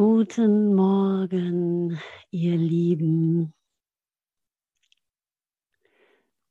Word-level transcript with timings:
Guten 0.00 0.76
Morgen, 0.76 1.98
ihr 2.30 2.56
Lieben. 2.56 3.52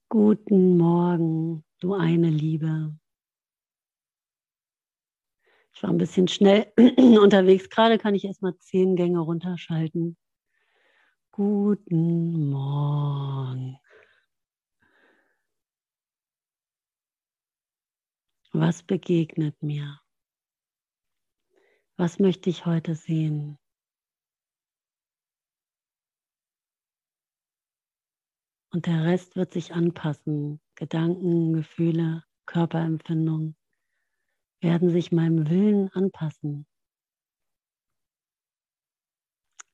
Guten 0.10 0.76
Morgen, 0.76 1.64
du 1.80 1.94
eine 1.94 2.30
Liebe. 2.30 3.00
Ich 5.74 5.82
war 5.82 5.92
ein 5.92 5.98
bisschen 5.98 6.28
schnell 6.28 6.74
unterwegs. 7.24 7.70
Gerade 7.70 7.98
kann 7.98 8.16
ich 8.16 8.26
erst 8.26 8.42
mal 8.42 8.58
zehn 8.58 8.98
Gänge 8.98 9.20
runterschalten. 9.20 10.18
Guten 11.32 12.50
Morgen. 12.50 13.80
Was 18.52 18.84
begegnet 18.84 19.64
mir? 19.64 20.02
Was 22.00 22.20
möchte 22.20 22.52
ich 22.52 22.68
heute 22.68 22.94
sehen? 22.94 23.58
Und 28.72 28.86
der 28.86 29.04
Rest 29.04 29.36
wird 29.36 29.52
sich 29.54 29.74
anpassen. 29.74 30.62
Gedanken, 30.76 31.54
Gefühle, 31.54 32.24
Körperempfindung 32.46 33.56
werden 34.62 34.92
sich 34.92 35.12
meinem 35.12 35.50
Willen 35.50 35.90
anpassen. 35.90 36.68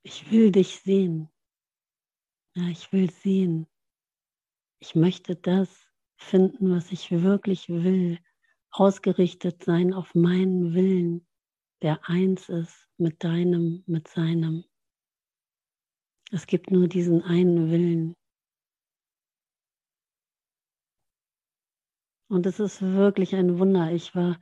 Ich 0.03 0.31
will 0.31 0.53
dich 0.53 0.79
sehen. 0.79 1.29
Ja, 2.55 2.69
ich 2.69 2.93
will 2.93 3.11
sehen. 3.11 3.67
Ich 4.79 4.95
möchte 4.95 5.35
das 5.35 5.91
finden, 6.15 6.71
was 6.71 6.93
ich 6.93 7.11
wirklich 7.11 7.67
will. 7.67 8.17
Ausgerichtet 8.71 9.65
sein 9.65 9.93
auf 9.93 10.15
meinen 10.15 10.73
Willen 10.73 11.27
der 11.83 11.99
eins 12.09 12.49
ist 12.49 12.89
mit 12.97 13.23
deinem, 13.23 13.83
mit 13.85 14.07
seinem. 14.07 14.63
Es 16.31 16.47
gibt 16.47 16.71
nur 16.71 16.87
diesen 16.87 17.21
einen 17.21 17.69
Willen. 17.69 18.15
Und 22.29 22.47
es 22.47 22.59
ist 22.59 22.81
wirklich 22.81 23.35
ein 23.35 23.59
Wunder. 23.59 23.91
Ich 23.91 24.15
war 24.15 24.39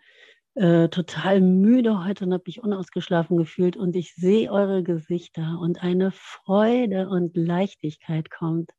äh, 0.53 0.87
total 0.89 1.41
müde 1.41 2.05
heute 2.05 2.25
und 2.25 2.33
habe 2.33 2.43
mich 2.45 2.61
unausgeschlafen 2.61 3.37
gefühlt 3.37 3.75
und 3.75 3.95
ich 3.95 4.13
sehe 4.15 4.51
eure 4.51 4.83
Gesichter 4.83 5.59
und 5.59 5.81
eine 5.81 6.11
Freude 6.11 7.09
und 7.09 7.35
Leichtigkeit 7.35 8.29
kommt. 8.29 8.71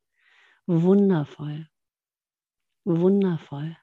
Wundervoll. 0.65 1.67
Wundervoll. 2.85 3.75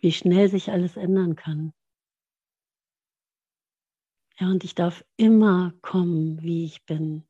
Wie 0.00 0.12
schnell 0.12 0.48
sich 0.48 0.70
alles 0.70 0.96
ändern 0.96 1.36
kann. 1.36 1.72
Ja, 4.38 4.48
und 4.48 4.62
ich 4.62 4.74
darf 4.74 5.04
immer 5.16 5.72
kommen, 5.82 6.40
wie 6.42 6.64
ich 6.64 6.84
bin. 6.84 7.24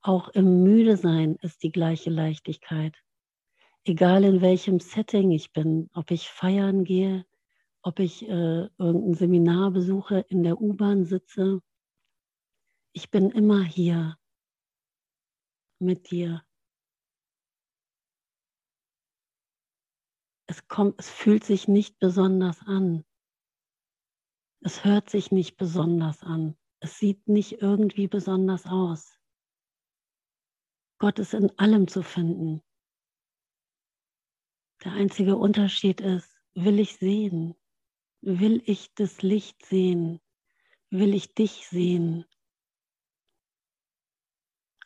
Auch 0.00 0.28
im 0.28 0.62
Müdesein 0.62 1.36
ist 1.36 1.62
die 1.62 1.72
gleiche 1.72 2.10
Leichtigkeit. 2.10 3.02
Egal 3.84 4.24
in 4.24 4.40
welchem 4.40 4.78
Setting 4.78 5.32
ich 5.32 5.52
bin, 5.52 5.90
ob 5.92 6.10
ich 6.10 6.28
feiern 6.28 6.84
gehe, 6.84 7.26
ob 7.82 7.98
ich 7.98 8.22
äh, 8.28 8.68
irgendein 8.78 9.14
Seminar 9.14 9.70
besuche, 9.72 10.20
in 10.28 10.42
der 10.42 10.60
U-Bahn 10.60 11.04
sitze. 11.04 11.60
Ich 12.92 13.10
bin 13.10 13.30
immer 13.30 13.62
hier 13.62 14.16
mit 15.80 16.10
dir. 16.10 16.44
Es 20.46 20.68
kommt, 20.68 20.98
es 20.98 21.10
fühlt 21.10 21.44
sich 21.44 21.68
nicht 21.68 21.98
besonders 21.98 22.60
an. 22.60 23.04
Es 24.60 24.84
hört 24.84 25.10
sich 25.10 25.30
nicht 25.30 25.56
besonders 25.56 26.22
an. 26.22 26.56
Es 26.80 26.98
sieht 26.98 27.28
nicht 27.28 27.62
irgendwie 27.62 28.08
besonders 28.08 28.66
aus. 28.66 29.18
Gott 30.98 31.18
ist 31.18 31.34
in 31.34 31.50
allem 31.58 31.88
zu 31.88 32.02
finden. 32.02 32.62
Der 34.84 34.92
einzige 34.92 35.36
Unterschied 35.36 36.00
ist, 36.00 36.38
will 36.54 36.78
ich 36.78 36.96
sehen? 36.96 37.54
Will 38.20 38.62
ich 38.66 38.94
das 38.94 39.22
Licht 39.22 39.64
sehen? 39.66 40.20
Will 40.90 41.14
ich 41.14 41.34
dich 41.34 41.66
sehen? 41.68 42.24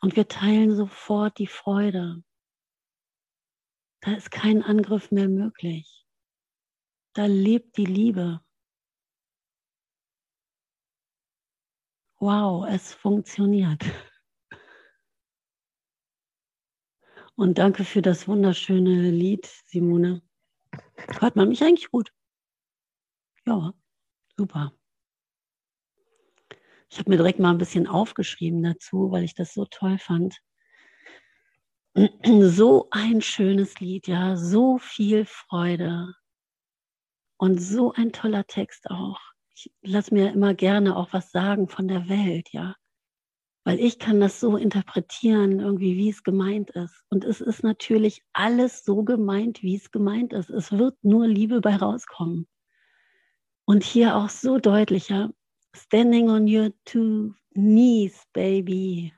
Und 0.01 0.17
wir 0.17 0.29
teilen 0.29 0.75
sofort 0.75 1.39
die 1.39 1.47
Freude. 1.47 2.23
Da 4.01 4.13
ist 4.15 4.31
kein 4.31 4.63
Angriff 4.63 5.11
mehr 5.11 5.29
möglich. 5.29 6.07
Da 7.15 7.27
lebt 7.27 7.77
die 7.77 7.85
Liebe. 7.85 8.41
Wow, 12.21 12.67
es 12.69 12.95
funktioniert. 12.95 13.85
Und 17.37 17.59
danke 17.59 17.85
für 17.85 18.03
das 18.03 18.27
wunderschöne 18.27 19.11
Lied, 19.11 19.47
Simone. 19.67 20.23
Hört 21.21 21.37
man 21.37 21.49
mich 21.49 21.63
eigentlich 21.63 21.91
gut? 21.91 22.13
Ja, 23.47 23.73
super. 24.37 24.73
Ich 26.91 26.99
habe 26.99 27.11
mir 27.11 27.17
direkt 27.17 27.39
mal 27.39 27.51
ein 27.51 27.59
bisschen 27.59 27.87
aufgeschrieben 27.87 28.63
dazu, 28.63 29.11
weil 29.11 29.23
ich 29.23 29.35
das 29.35 29.55
so 29.55 29.67
toll 29.67 29.99
fand. 29.99 30.41
So 32.43 32.89
ein 32.91 33.23
schönes 33.23 33.81
Lied, 33.81 34.07
ja, 34.07 34.37
so 34.37 34.79
viel 34.79 35.25
Freude 35.25 36.15
und 37.39 37.61
so 37.61 37.93
ein 37.93 38.13
toller 38.13 38.47
Text 38.47 38.89
auch. 38.91 39.19
Ich 39.55 39.73
lasse 39.83 40.15
mir 40.15 40.33
immer 40.33 40.55
gerne 40.55 40.97
auch 40.97 41.13
was 41.13 41.33
sagen 41.33 41.69
von 41.69 41.89
der 41.89 42.09
Welt, 42.09 42.51
ja, 42.53 42.77
weil 43.65 43.81
ich 43.81 43.99
kann 43.99 44.21
das 44.21 44.39
so 44.39 44.57
interpretieren, 44.57 45.59
irgendwie, 45.59 45.97
wie 45.97 46.11
es 46.11 46.23
gemeint 46.23 46.71
ist. 46.71 47.03
Und 47.11 47.25
es 47.25 47.41
ist 47.41 47.65
natürlich 47.65 48.23
alles 48.33 48.85
so 48.85 49.03
gemeint, 49.03 49.63
wie 49.63 49.77
es 49.77 49.91
gemeint 49.91 50.33
ist. 50.33 50.51
Es 50.51 50.71
wird 50.71 50.97
nur 51.03 51.27
Liebe 51.27 51.61
bei 51.61 51.77
rauskommen. 51.77 52.47
Und 53.65 53.83
hier 53.83 54.17
auch 54.17 54.29
so 54.29 54.59
deutlicher, 54.59 55.31
standing 55.75 56.31
on 56.31 56.47
your 56.47 56.71
two 56.85 57.35
knees, 57.55 58.23
baby 58.33 59.13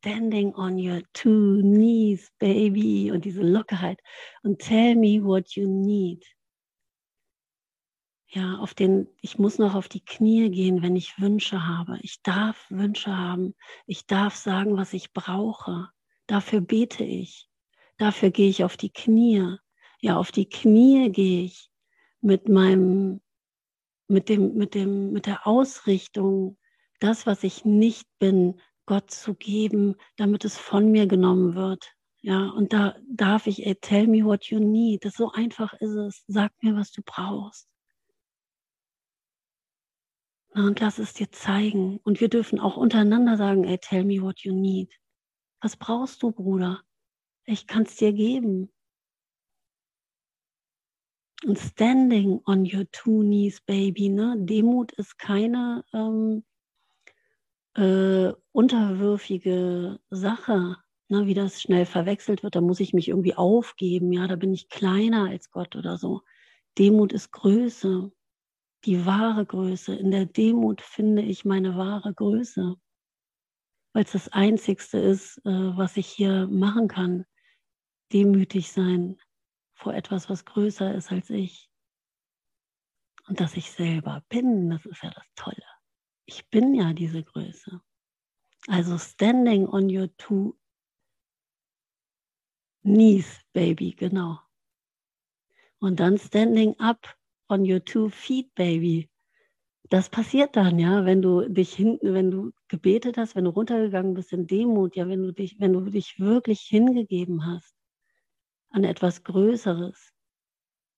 standing 0.00 0.54
on 0.54 0.78
your 0.78 1.02
two 1.12 1.60
knees, 1.62 2.30
baby, 2.38 3.10
und 3.10 3.24
diese 3.24 3.42
Lockerheit. 3.42 4.00
Und 4.42 4.60
tell 4.60 4.94
me 4.94 5.22
what 5.22 5.56
you 5.56 5.66
need. 5.66 6.24
Ja, 8.30 8.58
auf 8.58 8.74
den, 8.74 9.08
ich 9.22 9.38
muss 9.38 9.58
noch 9.58 9.74
auf 9.74 9.88
die 9.88 10.04
Knie 10.04 10.50
gehen, 10.50 10.82
wenn 10.82 10.96
ich 10.96 11.18
Wünsche 11.18 11.66
habe. 11.66 11.98
Ich 12.02 12.22
darf 12.22 12.66
Wünsche 12.68 13.16
haben. 13.16 13.54
Ich 13.86 14.06
darf 14.06 14.36
sagen, 14.36 14.76
was 14.76 14.92
ich 14.92 15.12
brauche. 15.12 15.88
Dafür 16.26 16.60
bete 16.60 17.04
ich. 17.04 17.48
Dafür 17.96 18.30
gehe 18.30 18.50
ich 18.50 18.64
auf 18.64 18.76
die 18.76 18.92
Knie. 18.92 19.56
Ja, 20.00 20.18
auf 20.18 20.30
die 20.30 20.48
Knie 20.48 21.10
gehe 21.10 21.44
ich 21.44 21.70
mit 22.20 22.48
meinem, 22.48 23.22
mit 24.08 24.28
dem, 24.28 24.54
mit 24.54 24.74
dem, 24.74 25.10
mit 25.10 25.26
der 25.26 25.46
Ausrichtung, 25.46 26.58
das, 27.00 27.26
was 27.26 27.44
ich 27.44 27.64
nicht 27.64 28.06
bin, 28.18 28.60
Gott 28.88 29.10
zu 29.10 29.34
geben, 29.34 29.96
damit 30.16 30.46
es 30.46 30.56
von 30.56 30.90
mir 30.90 31.06
genommen 31.06 31.54
wird. 31.54 31.92
Ja, 32.22 32.48
und 32.48 32.72
da 32.72 32.96
darf 33.06 33.46
ich, 33.46 33.66
ey, 33.66 33.74
tell 33.74 34.06
me 34.06 34.24
what 34.24 34.46
you 34.46 34.60
need. 34.60 35.04
Das 35.04 35.12
so 35.12 35.30
einfach 35.30 35.74
ist 35.74 35.94
es. 35.94 36.24
Sag 36.26 36.52
mir, 36.62 36.74
was 36.74 36.90
du 36.90 37.02
brauchst. 37.04 37.68
Na, 40.54 40.66
und 40.66 40.80
lass 40.80 40.98
es 40.98 41.12
dir 41.12 41.30
zeigen. 41.30 41.98
Und 41.98 42.22
wir 42.22 42.30
dürfen 42.30 42.58
auch 42.58 42.78
untereinander 42.78 43.36
sagen, 43.36 43.64
ey, 43.64 43.76
tell 43.76 44.04
me 44.04 44.22
what 44.22 44.40
you 44.40 44.54
need. 44.54 44.90
Was 45.60 45.76
brauchst 45.76 46.22
du, 46.22 46.32
Bruder? 46.32 46.82
Ich 47.44 47.66
kann 47.66 47.82
es 47.82 47.96
dir 47.96 48.14
geben. 48.14 48.72
Und 51.44 51.58
standing 51.58 52.40
on 52.46 52.60
your 52.64 52.90
two 52.90 53.20
knees, 53.20 53.60
baby. 53.60 54.08
Ne? 54.08 54.34
Demut 54.38 54.92
ist 54.92 55.18
keine 55.18 55.84
ähm, 55.92 56.42
äh, 57.78 58.34
unterwürfige 58.52 60.00
Sache, 60.10 60.76
ne, 61.08 61.26
wie 61.26 61.34
das 61.34 61.62
schnell 61.62 61.86
verwechselt 61.86 62.42
wird, 62.42 62.56
da 62.56 62.60
muss 62.60 62.80
ich 62.80 62.92
mich 62.92 63.08
irgendwie 63.08 63.34
aufgeben, 63.34 64.12
ja, 64.12 64.26
da 64.26 64.36
bin 64.36 64.52
ich 64.52 64.68
kleiner 64.68 65.28
als 65.30 65.50
Gott 65.50 65.76
oder 65.76 65.96
so. 65.96 66.22
Demut 66.76 67.12
ist 67.12 67.30
Größe, 67.30 68.12
die 68.84 69.06
wahre 69.06 69.46
Größe. 69.46 69.94
In 69.94 70.10
der 70.10 70.26
Demut 70.26 70.80
finde 70.82 71.22
ich 71.22 71.44
meine 71.44 71.76
wahre 71.76 72.12
Größe, 72.12 72.76
weil 73.92 74.04
es 74.04 74.12
das 74.12 74.28
Einzigste 74.28 74.98
ist, 74.98 75.38
äh, 75.44 75.76
was 75.76 75.96
ich 75.96 76.08
hier 76.08 76.48
machen 76.48 76.88
kann. 76.88 77.26
Demütig 78.12 78.72
sein 78.72 79.20
vor 79.74 79.94
etwas, 79.94 80.28
was 80.28 80.44
größer 80.44 80.94
ist 80.94 81.12
als 81.12 81.30
ich. 81.30 81.70
Und 83.28 83.40
dass 83.40 83.56
ich 83.56 83.70
selber 83.70 84.24
bin, 84.28 84.70
das 84.70 84.84
ist 84.86 85.02
ja 85.02 85.10
das 85.10 85.26
Tolle 85.36 85.77
ich 86.28 86.48
bin 86.50 86.74
ja 86.74 86.92
diese 86.92 87.24
Größe. 87.24 87.80
Also 88.68 88.98
standing 88.98 89.66
on 89.66 89.88
your 89.88 90.14
two 90.18 90.54
knees, 92.82 93.40
baby, 93.54 93.94
genau. 93.94 94.38
Und 95.80 96.00
dann 96.00 96.18
standing 96.18 96.78
up 96.78 97.16
on 97.48 97.64
your 97.70 97.82
two 97.82 98.10
feet, 98.10 98.54
baby. 98.54 99.08
das 99.90 100.10
passiert 100.10 100.54
dann, 100.54 100.78
ja, 100.78 101.06
wenn 101.06 101.22
du 101.22 101.48
dich 101.48 101.74
hinten, 101.74 102.12
wenn 102.12 102.30
du 102.30 102.52
gebetet 102.68 103.16
hast, 103.16 103.34
wenn 103.34 103.44
du 103.44 103.50
runtergegangen 103.50 104.12
bist 104.12 104.32
in 104.32 104.46
Demut, 104.46 104.96
ja, 104.96 105.08
wenn 105.08 105.22
du 105.22 105.32
dich, 105.32 105.58
wenn 105.60 105.72
du 105.72 105.80
dich 105.80 106.18
wirklich 106.20 106.60
hingegeben 106.60 107.46
hast 107.46 107.74
an 108.70 108.84
etwas 108.84 109.24
Größeres, 109.24 110.12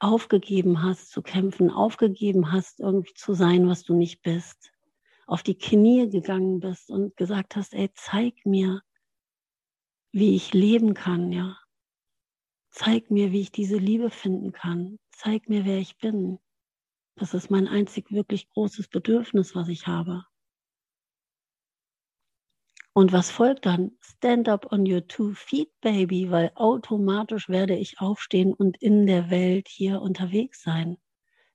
aufgegeben 0.00 0.82
hast 0.82 1.10
zu 1.10 1.22
kämpfen, 1.22 1.70
aufgegeben 1.70 2.50
hast, 2.50 2.80
irgendwie 2.80 3.14
zu 3.14 3.34
sein, 3.34 3.68
was 3.68 3.84
du 3.84 3.94
nicht 3.94 4.22
bist, 4.22 4.72
auf 5.30 5.44
die 5.44 5.56
Knie 5.56 6.10
gegangen 6.10 6.58
bist 6.58 6.90
und 6.90 7.16
gesagt 7.16 7.54
hast, 7.54 7.72
ey, 7.72 7.88
zeig 7.94 8.44
mir, 8.44 8.82
wie 10.12 10.34
ich 10.34 10.52
leben 10.52 10.92
kann, 10.92 11.30
ja. 11.30 11.56
Zeig 12.70 13.12
mir, 13.12 13.30
wie 13.30 13.40
ich 13.40 13.52
diese 13.52 13.76
Liebe 13.76 14.10
finden 14.10 14.50
kann. 14.50 14.98
Zeig 15.12 15.48
mir, 15.48 15.64
wer 15.64 15.78
ich 15.78 15.98
bin. 15.98 16.40
Das 17.14 17.32
ist 17.32 17.48
mein 17.48 17.68
einzig 17.68 18.10
wirklich 18.10 18.48
großes 18.48 18.88
Bedürfnis, 18.88 19.54
was 19.54 19.68
ich 19.68 19.86
habe. 19.86 20.24
Und 22.92 23.12
was 23.12 23.30
folgt 23.30 23.66
dann? 23.66 23.92
Stand 24.00 24.48
up 24.48 24.72
on 24.72 24.80
your 24.80 25.06
two 25.06 25.32
feet, 25.34 25.70
baby, 25.80 26.32
weil 26.32 26.50
automatisch 26.56 27.48
werde 27.48 27.76
ich 27.76 28.00
aufstehen 28.00 28.52
und 28.52 28.82
in 28.82 29.06
der 29.06 29.30
Welt 29.30 29.68
hier 29.68 30.02
unterwegs 30.02 30.62
sein. 30.62 30.96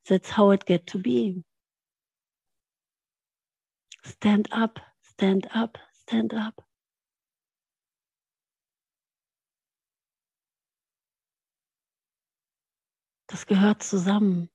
That's 0.06 0.38
how 0.38 0.54
it 0.54 0.66
get 0.66 0.88
to 0.88 1.00
be. 1.00 1.44
Stand 4.08 4.54
up, 4.54 4.80
stand 5.02 5.56
up, 5.56 5.80
stand 6.04 6.32
up. 6.36 6.64
Das 13.28 13.48
gehört 13.48 13.82
zusammen. 13.82 14.52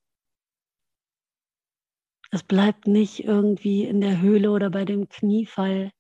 Es 2.31 2.45
bleibt 2.45 2.87
nicht 2.87 3.25
irgendwie 3.25 3.85
in 3.85 4.01
der 4.01 4.21
Höhle 4.21 4.53
oder 4.53 4.71
bei 4.71 4.85
dem 4.85 5.09
Kniefall, 5.09 5.91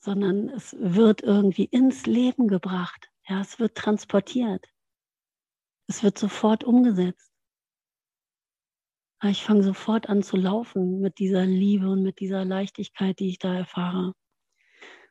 sondern 0.00 0.48
es 0.48 0.74
wird 0.80 1.22
irgendwie 1.22 1.66
ins 1.66 2.04
Leben 2.06 2.48
gebracht. 2.48 3.12
Ja, 3.28 3.40
es 3.40 3.60
wird 3.60 3.76
transportiert. 3.76 4.66
Es 5.86 6.02
wird 6.02 6.18
sofort 6.18 6.64
umgesetzt. 6.64 7.27
Ich 9.24 9.42
fange 9.42 9.64
sofort 9.64 10.08
an 10.08 10.22
zu 10.22 10.36
laufen 10.36 11.00
mit 11.00 11.18
dieser 11.18 11.44
Liebe 11.44 11.88
und 11.90 12.02
mit 12.04 12.20
dieser 12.20 12.44
Leichtigkeit, 12.44 13.18
die 13.18 13.28
ich 13.28 13.38
da 13.38 13.52
erfahre. 13.52 14.14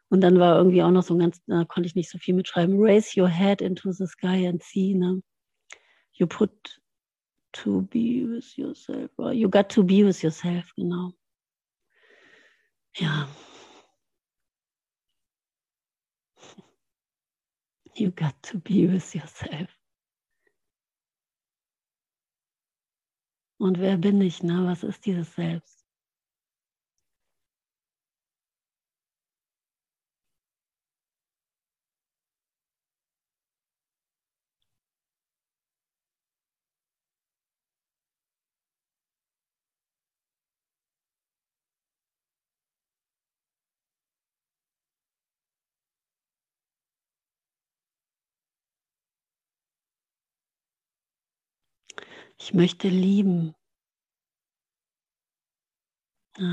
Und 0.09 0.21
dann 0.21 0.39
war 0.39 0.57
irgendwie 0.57 0.81
auch 0.81 0.92
noch 0.92 1.04
so 1.04 1.13
ein 1.13 1.19
ganz, 1.19 1.42
da 1.48 1.65
konnte 1.65 1.88
ich 1.88 1.95
nicht 1.95 2.09
so 2.09 2.18
viel 2.18 2.33
mitschreiben. 2.33 2.80
Raise 2.80 3.19
your 3.19 3.27
head 3.27 3.62
into 3.62 3.92
the 3.92 4.07
sky 4.07 4.48
and 4.48 4.63
see. 4.63 4.94
Ne? 4.94 5.21
You 6.13 6.25
put 6.25 6.80
to 7.51 7.81
be 7.81 8.25
with 8.25 8.56
yourself. 8.56 9.12
You 9.18 9.50
got 9.50 9.69
to 9.69 9.83
be 9.83 10.06
with 10.06 10.21
yourself, 10.21 10.71
genau. 10.77 11.12
Ja. 12.95 13.27
You 17.95 18.12
got 18.12 18.42
to 18.44 18.60
be 18.60 18.88
with 18.88 19.13
yourself. 19.13 19.76
Und 23.59 23.80
wer 23.80 23.98
bin 23.98 24.21
ich, 24.21 24.44
ne? 24.44 24.65
Was 24.65 24.83
ist 24.83 25.06
dieses 25.06 25.33
Selbst? 25.36 25.76
Ich 52.39 52.54
möchte 52.54 52.88
lieben. 52.88 53.56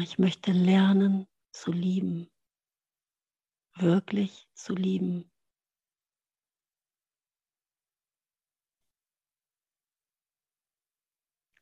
Ich 0.02 0.19
möchte 0.19 0.52
lernen 0.52 1.26
zu 1.52 1.72
lieben. 1.72 2.31
Wirklich 3.75 4.48
zu 4.54 4.75
lieben. 4.75 5.31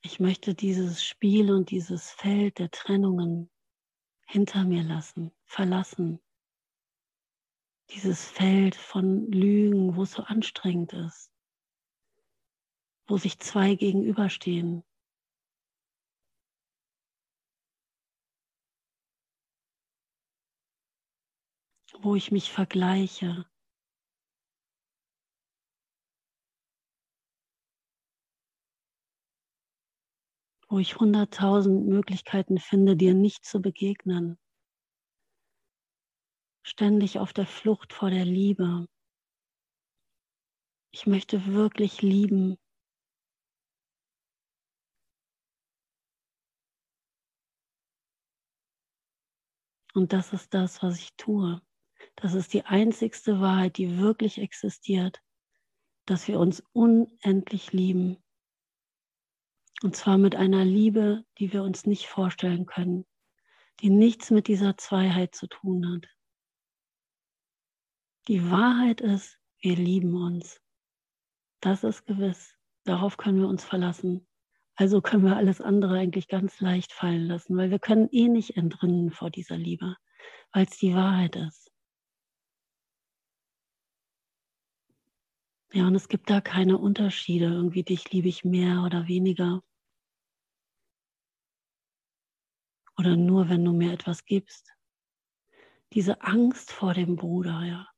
Ich 0.03 0.21
möchte 0.21 0.55
dieses 0.55 1.05
Spiel 1.05 1.51
und 1.53 1.71
dieses 1.71 2.11
Feld 2.11 2.59
der 2.59 2.71
Trennungen 2.71 3.51
hinter 4.27 4.65
mir 4.65 4.85
lassen, 4.85 5.33
verlassen. 5.45 6.21
Dieses 7.91 8.25
Feld 8.25 8.77
von 8.77 9.31
Lügen, 9.33 9.97
wo 9.97 10.05
es 10.05 10.13
so 10.13 10.23
anstrengend 10.23 10.93
ist 10.93 11.32
wo 13.13 13.19
sich 13.19 13.39
zwei 13.41 13.75
gegenüberstehen. 13.75 14.83
Wo 22.01 22.15
ich 22.15 22.31
mich 22.33 22.51
vergleiche. 22.51 23.45
Wo 30.71 30.79
ich 30.79 30.97
hunderttausend 30.97 31.87
Möglichkeiten 31.87 32.57
finde, 32.57 32.97
dir 32.97 33.13
nicht 33.13 33.45
zu 33.45 33.61
begegnen. 33.61 34.39
Ständig 36.63 37.19
auf 37.19 37.35
der 37.35 37.47
Flucht 37.47 37.93
vor 37.93 38.09
der 38.09 38.25
Liebe. 38.25 38.87
Ich 40.95 41.07
möchte 41.07 41.45
wirklich 41.53 42.01
lieben. 42.01 42.57
Und 49.93 50.13
das 50.13 50.33
ist 50.33 50.55
das, 50.55 50.83
was 50.83 50.99
ich 50.99 51.15
tue. 51.17 51.61
Das 52.17 52.35
ist 52.35 52.53
die 52.53 52.65
einzigste 52.65 53.41
Wahrheit, 53.41 53.77
die 53.77 53.99
wirklich 53.99 54.39
existiert, 54.39 55.21
dass 56.07 56.29
wir 56.29 56.39
uns 56.39 56.63
unendlich 56.73 57.73
lieben. 57.73 58.23
Und 59.83 59.97
zwar 59.97 60.19
mit 60.19 60.35
einer 60.35 60.65
Liebe, 60.65 61.25
die 61.39 61.53
wir 61.53 61.63
uns 61.63 61.87
nicht 61.87 62.07
vorstellen 62.07 62.67
können, 62.67 63.05
die 63.81 63.91
nichts 63.91 64.31
mit 64.31 64.47
dieser 64.47 64.77
Zweiheit 64.77 65.35
zu 65.35 65.47
tun 65.49 65.93
hat. 65.93 66.09
Die 68.29 68.51
Wahrheit 68.51 69.01
ist, 69.01 69.39
wir 69.59 69.77
lieben 69.77 70.15
uns. 70.15 70.61
Das 71.61 71.83
ist 71.85 72.07
gewiss. 72.07 72.57
Darauf 72.85 73.17
können 73.17 73.41
wir 73.41 73.49
uns 73.49 73.65
verlassen. 73.65 74.27
Also 74.83 75.01
können 75.01 75.25
wir 75.25 75.37
alles 75.37 75.61
andere 75.61 75.97
eigentlich 75.97 76.27
ganz 76.27 76.59
leicht 76.59 76.93
fallen 76.93 77.29
lassen, 77.29 77.57
weil 77.57 77.71
wir 77.71 77.79
können 77.79 78.09
eh 78.11 78.27
nicht 78.27 78.57
entrinnen 78.57 79.13
vor 79.13 79.31
dieser 79.31 79.57
Liebe, 79.57 79.97
weil 80.53 80.65
es 80.65 80.77
die 80.77 80.93
Wahrheit 80.93 81.37
ist. 81.37 81.71
Ja, 85.73 85.87
und 85.87 85.95
es 85.95 86.09
gibt 86.09 86.29
da 86.29 86.41
keine 86.41 86.79
Unterschiede, 86.79 87.45
irgendwie 87.45 87.85
dich 87.85 88.11
liebe 88.11 88.27
ich 88.27 88.43
mehr 88.43 88.83
oder 88.83 89.07
weniger. 89.07 89.63
Oder 92.99 93.15
nur, 93.15 93.49
wenn 93.49 93.65
du 93.65 93.73
mir 93.73 93.93
etwas 93.93 94.25
gibst. 94.25 94.75
Diese 95.93 96.23
Angst 96.23 96.73
vor 96.73 96.93
dem 96.93 97.15
Bruder, 97.15 97.63
ja. 97.63 97.89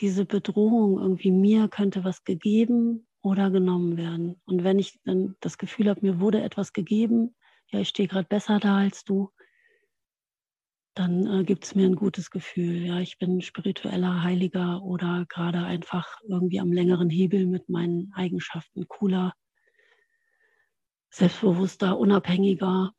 Diese 0.00 0.26
Bedrohung, 0.26 0.98
irgendwie 0.98 1.30
mir 1.30 1.68
könnte 1.68 2.04
was 2.04 2.24
gegeben 2.24 3.06
oder 3.24 3.50
genommen 3.50 3.96
werden. 3.96 4.38
Und 4.44 4.64
wenn 4.64 4.78
ich 4.78 5.00
dann 5.04 5.34
das 5.40 5.56
Gefühl 5.56 5.88
habe, 5.88 6.00
mir 6.02 6.20
wurde 6.20 6.42
etwas 6.42 6.74
gegeben, 6.74 7.34
ja, 7.70 7.80
ich 7.80 7.88
stehe 7.88 8.06
gerade 8.06 8.28
besser 8.28 8.60
da 8.60 8.76
als 8.76 9.02
du, 9.02 9.30
dann 10.94 11.26
äh, 11.26 11.44
gibt 11.44 11.64
es 11.64 11.74
mir 11.74 11.86
ein 11.86 11.96
gutes 11.96 12.30
Gefühl. 12.30 12.84
Ja, 12.84 13.00
ich 13.00 13.16
bin 13.16 13.40
spiritueller 13.40 14.22
Heiliger 14.22 14.82
oder 14.82 15.24
gerade 15.30 15.64
einfach 15.64 16.20
irgendwie 16.28 16.60
am 16.60 16.70
längeren 16.70 17.08
Hebel 17.08 17.46
mit 17.46 17.70
meinen 17.70 18.12
Eigenschaften, 18.12 18.86
cooler, 18.88 19.32
selbstbewusster, 21.08 21.98
unabhängiger, 21.98 22.92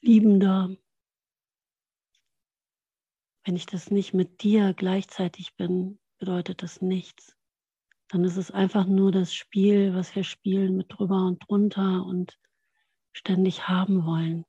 liebender. 0.00 0.76
Wenn 3.44 3.56
ich 3.56 3.66
das 3.66 3.90
nicht 3.90 4.14
mit 4.14 4.44
dir 4.44 4.74
gleichzeitig 4.74 5.56
bin, 5.56 5.98
bedeutet 6.18 6.62
das 6.62 6.80
nichts 6.80 7.36
dann 8.10 8.24
ist 8.24 8.36
es 8.36 8.50
einfach 8.50 8.86
nur 8.86 9.12
das 9.12 9.32
Spiel, 9.32 9.94
was 9.94 10.16
wir 10.16 10.24
spielen 10.24 10.76
mit 10.76 10.86
drüber 10.88 11.26
und 11.26 11.38
drunter 11.48 12.04
und 12.04 12.36
ständig 13.12 13.68
haben 13.68 14.04
wollen. 14.04 14.44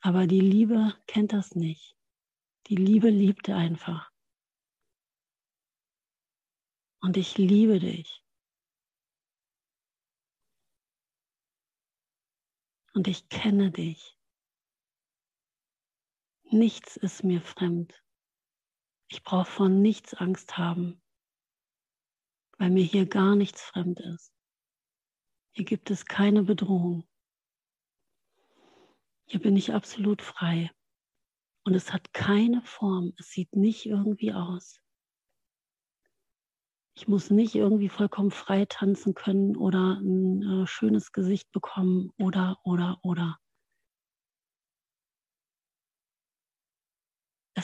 Aber 0.00 0.26
die 0.26 0.40
Liebe 0.40 0.94
kennt 1.06 1.34
das 1.34 1.54
nicht. 1.54 1.94
Die 2.68 2.76
Liebe 2.76 3.10
liebt 3.10 3.50
einfach. 3.50 4.10
Und 7.00 7.18
ich 7.18 7.36
liebe 7.36 7.78
dich. 7.78 8.24
Und 12.94 13.08
ich 13.08 13.28
kenne 13.28 13.70
dich. 13.70 14.16
Nichts 16.44 16.96
ist 16.96 17.24
mir 17.24 17.42
fremd. 17.42 18.05
Ich 19.08 19.22
brauche 19.22 19.50
vor 19.50 19.68
nichts 19.68 20.14
Angst 20.14 20.58
haben, 20.58 21.00
weil 22.58 22.70
mir 22.70 22.84
hier 22.84 23.06
gar 23.06 23.36
nichts 23.36 23.62
fremd 23.62 24.00
ist. 24.00 24.32
Hier 25.52 25.64
gibt 25.64 25.90
es 25.90 26.04
keine 26.04 26.42
Bedrohung. 26.42 27.08
Hier 29.28 29.40
bin 29.40 29.56
ich 29.56 29.72
absolut 29.72 30.22
frei. 30.22 30.70
Und 31.64 31.74
es 31.74 31.92
hat 31.92 32.12
keine 32.12 32.62
Form. 32.62 33.12
Es 33.18 33.30
sieht 33.30 33.56
nicht 33.56 33.86
irgendwie 33.86 34.32
aus. 34.32 34.80
Ich 36.94 37.08
muss 37.08 37.30
nicht 37.30 37.54
irgendwie 37.54 37.88
vollkommen 37.88 38.30
frei 38.30 38.64
tanzen 38.64 39.14
können 39.14 39.56
oder 39.56 39.98
ein 40.00 40.42
äh, 40.42 40.66
schönes 40.66 41.12
Gesicht 41.12 41.50
bekommen 41.52 42.12
oder, 42.18 42.58
oder, 42.64 42.98
oder. 43.02 43.38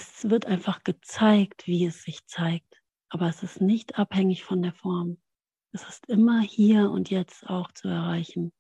Es 0.03 0.29
wird 0.29 0.47
einfach 0.47 0.83
gezeigt, 0.83 1.69
wie 1.69 1.87
es 1.87 2.03
sich 2.03 2.27
zeigt, 2.27 2.83
aber 3.09 3.29
es 3.29 3.45
ist 3.45 3.61
nicht 3.61 4.01
abhängig 4.01 4.43
von 4.43 4.61
der 4.61 4.73
Form. 4.73 5.23
Es 5.71 5.89
ist 5.89 6.09
immer 6.09 6.41
hier 6.41 6.91
und 6.91 7.09
jetzt 7.09 7.47
auch 7.49 7.71
zu 7.71 7.87
erreichen. 7.87 8.53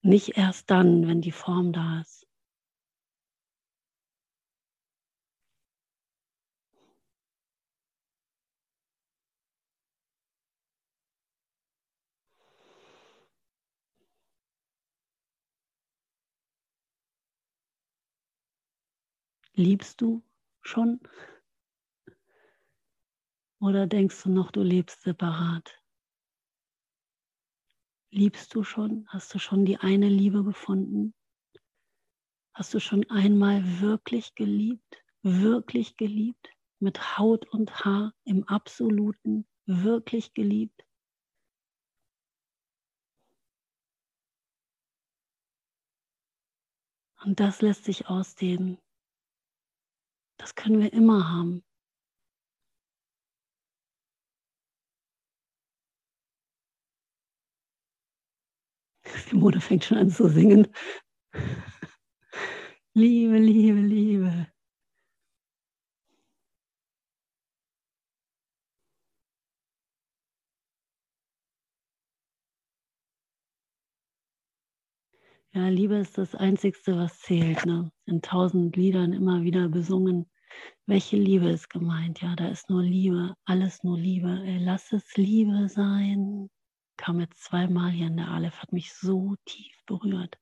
Nicht 0.00 0.36
erst 0.36 0.70
dann, 0.70 1.08
wenn 1.08 1.20
die 1.20 1.32
Form 1.32 1.72
da 1.72 2.02
ist. 2.02 2.27
Liebst 19.58 20.00
du 20.00 20.22
schon? 20.60 21.00
Oder 23.60 23.88
denkst 23.88 24.22
du 24.22 24.30
noch, 24.30 24.52
du 24.52 24.62
lebst 24.62 25.02
separat? 25.02 25.82
Liebst 28.10 28.54
du 28.54 28.62
schon? 28.62 29.08
Hast 29.08 29.34
du 29.34 29.40
schon 29.40 29.64
die 29.64 29.78
eine 29.78 30.08
Liebe 30.08 30.44
gefunden? 30.44 31.12
Hast 32.54 32.72
du 32.72 32.78
schon 32.78 33.10
einmal 33.10 33.80
wirklich 33.80 34.36
geliebt? 34.36 35.02
Wirklich 35.22 35.96
geliebt? 35.96 36.50
Mit 36.78 37.18
Haut 37.18 37.48
und 37.48 37.84
Haar 37.84 38.14
im 38.22 38.44
absoluten, 38.44 39.44
wirklich 39.66 40.34
geliebt? 40.34 40.86
Und 47.24 47.40
das 47.40 47.60
lässt 47.60 47.86
sich 47.86 48.06
ausdehnen. 48.06 48.78
Das 50.38 50.54
können 50.54 50.80
wir 50.80 50.92
immer 50.92 51.28
haben. 51.28 51.62
Simone 59.28 59.60
fängt 59.60 59.84
schon 59.84 59.98
an 59.98 60.10
zu 60.10 60.28
singen. 60.28 60.68
Liebe, 62.94 63.38
Liebe, 63.38 63.80
Liebe. 63.80 64.48
Ja, 75.58 75.66
Liebe 75.66 75.96
ist 75.96 76.16
das 76.16 76.36
Einzigste, 76.36 76.96
was 76.96 77.18
zählt. 77.18 77.66
Ne? 77.66 77.90
In 78.06 78.22
tausend 78.22 78.76
Liedern 78.76 79.12
immer 79.12 79.42
wieder 79.42 79.68
besungen. 79.68 80.30
Welche 80.86 81.16
Liebe 81.16 81.48
ist 81.48 81.68
gemeint? 81.68 82.20
Ja, 82.20 82.36
da 82.36 82.46
ist 82.46 82.70
nur 82.70 82.84
Liebe, 82.84 83.34
alles 83.44 83.82
nur 83.82 83.98
Liebe. 83.98 84.40
Ey, 84.44 84.58
lass 84.58 84.92
es 84.92 85.16
Liebe 85.16 85.68
sein. 85.68 86.48
Kam 86.96 87.18
jetzt 87.18 87.42
zweimal 87.42 87.90
hier 87.90 88.06
in 88.06 88.18
der 88.18 88.28
Aleph, 88.28 88.60
hat 88.60 88.70
mich 88.70 88.94
so 88.94 89.34
tief 89.46 89.74
berührt. 89.84 90.38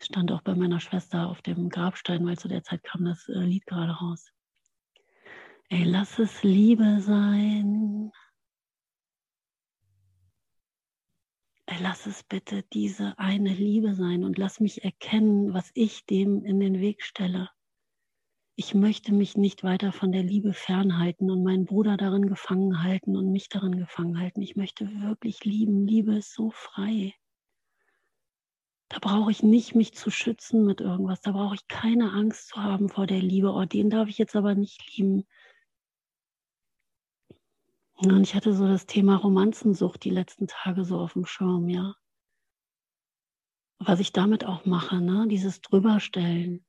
Stand 0.00 0.30
auch 0.30 0.42
bei 0.42 0.54
meiner 0.54 0.78
Schwester 0.78 1.28
auf 1.28 1.42
dem 1.42 1.70
Grabstein, 1.70 2.24
weil 2.24 2.38
zu 2.38 2.46
der 2.46 2.62
Zeit 2.62 2.84
kam 2.84 3.04
das 3.04 3.28
äh, 3.28 3.40
Lied 3.40 3.66
gerade 3.66 3.94
raus. 3.94 4.30
Ey, 5.70 5.82
lass 5.82 6.20
es 6.20 6.44
Liebe 6.44 7.00
sein. 7.00 8.12
Lass 11.80 12.06
es 12.06 12.22
bitte 12.24 12.64
diese 12.72 13.18
eine 13.18 13.52
Liebe 13.52 13.94
sein 13.94 14.24
und 14.24 14.38
lass 14.38 14.60
mich 14.60 14.84
erkennen, 14.84 15.54
was 15.54 15.70
ich 15.74 16.06
dem 16.06 16.44
in 16.44 16.60
den 16.60 16.80
Weg 16.80 17.02
stelle. 17.02 17.50
Ich 18.54 18.74
möchte 18.74 19.12
mich 19.14 19.36
nicht 19.36 19.64
weiter 19.64 19.92
von 19.92 20.12
der 20.12 20.22
Liebe 20.22 20.52
fernhalten 20.52 21.30
und 21.30 21.42
meinen 21.42 21.64
Bruder 21.64 21.96
darin 21.96 22.26
gefangen 22.26 22.82
halten 22.82 23.16
und 23.16 23.32
mich 23.32 23.48
darin 23.48 23.76
gefangen 23.76 24.18
halten. 24.18 24.42
Ich 24.42 24.56
möchte 24.56 24.86
wirklich 25.00 25.44
lieben. 25.44 25.86
Liebe 25.86 26.16
ist 26.16 26.34
so 26.34 26.50
frei. 26.50 27.14
Da 28.88 28.98
brauche 28.98 29.30
ich 29.30 29.42
nicht 29.42 29.74
mich 29.74 29.94
zu 29.94 30.10
schützen 30.10 30.66
mit 30.66 30.82
irgendwas. 30.82 31.22
Da 31.22 31.32
brauche 31.32 31.54
ich 31.54 31.66
keine 31.66 32.12
Angst 32.12 32.48
zu 32.48 32.62
haben 32.62 32.90
vor 32.90 33.06
der 33.06 33.20
Liebe. 33.22 33.50
Oh, 33.52 33.64
den 33.64 33.88
darf 33.88 34.08
ich 34.08 34.18
jetzt 34.18 34.36
aber 34.36 34.54
nicht 34.54 34.96
lieben. 34.96 35.24
Und 37.94 38.22
ich 38.22 38.34
hatte 38.34 38.54
so 38.54 38.66
das 38.66 38.86
Thema 38.86 39.16
Romanzensucht 39.16 40.02
die 40.04 40.10
letzten 40.10 40.46
Tage 40.46 40.84
so 40.84 40.98
auf 40.98 41.12
dem 41.12 41.24
Schirm, 41.24 41.68
ja. 41.68 41.94
Was 43.78 44.00
ich 44.00 44.12
damit 44.12 44.44
auch 44.44 44.64
mache, 44.64 45.00
ne? 45.00 45.26
dieses 45.28 45.60
Drüberstellen. 45.60 46.64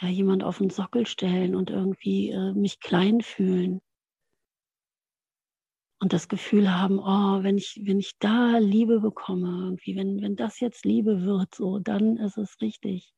Ja, 0.00 0.08
jemand 0.08 0.42
auf 0.42 0.58
den 0.58 0.70
Sockel 0.70 1.06
stellen 1.06 1.54
und 1.54 1.70
irgendwie 1.70 2.30
äh, 2.30 2.52
mich 2.54 2.80
klein 2.80 3.20
fühlen. 3.20 3.80
Und 6.00 6.12
das 6.12 6.26
Gefühl 6.28 6.74
haben, 6.74 6.98
oh, 6.98 7.44
wenn 7.44 7.56
ich, 7.58 7.80
wenn 7.84 8.00
ich 8.00 8.18
da 8.18 8.58
Liebe 8.58 8.98
bekomme, 9.00 9.46
irgendwie, 9.46 9.94
wenn, 9.94 10.20
wenn 10.20 10.34
das 10.34 10.58
jetzt 10.58 10.84
Liebe 10.84 11.22
wird, 11.22 11.54
so, 11.54 11.78
dann 11.78 12.16
ist 12.16 12.38
es 12.38 12.60
richtig. 12.60 13.14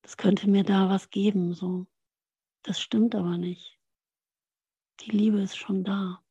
Das 0.00 0.16
könnte 0.16 0.48
mir 0.48 0.64
da 0.64 0.88
was 0.88 1.10
geben, 1.10 1.52
so. 1.52 1.86
Das 2.62 2.80
stimmt 2.80 3.14
aber 3.14 3.38
nicht. 3.38 3.78
Die 5.00 5.10
Liebe 5.10 5.40
ist 5.40 5.56
schon 5.56 5.84
da. 5.84 6.22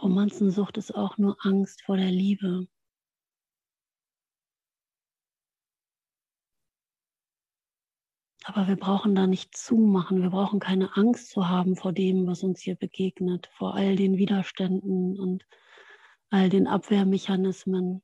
Romanzensucht 0.00 0.76
ist 0.76 0.94
auch 0.94 1.16
nur 1.18 1.36
Angst 1.44 1.82
vor 1.82 1.96
der 1.96 2.10
Liebe. 2.10 2.68
Aber 8.44 8.68
wir 8.68 8.76
brauchen 8.76 9.16
da 9.16 9.26
nicht 9.26 9.56
zumachen. 9.56 10.22
Wir 10.22 10.30
brauchen 10.30 10.60
keine 10.60 10.96
Angst 10.96 11.30
zu 11.30 11.48
haben 11.48 11.74
vor 11.74 11.92
dem, 11.92 12.28
was 12.28 12.44
uns 12.44 12.60
hier 12.60 12.76
begegnet, 12.76 13.48
vor 13.56 13.74
all 13.74 13.96
den 13.96 14.18
Widerständen 14.18 15.18
und 15.18 15.44
all 16.30 16.48
den 16.48 16.68
Abwehrmechanismen. 16.68 18.02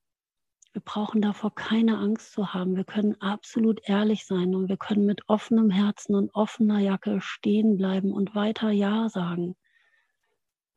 Wir 0.73 0.83
brauchen 0.83 1.21
davor 1.21 1.55
keine 1.55 1.99
Angst 1.99 2.33
zu 2.33 2.55
haben. 2.55 2.77
Wir 2.77 2.85
können 2.85 3.21
absolut 3.21 3.81
ehrlich 3.85 4.25
sein 4.27 4.55
und 4.55 4.69
wir 4.69 4.79
können 4.79 5.05
mit 5.05 5.29
offenem 5.29 5.71
Herzen 5.71 6.15
und 6.15 6.35
offener 6.35 6.79
Jacke 6.79 7.21
stehen 7.21 7.77
bleiben 7.77 8.13
und 8.13 8.35
weiter 8.35 8.71
Ja 8.71 9.09
sagen. 9.09 9.57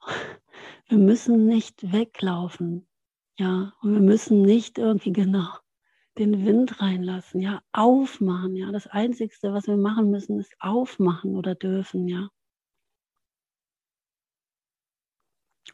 Wir 0.87 0.99
müssen 0.99 1.47
nicht 1.47 1.91
weglaufen. 1.91 2.87
Ja, 3.37 3.73
und 3.81 3.93
wir 3.93 4.01
müssen 4.01 4.43
nicht 4.43 4.77
irgendwie 4.77 5.11
genau 5.11 5.49
den 6.17 6.45
Wind 6.45 6.79
reinlassen, 6.79 7.41
ja, 7.41 7.61
aufmachen, 7.73 8.55
ja. 8.55 8.71
Das 8.71 8.87
Einzigste, 8.87 9.53
was 9.53 9.67
wir 9.67 9.77
machen 9.77 10.09
müssen, 10.09 10.39
ist 10.39 10.55
aufmachen 10.59 11.35
oder 11.35 11.55
dürfen, 11.55 12.07
ja. 12.07 12.29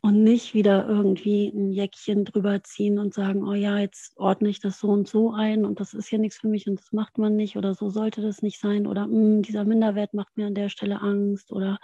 Und 0.01 0.24
nicht 0.24 0.53
wieder 0.53 0.88
irgendwie 0.88 1.50
ein 1.50 1.71
Jäckchen 1.71 2.25
drüber 2.25 2.63
ziehen 2.63 2.98
und 2.98 3.13
sagen, 3.13 3.48
oh 3.48 3.53
ja, 3.53 3.77
jetzt 3.77 4.17
ordne 4.17 4.50
ich 4.50 4.60
das 4.60 4.79
so 4.79 4.88
und 4.89 5.07
so 5.07 5.31
ein 5.31 5.65
und 5.65 5.79
das 5.79 5.93
ist 5.93 6.10
ja 6.12 6.17
nichts 6.17 6.38
für 6.38 6.48
mich 6.48 6.67
und 6.67 6.79
das 6.79 6.91
macht 6.93 7.17
man 7.17 7.36
nicht 7.36 7.57
oder 7.57 7.75
so 7.75 7.89
sollte 7.89 8.21
das 8.21 8.41
nicht 8.41 8.60
sein 8.60 8.88
oder 8.88 9.03
hm, 9.03 9.41
dieser 9.41 9.65
Minderwert 9.65 10.13
macht 10.13 10.38
mir 10.38 10.48
an 10.48 10.55
der 10.55 10.69
Stelle 10.69 11.01
Angst 11.01 11.51
oder 11.51 11.77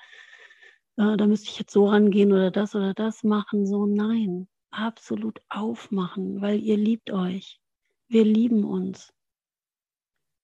äh, 0.98 1.18
da 1.18 1.28
müsste 1.28 1.50
ich 1.50 1.60
jetzt 1.60 1.74
so 1.74 1.88
rangehen 1.88 2.32
oder 2.34 2.52
das 2.52 2.76
oder 2.76 2.94
das 2.94 3.24
machen. 3.24 3.66
So 3.66 3.86
nein, 3.86 4.48
absolut 4.72 5.42
aufmachen, 5.50 6.42
weil 6.42 6.60
ihr 6.60 6.78
liebt 6.78 7.12
euch. 7.12 7.60
Wir 8.08 8.26
lieben 8.26 8.64
uns. 8.64 9.14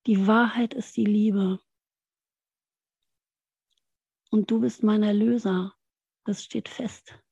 Die 0.05 0.27
Wahrheit 0.27 0.74
ist 0.74 0.98
die 0.98 1.05
Liebe. 1.05 1.60
Und 4.32 4.51
du 4.51 4.60
bist 4.60 4.84
mein 4.84 5.03
Erlöser. 5.03 5.74
Das 6.25 6.43
steht 6.43 6.70
fest. 6.70 7.23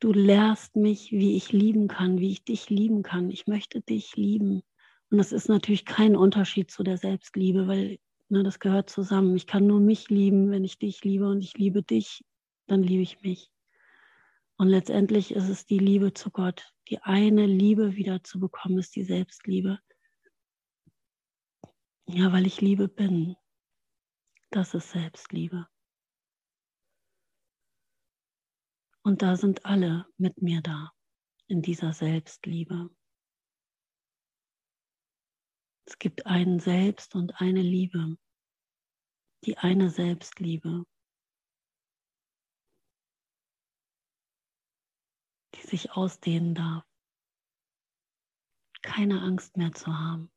Du 0.00 0.12
lehrst 0.12 0.76
mich, 0.76 1.12
wie 1.12 1.36
ich 1.36 1.52
lieben 1.52 1.88
kann, 1.88 2.18
wie 2.18 2.32
ich 2.32 2.44
dich 2.44 2.70
lieben 2.70 3.02
kann. 3.02 3.30
Ich 3.30 3.46
möchte 3.46 3.80
dich 3.80 4.16
lieben. 4.16 4.62
Und 5.10 5.18
das 5.18 5.32
ist 5.32 5.48
natürlich 5.48 5.84
kein 5.84 6.16
Unterschied 6.16 6.70
zu 6.70 6.82
der 6.82 6.98
Selbstliebe, 6.98 7.66
weil 7.66 7.98
Ne, 8.28 8.42
das 8.42 8.58
gehört 8.58 8.90
zusammen. 8.90 9.36
Ich 9.36 9.46
kann 9.46 9.66
nur 9.66 9.78
mich 9.78 10.10
lieben, 10.10 10.50
wenn 10.50 10.64
ich 10.64 10.78
dich 10.78 11.04
liebe 11.04 11.28
und 11.28 11.40
ich 11.40 11.54
liebe 11.54 11.82
dich, 11.82 12.24
dann 12.66 12.82
liebe 12.82 13.02
ich 13.02 13.20
mich. 13.22 13.52
Und 14.56 14.68
letztendlich 14.68 15.32
ist 15.32 15.48
es 15.48 15.66
die 15.66 15.78
Liebe 15.78 16.12
zu 16.12 16.30
Gott. 16.30 16.72
Die 16.88 16.98
eine 17.02 17.46
Liebe 17.46 17.94
wieder 17.94 18.24
zu 18.24 18.40
bekommen, 18.40 18.78
ist 18.78 18.96
die 18.96 19.04
Selbstliebe. 19.04 19.78
Ja, 22.08 22.32
weil 22.32 22.46
ich 22.46 22.60
Liebe 22.60 22.88
bin. 22.88 23.36
Das 24.50 24.74
ist 24.74 24.90
Selbstliebe. 24.90 25.68
Und 29.06 29.22
da 29.22 29.36
sind 29.36 29.64
alle 29.64 30.04
mit 30.18 30.42
mir 30.42 30.62
da, 30.62 30.92
in 31.46 31.62
dieser 31.62 31.92
Selbstliebe. 31.92 32.90
Es 35.86 36.00
gibt 36.00 36.26
einen 36.26 36.58
Selbst 36.58 37.14
und 37.14 37.40
eine 37.40 37.62
Liebe. 37.62 38.18
Die 39.44 39.58
eine 39.58 39.90
Selbstliebe, 39.90 40.84
die 45.54 45.62
sich 45.68 45.92
ausdehnen 45.92 46.56
darf. 46.56 46.84
Keine 48.82 49.22
Angst 49.22 49.56
mehr 49.56 49.72
zu 49.72 49.96
haben. 49.96 50.32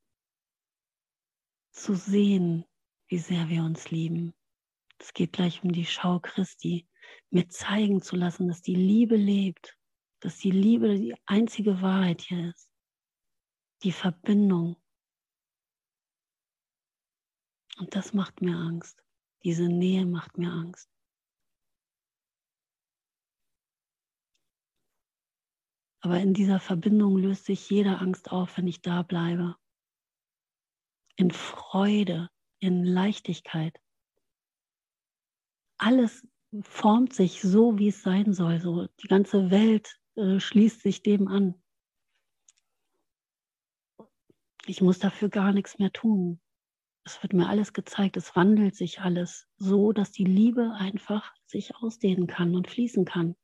Zu 1.71 1.95
sehen, 1.95 2.65
wie 3.07 3.17
sehr 3.17 3.49
wir 3.49 3.63
uns 3.63 3.89
lieben. 3.89 4.35
Es 4.99 5.11
geht 5.13 5.33
gleich 5.33 5.63
um 5.63 5.71
die 5.71 5.88
Schau 5.88 6.19
Christi, 6.19 6.88
mir 7.30 7.48
zeigen 7.50 8.01
zu 8.01 8.16
lassen, 8.16 8.48
dass 8.48 8.62
die 8.62 8.75
Liebe 8.75 9.16
lebt, 9.16 9.78
dass 10.20 10.38
die 10.38 10.51
Liebe 10.51 10.96
die 10.96 11.16
einzige 11.25 11.82
Wahrheit 11.82 12.22
hier 12.22 12.50
ist. 12.50 12.72
Die 13.84 13.92
Verbindung 13.92 14.75
und 17.80 17.96
das 17.96 18.13
macht 18.13 18.42
mir 18.42 18.58
Angst. 18.58 19.01
Diese 19.44 19.70
Nähe 19.70 20.06
macht 20.06 20.38
mir 20.38 20.51
Angst. 20.51 20.89
Aber 26.01 26.20
in 26.20 26.34
dieser 26.34 26.60
Verbindung 26.60 27.18
löst 27.18 27.46
sich 27.46 27.70
jede 27.70 28.00
Angst 28.00 28.32
auf, 28.32 28.58
wenn 28.58 28.68
ich 28.68 28.82
da 28.82 29.01
bleibe. 29.01 29.56
In 31.16 31.32
Freude, 31.32 32.30
in 32.60 32.84
Leichtigkeit. 32.84 33.80
Alles 35.78 36.28
formt 36.62 37.13
sich 37.13 37.41
so, 37.41 37.77
wie 37.77 37.89
es 37.89 38.01
sein 38.01 38.34
soll. 38.34 38.60
So 38.60 38.88
die 39.01 39.08
ganze 39.08 39.51
Welt 39.51 40.00
äh, 40.15 40.39
schließt 40.39 40.82
sich 40.82 41.03
dem 41.03 41.27
an. 41.27 41.56
Ich 44.65 44.82
muss 44.82 45.00
dafür 45.00 45.29
gar 45.29 45.51
nichts 45.53 45.79
mehr 45.79 45.91
tun 45.91 46.39
es 47.10 47.24
wird 47.24 47.34
mir 47.34 47.48
alles 47.48 47.74
gezeigt, 47.74 48.18
es 48.18 48.36
wandelt 48.36 48.75
sich 48.75 49.01
alles 49.01 49.48
so, 49.58 49.91
dass 49.91 50.12
die 50.12 50.25
Liebe 50.25 50.74
einfach 50.77 51.34
sich 51.46 51.75
ausdehnen 51.77 52.27
kann 52.27 52.56
und 52.56 52.70
fließen 52.70 53.03
kann. 53.06 53.36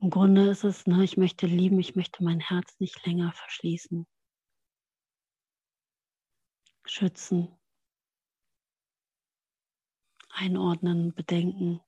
Im 0.00 0.10
Grunde 0.10 0.48
ist 0.48 0.62
es, 0.62 0.86
ne, 0.86 1.02
ich 1.02 1.16
möchte 1.16 1.46
lieben, 1.46 1.80
ich 1.80 1.96
möchte 1.96 2.22
mein 2.22 2.38
Herz 2.38 2.78
nicht 2.78 3.04
länger 3.04 3.32
verschließen. 3.32 4.06
Schützen, 6.84 7.58
einordnen, 10.30 11.12
bedenken. 11.14 11.80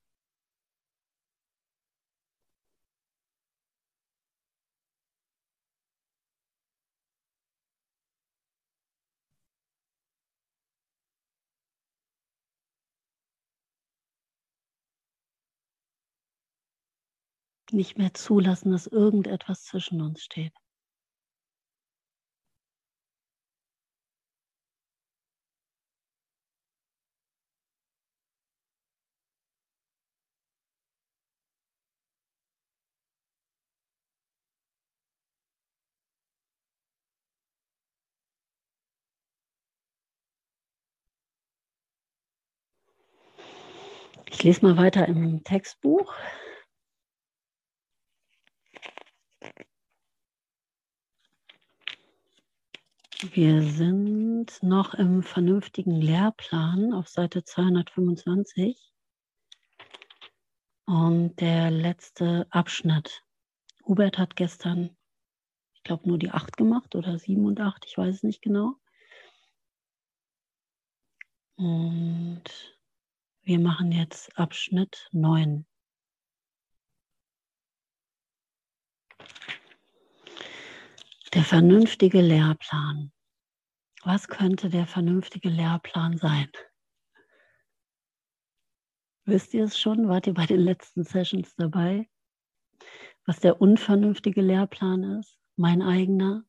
Nicht 17.73 17.99
mehr 17.99 18.13
zulassen, 18.15 18.73
dass 18.73 18.87
irgendetwas 18.87 19.65
zwischen 19.65 20.01
uns 20.03 20.23
steht. 20.23 20.53
Ich 44.27 44.43
lese 44.43 44.65
mal 44.65 44.77
weiter 44.77 45.07
im 45.07 45.45
Textbuch. 45.45 46.15
Wir 53.33 53.63
sind 53.63 54.61
noch 54.61 54.95
im 54.95 55.23
vernünftigen 55.23 55.95
Lehrplan 55.95 56.93
auf 56.93 57.07
Seite 57.07 57.45
225 57.45 58.93
und 60.87 61.41
der 61.41 61.71
letzte 61.71 62.49
Abschnitt. 62.51 63.23
Hubert 63.85 64.19
hat 64.19 64.35
gestern, 64.35 64.97
ich 65.75 65.85
glaube, 65.85 66.09
nur 66.09 66.19
die 66.19 66.33
8 66.33 66.57
gemacht 66.57 66.97
oder 66.97 67.21
7 67.21 67.45
und 67.45 67.61
8, 67.61 67.85
ich 67.87 67.97
weiß 67.97 68.17
es 68.17 68.23
nicht 68.25 68.43
genau. 68.43 68.75
Und 71.55 72.43
wir 73.43 73.61
machen 73.61 73.93
jetzt 73.93 74.37
Abschnitt 74.37 75.09
9. 75.13 75.65
Der 81.33 81.45
vernünftige 81.45 82.23
Lehrplan. 82.23 83.13
Was 84.03 84.29
könnte 84.29 84.71
der 84.71 84.87
vernünftige 84.87 85.51
Lehrplan 85.51 86.17
sein? 86.17 86.51
Wisst 89.27 89.53
ihr 89.53 89.65
es 89.65 89.79
schon? 89.79 90.09
Wart 90.09 90.27
ihr 90.27 90.33
bei 90.33 90.47
den 90.47 90.61
letzten 90.61 91.05
Sessions 91.05 91.55
dabei? 91.57 92.09
Was 93.27 93.41
der 93.41 93.61
unvernünftige 93.61 94.41
Lehrplan 94.41 95.19
ist? 95.19 95.39
Mein 95.57 95.83
eigener? 95.83 96.45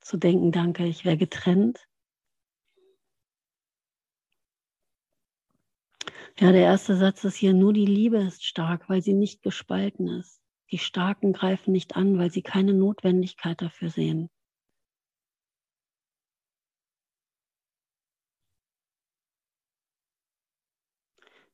Zu 0.00 0.18
denken, 0.18 0.52
danke, 0.52 0.86
ich 0.86 1.04
wäre 1.04 1.16
getrennt. 1.16 1.84
Ja, 6.38 6.52
der 6.52 6.62
erste 6.62 6.96
Satz 6.96 7.24
ist 7.24 7.34
hier, 7.34 7.52
nur 7.52 7.72
die 7.72 7.86
Liebe 7.86 8.18
ist 8.18 8.44
stark, 8.44 8.88
weil 8.88 9.02
sie 9.02 9.14
nicht 9.14 9.42
gespalten 9.42 10.06
ist. 10.06 10.40
Die 10.70 10.78
Starken 10.78 11.32
greifen 11.32 11.72
nicht 11.72 11.96
an, 11.96 12.18
weil 12.18 12.30
sie 12.30 12.42
keine 12.42 12.72
Notwendigkeit 12.72 13.60
dafür 13.60 13.90
sehen. 13.90 14.30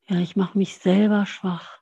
Ja, 0.08 0.18
ich 0.20 0.36
mache 0.36 0.58
mich 0.58 0.76
selber 0.76 1.26
schwach. 1.26 1.80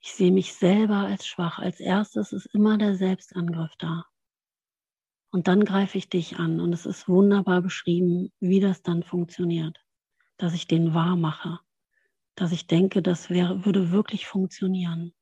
Ich 0.00 0.12
sehe 0.12 0.32
mich 0.32 0.54
selber 0.54 0.98
als 0.98 1.26
schwach. 1.26 1.58
Als 1.58 1.80
erstes 1.80 2.32
ist 2.32 2.46
immer 2.46 2.78
der 2.78 2.94
Selbstangriff 2.94 3.74
da. 3.78 4.06
Und 5.30 5.48
dann 5.48 5.64
greife 5.64 5.98
ich 5.98 6.08
dich 6.08 6.38
an. 6.38 6.60
Und 6.60 6.72
es 6.72 6.86
ist 6.86 7.08
wunderbar 7.08 7.62
beschrieben, 7.62 8.32
wie 8.40 8.60
das 8.60 8.82
dann 8.82 9.02
funktioniert 9.02 9.84
dass 10.40 10.54
ich 10.54 10.66
den 10.66 10.94
wahr 10.94 11.16
mache, 11.16 11.60
dass 12.34 12.52
ich 12.52 12.66
denke, 12.66 13.02
das 13.02 13.30
wäre, 13.30 13.64
würde 13.66 13.90
wirklich 13.90 14.26
funktionieren. 14.26 15.12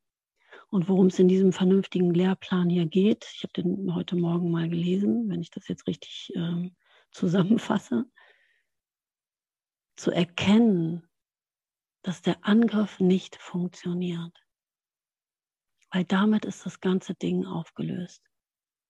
Und 0.69 0.87
worum 0.87 1.07
es 1.07 1.19
in 1.19 1.27
diesem 1.27 1.51
vernünftigen 1.51 2.13
Lehrplan 2.13 2.69
hier 2.69 2.85
geht, 2.85 3.27
ich 3.33 3.43
habe 3.43 3.53
den 3.53 3.93
heute 3.93 4.15
Morgen 4.15 4.49
mal 4.51 4.69
gelesen, 4.69 5.27
wenn 5.29 5.41
ich 5.41 5.49
das 5.49 5.67
jetzt 5.67 5.87
richtig 5.87 6.31
äh, 6.35 6.69
zusammenfasse, 7.11 8.05
zu 9.99 10.11
erkennen, 10.11 11.07
dass 12.03 12.21
der 12.21 12.45
Angriff 12.45 12.99
nicht 12.99 13.35
funktioniert. 13.35 14.33
Weil 15.91 16.05
damit 16.05 16.45
ist 16.45 16.65
das 16.65 16.79
ganze 16.79 17.15
Ding 17.15 17.45
aufgelöst. 17.45 18.23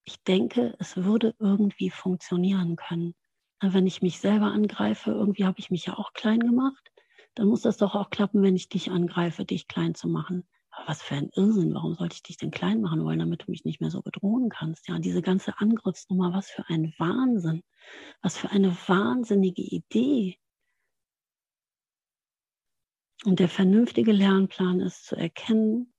Ich 0.06 0.22
denke, 0.24 0.76
es 0.80 0.98
würde 0.98 1.36
irgendwie 1.40 1.90
funktionieren 1.90 2.76
können. 2.76 3.16
Wenn 3.62 3.88
ich 3.88 4.02
mich 4.02 4.20
selber 4.20 4.48
angreife, 4.48 5.12
irgendwie 5.12 5.46
habe 5.46 5.60
ich 5.60 5.72
mich 5.72 5.86
ja 5.86 5.98
auch 5.98 6.14
klein 6.14 6.40
gemacht, 6.40 6.92
dann 7.36 7.48
muss 7.48 7.62
das 7.62 7.78
doch 7.78 7.96
auch 7.96 8.10
klappen, 8.10 8.44
wenn 8.44 8.56
ich 8.56 8.70
dich 8.70 8.92
angreife, 8.92 9.46
dich 9.46 9.68
klein 9.68 9.96
zu 9.96 10.08
machen. 10.08 10.48
Aber 10.70 10.90
was 10.90 11.02
für 11.02 11.16
ein 11.16 11.30
Irrsinn, 11.36 11.74
warum 11.74 11.96
sollte 11.96 12.16
ich 12.16 12.24
dich 12.24 12.38
denn 12.38 12.52
klein 12.52 12.82
machen 12.82 13.04
wollen, 13.04 13.20
damit 13.20 13.44
du 13.44 13.52
mich 13.52 13.66
nicht 13.66 13.82
mehr 13.82 13.92
so 13.92 14.02
bedrohen 14.02 14.50
kannst? 14.50 14.88
Ja, 14.88 15.00
diese 15.00 15.22
ganze 15.22 15.58
Angriffsnummer, 15.58 16.34
was 16.34 16.50
für 16.50 16.68
ein 16.70 16.94
Wahnsinn, 17.00 17.64
was 18.22 18.38
für 18.38 18.52
eine 18.52 18.76
wahnsinnige 18.88 19.64
Idee. 19.64 20.38
Und 23.26 23.40
der 23.40 23.50
vernünftige 23.50 24.14
Lernplan 24.14 24.80
ist 24.80 25.06
zu 25.06 25.16
erkennen, 25.16 25.94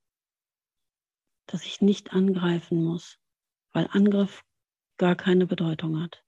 dass 1.47 1.67
ich 1.67 1.81
nicht 1.83 2.13
angreifen 2.13 2.83
muss, 2.83 3.19
weil 3.73 3.89
Angriff 3.91 4.43
gar 4.97 5.17
keine 5.17 5.47
Bedeutung 5.47 6.01
hat. 6.01 6.25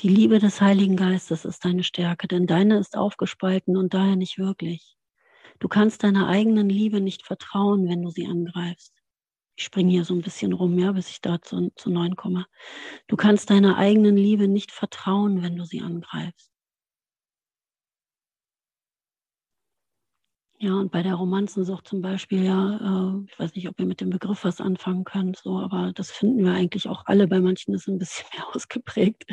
Die 0.00 0.08
Liebe 0.08 0.40
des 0.40 0.60
Heiligen 0.60 0.96
Geistes 0.96 1.44
ist 1.44 1.64
deine 1.64 1.84
Stärke, 1.84 2.26
denn 2.26 2.46
deine 2.46 2.78
ist 2.78 2.96
aufgespalten 2.96 3.76
und 3.76 3.94
daher 3.94 4.16
nicht 4.16 4.38
wirklich. 4.38 4.96
Du 5.60 5.68
kannst 5.68 6.02
deiner 6.02 6.28
eigenen 6.28 6.68
Liebe 6.68 7.00
nicht 7.00 7.24
vertrauen, 7.24 7.88
wenn 7.88 8.02
du 8.02 8.10
sie 8.10 8.26
angreifst. 8.26 9.03
Ich 9.56 9.64
springe 9.64 9.90
hier 9.92 10.04
so 10.04 10.14
ein 10.14 10.22
bisschen 10.22 10.52
rum, 10.52 10.78
ja, 10.78 10.92
bis 10.92 11.10
ich 11.10 11.20
da 11.20 11.40
zu, 11.40 11.70
zu 11.76 11.90
neun 11.90 12.16
komme. 12.16 12.46
Du 13.06 13.16
kannst 13.16 13.50
deiner 13.50 13.76
eigenen 13.76 14.16
Liebe 14.16 14.48
nicht 14.48 14.72
vertrauen, 14.72 15.42
wenn 15.42 15.56
du 15.56 15.64
sie 15.64 15.80
angreifst. 15.80 16.50
Ja, 20.60 20.74
und 20.74 20.90
bei 20.90 21.02
der 21.02 21.14
Romanzensucht 21.16 21.86
zum 21.86 22.00
Beispiel, 22.00 22.42
ja, 22.44 23.18
äh, 23.18 23.24
ich 23.28 23.38
weiß 23.38 23.54
nicht, 23.54 23.68
ob 23.68 23.78
ihr 23.78 23.86
mit 23.86 24.00
dem 24.00 24.10
Begriff 24.10 24.44
was 24.44 24.60
anfangen 24.60 25.04
könnt, 25.04 25.36
so, 25.36 25.58
aber 25.58 25.92
das 25.92 26.10
finden 26.10 26.44
wir 26.44 26.52
eigentlich 26.52 26.88
auch 26.88 27.04
alle. 27.06 27.28
Bei 27.28 27.40
manchen 27.40 27.74
ist 27.74 27.82
es 27.82 27.88
ein 27.88 27.98
bisschen 27.98 28.26
mehr 28.34 28.48
ausgeprägt. 28.54 29.24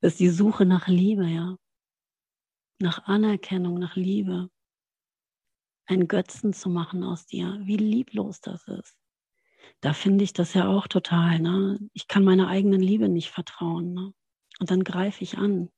Das 0.00 0.12
ist 0.12 0.20
die 0.20 0.28
Suche 0.28 0.66
nach 0.66 0.88
Liebe, 0.88 1.26
ja. 1.26 1.56
Nach 2.80 3.04
Anerkennung, 3.04 3.78
nach 3.78 3.96
Liebe. 3.96 4.50
Einen 5.86 6.08
Götzen 6.08 6.52
zu 6.52 6.68
machen 6.68 7.04
aus 7.04 7.26
dir, 7.26 7.60
wie 7.62 7.76
lieblos 7.76 8.40
das 8.40 8.66
ist. 8.66 9.05
Da 9.80 9.92
finde 9.92 10.24
ich 10.24 10.32
das 10.32 10.54
ja 10.54 10.68
auch 10.68 10.88
total. 10.88 11.38
Ne? 11.38 11.78
Ich 11.92 12.08
kann 12.08 12.24
meiner 12.24 12.48
eigenen 12.48 12.80
Liebe 12.80 13.08
nicht 13.08 13.30
vertrauen. 13.30 13.92
Ne? 13.92 14.12
Und 14.58 14.70
dann 14.70 14.84
greife 14.84 15.22
ich 15.22 15.38
an. 15.38 15.70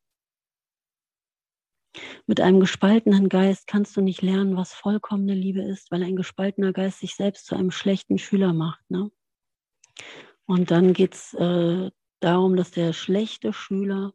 Mit 2.27 2.41
einem 2.41 2.61
gespaltenen 2.61 3.29
Geist 3.29 3.67
kannst 3.67 3.97
du 3.97 4.01
nicht 4.01 4.23
lernen, 4.23 4.57
was 4.57 4.73
vollkommene 4.73 5.35
Liebe 5.35 5.63
ist, 5.63 5.91
weil 5.91 6.03
ein 6.03 6.17
gespaltener 6.17 6.73
Geist 6.73 7.01
sich 7.01 7.15
selbst 7.15 7.47
zu 7.47 7.57
einem 7.57 7.71
schlechten 7.71 8.19
Schüler 8.19 8.53
macht. 8.53 8.89
Ne? 8.91 9.11
Und 10.47 10.71
dann 10.71 10.93
geht 10.93 11.15
es 11.15 11.35
äh, 11.35 11.91
darum, 12.21 12.57
dass 12.57 12.71
der 12.71 12.93
schlechte 12.93 13.53
Schüler 13.53 14.13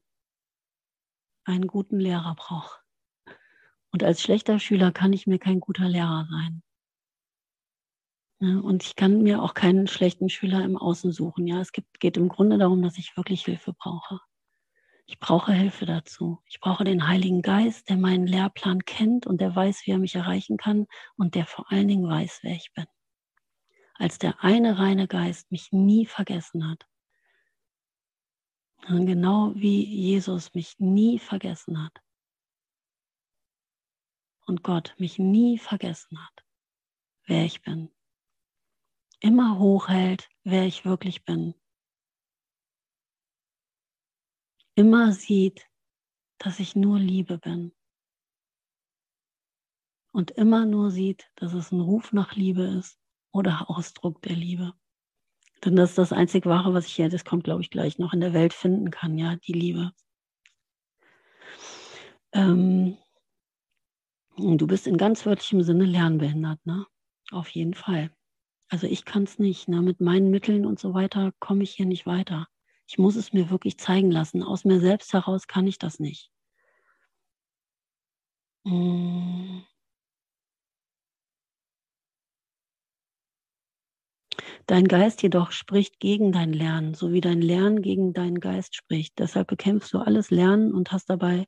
einen 1.45 1.67
guten 1.67 1.99
Lehrer 1.99 2.35
braucht. 2.35 2.81
Und 3.91 4.03
als 4.03 4.21
schlechter 4.21 4.59
Schüler 4.59 4.91
kann 4.91 5.13
ich 5.13 5.27
mir 5.27 5.39
kein 5.39 5.59
guter 5.59 5.87
Lehrer 5.87 6.27
sein. 6.29 6.63
Ja, 8.43 8.59
und 8.59 8.83
ich 8.83 8.97
kann 8.97 9.21
mir 9.21 9.41
auch 9.41 9.53
keinen 9.53 9.87
schlechten 9.87 10.27
Schüler 10.27 10.65
im 10.65 10.75
Außen 10.75 11.13
suchen. 11.13 11.47
Ja, 11.47 11.61
es 11.61 11.71
gibt, 11.71 12.01
geht 12.01 12.17
im 12.17 12.27
Grunde 12.27 12.57
darum, 12.57 12.81
dass 12.81 12.97
ich 12.97 13.15
wirklich 13.15 13.45
Hilfe 13.45 13.71
brauche. 13.71 14.19
Ich 15.05 15.17
brauche 15.17 15.53
Hilfe 15.53 15.85
dazu. 15.85 16.41
Ich 16.49 16.59
brauche 16.59 16.83
den 16.83 17.07
Heiligen 17.07 17.41
Geist, 17.41 17.87
der 17.87 17.95
meinen 17.95 18.27
Lehrplan 18.27 18.83
kennt 18.83 19.25
und 19.25 19.39
der 19.39 19.55
weiß, 19.55 19.83
wie 19.85 19.91
er 19.91 19.97
mich 19.97 20.15
erreichen 20.15 20.57
kann 20.57 20.87
und 21.15 21.35
der 21.35 21.45
vor 21.45 21.71
allen 21.71 21.87
Dingen 21.87 22.05
weiß, 22.05 22.39
wer 22.41 22.51
ich 22.51 22.73
bin. 22.73 22.85
Als 23.93 24.17
der 24.17 24.43
eine 24.43 24.77
reine 24.77 25.07
Geist 25.07 25.49
mich 25.49 25.71
nie 25.71 26.05
vergessen 26.05 26.69
hat. 26.69 26.85
Genau 28.89 29.53
wie 29.55 29.85
Jesus 29.85 30.53
mich 30.53 30.77
nie 30.79 31.17
vergessen 31.17 31.81
hat. 31.81 31.97
Und 34.45 34.63
Gott 34.63 34.95
mich 34.97 35.17
nie 35.17 35.57
vergessen 35.57 36.21
hat, 36.21 36.43
wer 37.25 37.45
ich 37.45 37.61
bin. 37.61 37.89
Immer 39.23 39.57
hochhält, 39.57 40.29
wer 40.43 40.67
ich 40.67 40.85
wirklich 40.85 41.25
bin 41.25 41.55
immer 44.75 45.11
sieht, 45.11 45.67
dass 46.37 46.59
ich 46.59 46.75
nur 46.75 46.99
Liebe 46.99 47.37
bin. 47.37 47.73
Und 50.11 50.31
immer 50.31 50.65
nur 50.65 50.91
sieht, 50.91 51.31
dass 51.35 51.53
es 51.53 51.71
ein 51.71 51.79
Ruf 51.79 52.13
nach 52.13 52.35
Liebe 52.35 52.63
ist 52.63 52.99
oder 53.31 53.69
Ausdruck 53.69 54.21
der 54.21 54.35
Liebe. 54.35 54.73
Denn 55.65 55.75
das 55.75 55.91
ist 55.91 55.97
das 55.97 56.13
einzig 56.13 56.45
Wahre, 56.45 56.73
was 56.73 56.85
ich 56.85 56.93
hier, 56.93 57.09
das 57.09 57.25
kommt, 57.25 57.45
glaube 57.45 57.61
ich, 57.61 57.69
gleich 57.69 57.97
noch 57.97 58.13
in 58.13 58.19
der 58.19 58.33
Welt 58.33 58.53
finden 58.53 58.91
kann, 58.91 59.17
ja, 59.17 59.37
die 59.37 59.53
Liebe. 59.53 59.91
Ähm, 62.33 62.97
du 64.37 64.67
bist 64.67 64.85
in 64.85 64.97
ganz 64.97 65.25
wörtlichem 65.25 65.63
Sinne 65.63 65.85
lernbehindert, 65.85 66.63
ne? 66.65 66.85
Auf 67.31 67.49
jeden 67.49 67.73
Fall. 67.73 68.11
Also 68.69 68.87
ich 68.87 69.05
kann 69.05 69.23
es 69.23 69.39
nicht, 69.39 69.69
ne? 69.69 69.81
Mit 69.81 70.01
meinen 70.01 70.29
Mitteln 70.29 70.65
und 70.65 70.77
so 70.79 70.93
weiter 70.93 71.31
komme 71.39 71.63
ich 71.63 71.71
hier 71.75 71.85
nicht 71.85 72.05
weiter. 72.05 72.47
Ich 72.87 72.97
muss 72.97 73.15
es 73.15 73.31
mir 73.31 73.49
wirklich 73.49 73.77
zeigen 73.77 74.11
lassen. 74.11 74.43
Aus 74.43 74.65
mir 74.65 74.79
selbst 74.81 75.13
heraus 75.13 75.47
kann 75.47 75.65
ich 75.67 75.77
das 75.79 75.99
nicht. 75.99 76.29
Hm. 78.65 79.63
Dein 84.67 84.87
Geist 84.89 85.21
jedoch 85.23 85.51
spricht 85.51 85.99
gegen 86.01 86.31
dein 86.33 86.51
Lernen, 86.53 86.93
so 86.95 87.11
wie 87.13 87.21
dein 87.21 87.41
Lernen 87.41 87.81
gegen 87.81 88.13
deinen 88.13 88.39
Geist 88.41 88.75
spricht. 88.75 89.17
Deshalb 89.19 89.47
bekämpfst 89.47 89.93
du 89.93 89.99
alles 89.99 90.31
Lernen 90.31 90.73
und 90.73 90.91
hast 90.91 91.09
dabei 91.09 91.45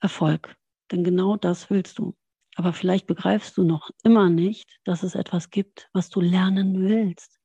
Erfolg. 0.00 0.56
Denn 0.92 1.04
genau 1.04 1.36
das 1.36 1.70
willst 1.70 1.98
du. 1.98 2.14
Aber 2.56 2.72
vielleicht 2.72 3.06
begreifst 3.06 3.58
du 3.58 3.64
noch 3.64 3.90
immer 4.02 4.30
nicht, 4.30 4.80
dass 4.84 5.02
es 5.02 5.14
etwas 5.14 5.50
gibt, 5.50 5.90
was 5.92 6.08
du 6.08 6.22
lernen 6.22 6.80
willst 6.80 7.38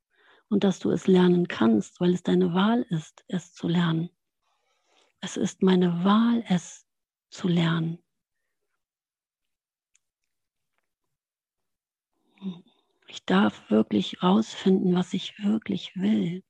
und 0.48 0.64
dass 0.64 0.80
du 0.80 0.90
es 0.90 1.06
lernen 1.06 1.50
kannst, 1.50 2.00
weil 2.00 2.14
es 2.14 2.24
deine 2.24 2.54
Wahl 2.54 2.84
ist, 2.90 3.26
es 3.28 3.54
zu 3.54 3.68
lernen. 3.68 4.10
Es 5.20 5.36
ist 5.36 5.64
meine 5.64 6.06
Wahl, 6.06 6.46
es 6.48 6.88
zu 7.30 7.50
lernen. 7.50 8.02
Ich 13.08 13.26
darf 13.26 13.70
wirklich 13.70 14.24
rausfinden, 14.24 14.96
was 14.96 15.14
ich 15.14 15.38
wirklich 15.40 15.94
will. 15.98 16.42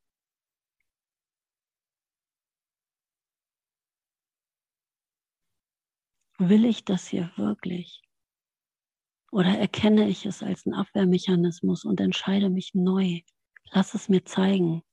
Will 6.37 6.65
ich 6.65 6.85
das 6.85 7.07
hier 7.07 7.31
wirklich? 7.37 8.03
Oder 9.31 9.57
erkenne 9.57 10.07
ich 10.09 10.25
es 10.25 10.43
als 10.43 10.65
einen 10.65 10.75
Abwehrmechanismus 10.75 11.85
und 11.85 11.99
entscheide 12.01 12.49
mich 12.49 12.73
neu 12.73 13.21
Lass 13.73 13.93
es 13.93 14.09
mir 14.09 14.25
zeigen. 14.25 14.83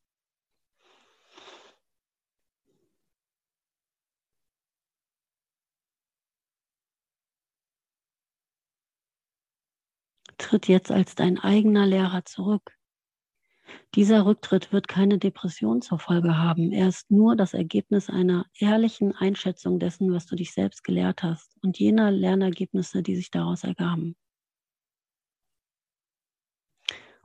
Tritt 10.39 10.69
jetzt 10.69 10.93
als 10.93 11.17
dein 11.17 11.39
eigener 11.39 11.87
Lehrer 11.87 12.25
zurück. 12.25 12.79
Dieser 13.97 14.25
Rücktritt 14.25 14.73
wird 14.73 14.87
keine 14.87 15.19
Depression 15.19 15.83
zur 15.83 15.99
Folge 15.99 16.39
haben. 16.39 16.73
Er 16.73 16.89
ist 16.89 17.11
nur 17.11 17.35
das 17.37 17.55
Ergebnis 17.55 18.09
einer 18.09 18.47
ehrlichen 18.55 19.15
Einschätzung 19.17 19.81
dessen, 19.81 20.13
was 20.13 20.27
du 20.27 20.37
dich 20.37 20.53
selbst 20.53 20.85
gelehrt 20.85 21.23
hast 21.25 21.57
und 21.63 21.79
jener 21.79 22.13
Lernergebnisse, 22.13 23.03
die 23.03 23.17
sich 23.17 23.31
daraus 23.31 23.65
ergaben. 23.65 24.17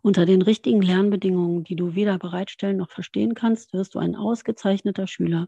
Unter 0.06 0.26
den 0.26 0.42
richtigen 0.42 0.82
Lernbedingungen, 0.82 1.64
die 1.64 1.78
du 1.78 1.96
weder 1.96 2.20
bereitstellen 2.20 2.76
noch 2.76 2.92
verstehen 2.92 3.36
kannst, 3.36 3.72
wirst 3.72 3.96
du 3.96 4.00
ein 4.00 4.18
ausgezeichneter 4.18 5.08
Schüler 5.08 5.48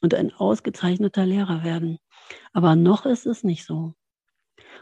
und 0.00 0.14
ein 0.14 0.32
ausgezeichneter 0.32 1.26
Lehrer 1.26 1.64
werden. 1.64 1.98
Aber 2.54 2.76
noch 2.76 3.04
ist 3.04 3.26
es 3.26 3.44
nicht 3.44 3.66
so. 3.66 3.94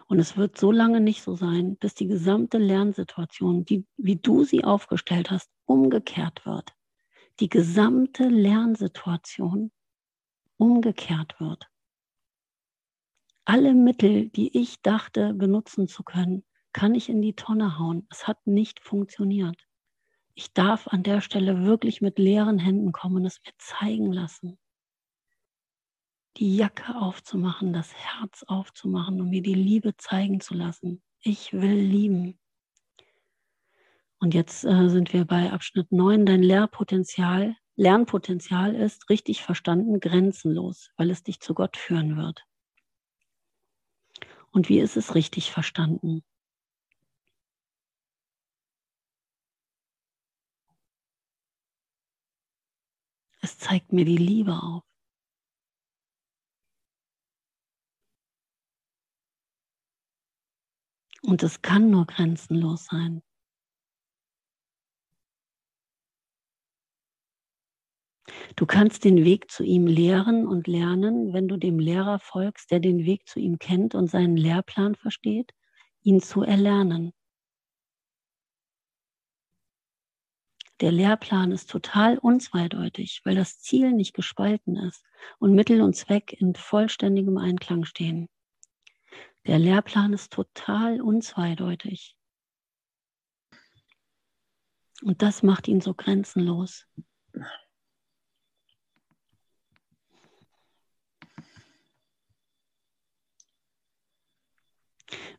Und 0.06 0.20
es 0.20 0.36
wird 0.36 0.56
so 0.56 0.70
lange 0.70 1.00
nicht 1.00 1.22
so 1.22 1.34
sein, 1.34 1.76
bis 1.78 1.94
die 1.94 2.06
gesamte 2.06 2.58
Lernsituation, 2.58 3.64
die, 3.64 3.84
wie 3.96 4.16
du 4.16 4.44
sie 4.44 4.62
aufgestellt 4.62 5.32
hast, 5.32 5.50
umgekehrt 5.64 6.46
wird. 6.46 6.72
Die 7.40 7.48
gesamte 7.48 8.28
Lernsituation 8.28 9.72
umgekehrt 10.58 11.40
wird. 11.40 11.66
Alle 13.44 13.74
Mittel, 13.74 14.28
die 14.28 14.56
ich 14.56 14.80
dachte 14.80 15.34
benutzen 15.34 15.88
zu 15.88 16.04
können, 16.04 16.44
kann 16.72 16.94
ich 16.94 17.08
in 17.08 17.22
die 17.22 17.34
Tonne 17.34 17.78
hauen. 17.78 18.06
Es 18.10 18.26
hat 18.26 18.46
nicht 18.46 18.80
funktioniert. 18.80 19.66
Ich 20.34 20.52
darf 20.52 20.88
an 20.88 21.02
der 21.02 21.20
Stelle 21.20 21.64
wirklich 21.64 22.00
mit 22.00 22.18
leeren 22.18 22.58
Händen 22.58 22.92
kommen 22.92 23.16
und 23.16 23.26
es 23.26 23.40
mir 23.44 23.52
zeigen 23.58 24.12
lassen. 24.12 24.58
Die 26.38 26.56
Jacke 26.56 26.96
aufzumachen, 26.96 27.74
das 27.74 27.94
Herz 27.94 28.42
aufzumachen 28.46 29.20
und 29.20 29.28
mir 29.28 29.42
die 29.42 29.54
Liebe 29.54 29.94
zeigen 29.96 30.40
zu 30.40 30.54
lassen. 30.54 31.02
Ich 31.20 31.52
will 31.52 31.74
lieben. 31.74 32.38
Und 34.18 34.32
jetzt 34.32 34.64
äh, 34.64 34.88
sind 34.88 35.12
wir 35.12 35.26
bei 35.26 35.52
Abschnitt 35.52 35.92
9. 35.92 36.24
Dein 36.24 36.42
Lehrpotenzial, 36.42 37.56
Lernpotenzial 37.76 38.74
ist, 38.74 39.10
richtig 39.10 39.42
verstanden, 39.42 40.00
grenzenlos, 40.00 40.90
weil 40.96 41.10
es 41.10 41.22
dich 41.22 41.40
zu 41.40 41.54
Gott 41.54 41.76
führen 41.76 42.16
wird. 42.16 42.44
Und 44.50 44.68
wie 44.68 44.78
ist 44.78 44.96
es 44.96 45.14
richtig 45.14 45.50
verstanden? 45.50 46.22
Zeigt 53.58 53.92
mir 53.92 54.04
die 54.04 54.16
Liebe 54.16 54.52
auf. 54.62 54.82
Und 61.22 61.42
es 61.42 61.62
kann 61.62 61.90
nur 61.90 62.06
grenzenlos 62.06 62.86
sein. 62.86 63.22
Du 68.56 68.66
kannst 68.66 69.04
den 69.04 69.24
Weg 69.24 69.50
zu 69.50 69.64
ihm 69.64 69.86
lehren 69.86 70.46
und 70.46 70.66
lernen, 70.66 71.32
wenn 71.32 71.48
du 71.48 71.56
dem 71.56 71.78
Lehrer 71.78 72.18
folgst, 72.18 72.70
der 72.70 72.80
den 72.80 73.04
Weg 73.04 73.26
zu 73.28 73.40
ihm 73.40 73.58
kennt 73.58 73.94
und 73.94 74.08
seinen 74.08 74.36
Lehrplan 74.36 74.94
versteht, 74.94 75.52
ihn 76.02 76.20
zu 76.20 76.42
erlernen. 76.42 77.12
Der 80.82 80.90
Lehrplan 80.90 81.52
ist 81.52 81.70
total 81.70 82.18
unzweideutig, 82.18 83.20
weil 83.22 83.36
das 83.36 83.60
Ziel 83.60 83.92
nicht 83.92 84.14
gespalten 84.14 84.74
ist 84.74 85.04
und 85.38 85.54
Mittel 85.54 85.80
und 85.80 85.94
Zweck 85.94 86.32
in 86.32 86.56
vollständigem 86.56 87.38
Einklang 87.38 87.84
stehen. 87.84 88.28
Der 89.46 89.60
Lehrplan 89.60 90.12
ist 90.12 90.32
total 90.32 91.00
unzweideutig. 91.00 92.16
Und 95.02 95.22
das 95.22 95.44
macht 95.44 95.68
ihn 95.68 95.80
so 95.80 95.94
grenzenlos. 95.94 96.88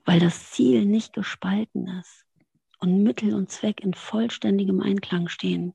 Weil 0.06 0.22
das 0.22 0.52
Ziel 0.52 0.86
nicht 0.86 1.12
gespalten 1.12 1.90
ist 2.00 2.26
und 2.84 3.02
Mittel 3.02 3.34
und 3.34 3.50
Zweck 3.50 3.82
in 3.82 3.94
vollständigem 3.94 4.82
Einklang 4.82 5.30
stehen. 5.30 5.74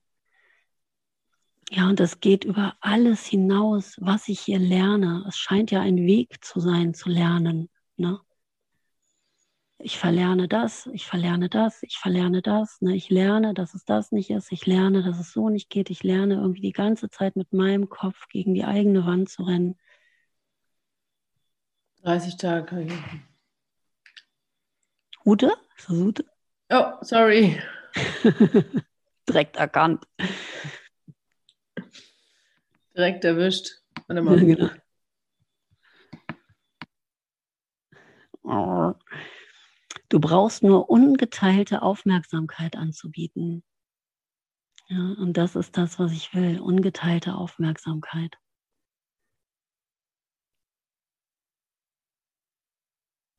Ja, 1.70 1.88
und 1.88 2.00
das 2.00 2.20
geht 2.20 2.44
über 2.44 2.76
alles 2.80 3.24
hinaus, 3.26 3.96
was 3.98 4.28
ich 4.28 4.40
hier 4.40 4.58
lerne. 4.58 5.24
Es 5.26 5.38
scheint 5.38 5.70
ja 5.70 5.80
ein 5.80 5.96
Weg 5.96 6.44
zu 6.44 6.60
sein, 6.60 6.92
zu 6.92 7.08
lernen. 7.08 7.70
Ne? 7.96 8.20
Ich 9.78 9.98
verlerne 9.98 10.48
das, 10.48 10.86
ich 10.92 11.06
verlerne 11.06 11.48
das, 11.48 11.82
ich 11.82 11.96
verlerne 11.98 12.42
das. 12.42 12.80
Ne? 12.82 12.94
Ich 12.94 13.08
lerne, 13.08 13.54
dass 13.54 13.74
es 13.74 13.84
das 13.84 14.12
nicht 14.12 14.28
ist. 14.28 14.52
Ich 14.52 14.66
lerne, 14.66 15.02
dass 15.02 15.18
es 15.18 15.32
so 15.32 15.48
nicht 15.48 15.70
geht. 15.70 15.88
Ich 15.88 16.02
lerne 16.02 16.34
irgendwie 16.34 16.62
die 16.62 16.72
ganze 16.72 17.08
Zeit 17.08 17.36
mit 17.36 17.54
meinem 17.54 17.88
Kopf 17.88 18.28
gegen 18.28 18.52
die 18.52 18.64
eigene 18.64 19.06
Wand 19.06 19.30
zu 19.30 19.44
rennen. 19.44 19.78
30 22.02 22.36
Tage. 22.36 22.88
Ute? 25.24 25.52
Ist 25.76 25.88
das 25.88 25.96
Ute? 25.96 26.37
Oh, 26.70 26.92
sorry. 27.02 27.60
Direkt 29.28 29.56
erkannt. 29.56 30.04
Direkt 32.96 33.24
erwischt. 33.24 33.82
Warte 34.06 34.22
mal. 34.22 34.38
Genau. 34.38 34.70
Oh. 38.42 38.94
Du 40.08 40.20
brauchst 40.20 40.62
nur 40.62 40.88
ungeteilte 40.88 41.82
Aufmerksamkeit 41.82 42.76
anzubieten. 42.76 43.62
Ja, 44.88 45.14
und 45.18 45.36
das 45.36 45.54
ist 45.54 45.76
das, 45.76 45.98
was 45.98 46.12
ich 46.12 46.34
will, 46.34 46.60
ungeteilte 46.60 47.34
Aufmerksamkeit. 47.34 48.38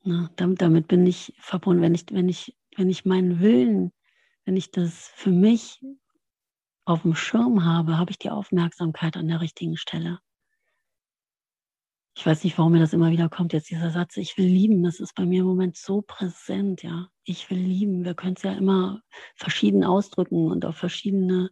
Na, 0.04 0.30
damit, 0.36 0.62
damit 0.62 0.88
bin 0.88 1.06
ich 1.08 1.34
verbunden, 1.40 1.82
wenn 1.82 1.96
ich, 1.96 2.06
wenn 2.12 2.30
ich 2.30 2.56
wenn 2.76 2.90
ich 2.90 3.06
meinen 3.06 3.40
Willen, 3.40 3.92
wenn 4.46 4.58
ich 4.58 4.72
das 4.72 5.12
für 5.16 5.32
mich 5.32 5.80
auf 6.86 7.04
dem 7.04 7.16
Schirm 7.16 7.66
habe, 7.66 7.98
habe 7.98 8.12
ich 8.12 8.18
die 8.18 8.32
Aufmerksamkeit 8.32 9.16
an 9.16 9.28
der 9.28 9.42
richtigen 9.42 9.78
Stelle. 9.78 10.20
Ich 12.16 12.26
weiß 12.26 12.44
nicht, 12.44 12.58
warum 12.58 12.74
mir 12.74 12.80
das 12.80 12.94
immer 12.94 13.12
wieder 13.12 13.30
kommt, 13.30 13.54
jetzt 13.54 13.70
dieser 13.70 13.92
Satz, 13.92 14.18
ich 14.18 14.38
will 14.38 14.48
lieben, 14.48 14.84
das 14.84 15.00
ist 15.00 15.16
bei 15.16 15.26
mir 15.26 15.42
im 15.42 15.48
Moment 15.48 15.78
so 15.78 16.02
präsent, 16.02 16.84
ja. 16.84 17.10
Ich 17.24 17.50
will 17.50 17.60
lieben. 17.60 18.04
Wir 18.04 18.14
können 18.14 18.34
es 18.36 18.44
ja 18.44 18.54
immer 18.54 19.02
verschieden 19.36 19.84
ausdrücken 19.86 20.52
und 20.52 20.66
auf 20.66 20.76
verschiedene 20.76 21.50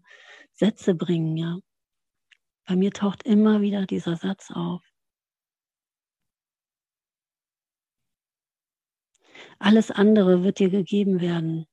Sätze 0.51 0.95
bringen, 0.95 1.37
ja. 1.37 1.59
Bei 2.65 2.75
mir 2.75 2.91
taucht 2.91 3.23
immer 3.23 3.61
wieder 3.61 3.85
dieser 3.85 4.17
Satz 4.17 4.51
auf. 4.51 4.81
Alles 9.59 9.91
andere 9.91 10.43
wird 10.43 10.59
dir 10.59 10.69
gegeben 10.69 11.19
werden. 11.19 11.65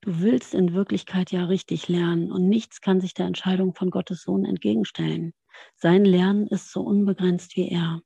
Du 0.00 0.20
willst 0.20 0.54
in 0.54 0.74
Wirklichkeit 0.74 1.32
ja 1.32 1.46
richtig 1.46 1.88
lernen 1.88 2.30
und 2.30 2.48
nichts 2.48 2.80
kann 2.80 3.00
sich 3.00 3.14
der 3.14 3.26
Entscheidung 3.26 3.74
von 3.74 3.90
Gottes 3.90 4.22
Sohn 4.22 4.44
entgegenstellen. 4.44 5.34
Sein 5.74 6.04
Lernen 6.04 6.46
ist 6.46 6.70
so 6.70 6.82
unbegrenzt 6.82 7.56
wie 7.56 7.68
er. 7.68 8.02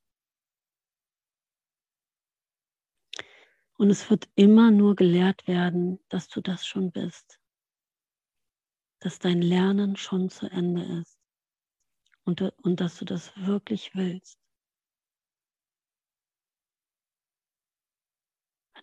Und 3.77 3.91
es 3.91 4.09
wird 4.09 4.29
immer 4.35 4.71
nur 4.71 4.97
gelehrt 4.97 5.47
werden, 5.47 6.01
dass 6.09 6.29
du 6.29 6.41
das 6.41 6.67
schon 6.67 6.91
bist. 6.91 7.39
Dass 9.01 9.19
dein 9.19 9.43
Lernen 9.43 9.97
schon 9.97 10.31
zu 10.31 10.51
Ende 10.51 11.01
ist. 11.01 11.19
Und, 12.25 12.41
und 12.41 12.81
dass 12.81 12.99
du 12.99 13.05
das 13.05 13.37
wirklich 13.37 13.95
willst. 13.95 14.40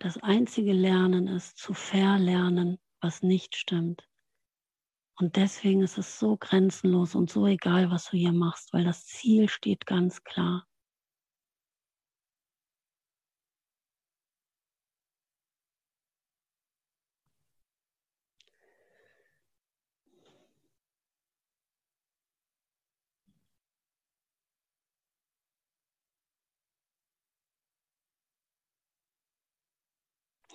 Das 0.00 0.16
einzige 0.18 0.72
Lernen 0.72 1.26
ist 1.26 1.58
zu 1.58 1.74
verlernen, 1.74 2.78
was 3.00 3.22
nicht 3.22 3.56
stimmt. 3.56 4.08
Und 5.16 5.34
deswegen 5.34 5.82
ist 5.82 5.98
es 5.98 6.20
so 6.20 6.36
grenzenlos 6.36 7.16
und 7.16 7.28
so 7.30 7.46
egal, 7.48 7.90
was 7.90 8.04
du 8.04 8.16
hier 8.16 8.32
machst, 8.32 8.72
weil 8.72 8.84
das 8.84 9.04
Ziel 9.06 9.48
steht 9.48 9.86
ganz 9.86 10.22
klar. 10.22 10.67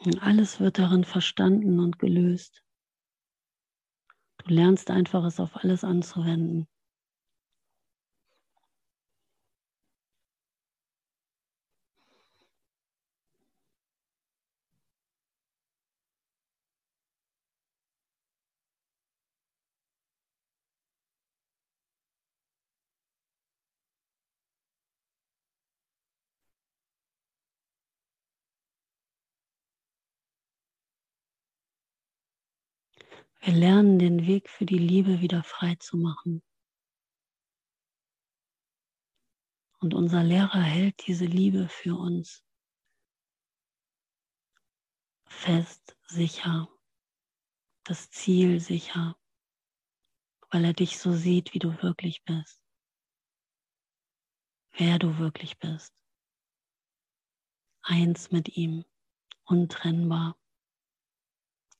Und 0.06 0.22
alles 0.22 0.60
wird 0.60 0.80
darin 0.80 1.06
verstanden 1.06 1.80
und 1.80 1.98
gelöst. 1.98 2.62
Du 4.40 4.54
lernst 4.54 4.92
einfach 4.92 5.24
es 5.24 5.40
auf 5.40 5.56
alles 5.64 5.84
anzuwenden. 5.86 6.68
Wir 33.46 33.54
lernen 33.54 34.00
den 34.00 34.26
Weg 34.26 34.50
für 34.50 34.66
die 34.66 34.78
Liebe 34.78 35.20
wieder 35.20 35.44
frei 35.44 35.76
zu 35.76 35.98
machen. 35.98 36.42
Und 39.82 39.94
unser 39.94 40.24
Lehrer 40.24 40.62
hält 40.62 41.06
diese 41.06 41.26
Liebe 41.26 41.68
für 41.68 41.98
uns 41.98 42.42
fest, 45.26 45.98
sicher, 46.08 46.70
das 47.84 48.10
Ziel 48.12 48.62
sicher, 48.62 49.18
weil 50.50 50.64
er 50.64 50.74
dich 50.74 50.98
so 50.98 51.12
sieht, 51.12 51.54
wie 51.54 51.60
du 51.60 51.82
wirklich 51.82 52.24
bist, 52.24 52.62
wer 54.78 55.00
du 55.00 55.18
wirklich 55.18 55.60
bist. 55.60 55.94
Eins 57.82 58.32
mit 58.32 58.56
ihm, 58.56 58.86
untrennbar 59.44 60.38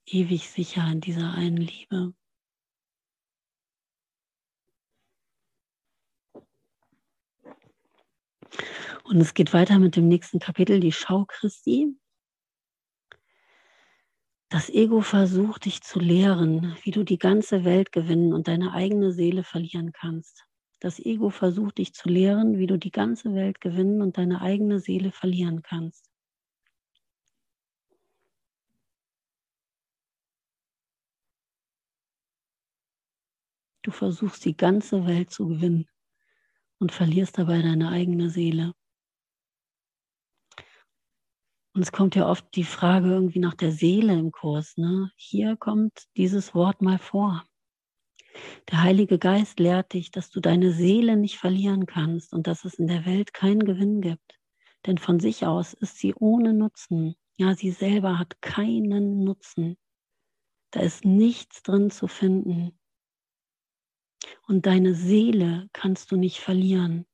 ewig 0.06 0.50
sicher 0.50 0.90
in 0.92 1.02
dieser 1.02 1.34
einen 1.34 1.58
Liebe. 1.58 2.14
Und 9.04 9.20
es 9.20 9.34
geht 9.34 9.54
weiter 9.54 9.80
mit 9.80 9.96
dem 9.96 10.08
nächsten 10.08 10.40
Kapitel, 10.40 10.80
die 10.80 10.92
Schau 10.92 11.26
Christi. 11.26 11.98
Das 14.50 14.70
Ego 14.70 15.02
versucht 15.02 15.66
dich 15.66 15.82
zu 15.82 16.00
lehren, 16.00 16.78
wie 16.84 16.92
du 16.92 17.04
die 17.04 17.18
ganze 17.18 17.66
Welt 17.66 17.92
gewinnen 17.92 18.34
und 18.34 18.48
deine 18.48 18.74
eigene 18.74 19.12
Seele 19.12 19.44
verlieren 19.44 19.92
kannst. 19.92 20.46
Das 20.80 21.00
Ego 21.00 21.32
versucht 21.32 21.80
dich 21.80 21.94
zu 21.94 22.08
lehren, 22.08 22.60
wie 22.60 22.68
du 22.68 22.78
die 22.78 22.92
ganze 22.92 23.34
Welt 23.34 23.62
gewinnen 23.62 24.02
und 24.02 24.18
deine 24.18 24.42
eigene 24.42 24.80
Seele 24.80 25.12
verlieren 25.12 25.64
kannst. 25.64 26.13
Du 33.84 33.92
versuchst 33.92 34.46
die 34.46 34.58
ganze 34.58 35.06
Welt 35.06 35.30
zu 35.32 35.48
gewinnen. 35.48 35.88
und 36.80 36.92
verlierst 36.92 37.38
dabei 37.38 37.62
deine 37.62 37.90
eigene 37.90 38.30
Seele. 38.30 38.74
Und 41.74 41.82
es 41.82 41.92
kommt 41.94 42.16
ja 42.16 42.30
oft 42.30 42.46
die 42.56 42.66
Frage 42.66 43.10
irgendwie 43.10 43.40
nach 43.40 43.54
der 43.54 43.72
Seele 43.72 44.14
im 44.20 44.32
Kurs. 44.32 44.76
Ne? 44.78 45.12
Hier 45.16 45.56
kommt 45.58 46.08
dieses 46.18 46.54
Wort 46.54 46.82
mal 46.82 47.00
vor. 47.00 47.46
Der 48.70 48.84
Heilige 48.84 49.18
Geist 49.18 49.60
lehrt 49.60 49.94
dich, 49.94 50.12
dass 50.12 50.30
du 50.30 50.42
deine 50.42 50.72
Seele 50.74 51.16
nicht 51.16 51.38
verlieren 51.38 51.86
kannst 51.86 52.34
und 52.34 52.48
dass 52.48 52.66
es 52.66 52.76
in 52.76 52.88
der 52.88 53.06
Welt 53.06 53.34
keinen 53.34 53.64
Gewinn 53.64 54.02
gibt. 54.02 54.40
Denn 54.86 54.98
von 54.98 55.20
sich 55.20 55.46
aus 55.46 55.74
ist 55.74 55.98
sie 55.98 56.14
ohne 56.16 56.54
Nutzen. 56.54 57.16
Ja, 57.38 57.56
sie 57.56 57.72
selber 57.72 58.20
hat 58.20 58.42
keinen 58.42 59.24
Nutzen. 59.24 59.78
Da 60.72 60.82
ist 60.82 61.06
nichts 61.06 61.64
drin 61.64 61.92
zu 61.92 62.08
finden. 62.08 62.78
Und 64.48 64.66
deine 64.66 64.94
Seele 64.94 65.70
kannst 65.74 66.12
du 66.12 66.18
nicht 66.18 66.40
verlieren. 66.40 67.06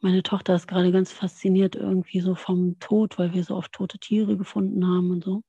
Meine 0.00 0.22
Tochter 0.22 0.56
ist 0.56 0.66
gerade 0.66 0.90
ganz 0.90 1.12
fasziniert 1.12 1.76
irgendwie 1.76 2.20
so 2.20 2.34
vom 2.34 2.78
Tod, 2.80 3.18
weil 3.18 3.34
wir 3.34 3.44
so 3.44 3.56
oft 3.56 3.72
tote 3.72 3.98
Tiere 3.98 4.36
gefunden 4.36 4.86
haben 4.86 5.10
und 5.10 5.24
so. 5.24 5.42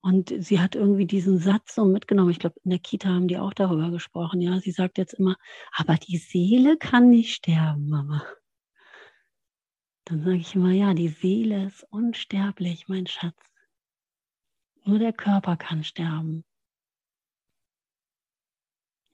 Und 0.00 0.32
sie 0.38 0.60
hat 0.60 0.76
irgendwie 0.76 1.06
diesen 1.06 1.38
Satz 1.38 1.74
so 1.74 1.84
mitgenommen. 1.84 2.30
Ich 2.30 2.38
glaube, 2.38 2.60
in 2.62 2.70
der 2.70 2.78
Kita 2.78 3.08
haben 3.08 3.26
die 3.26 3.38
auch 3.38 3.52
darüber 3.52 3.90
gesprochen. 3.90 4.40
Ja, 4.40 4.60
sie 4.60 4.70
sagt 4.70 4.98
jetzt 4.98 5.14
immer, 5.14 5.36
aber 5.72 5.96
die 5.96 6.18
Seele 6.18 6.76
kann 6.76 7.10
nicht 7.10 7.34
sterben, 7.34 7.88
Mama. 7.88 8.24
Dann 10.04 10.22
sage 10.22 10.36
ich 10.36 10.54
immer, 10.54 10.70
ja, 10.70 10.94
die 10.94 11.08
Seele 11.08 11.66
ist 11.66 11.82
unsterblich, 11.90 12.86
mein 12.86 13.08
Schatz. 13.08 13.36
Nur 14.84 15.00
der 15.00 15.12
Körper 15.12 15.56
kann 15.56 15.82
sterben. 15.82 16.44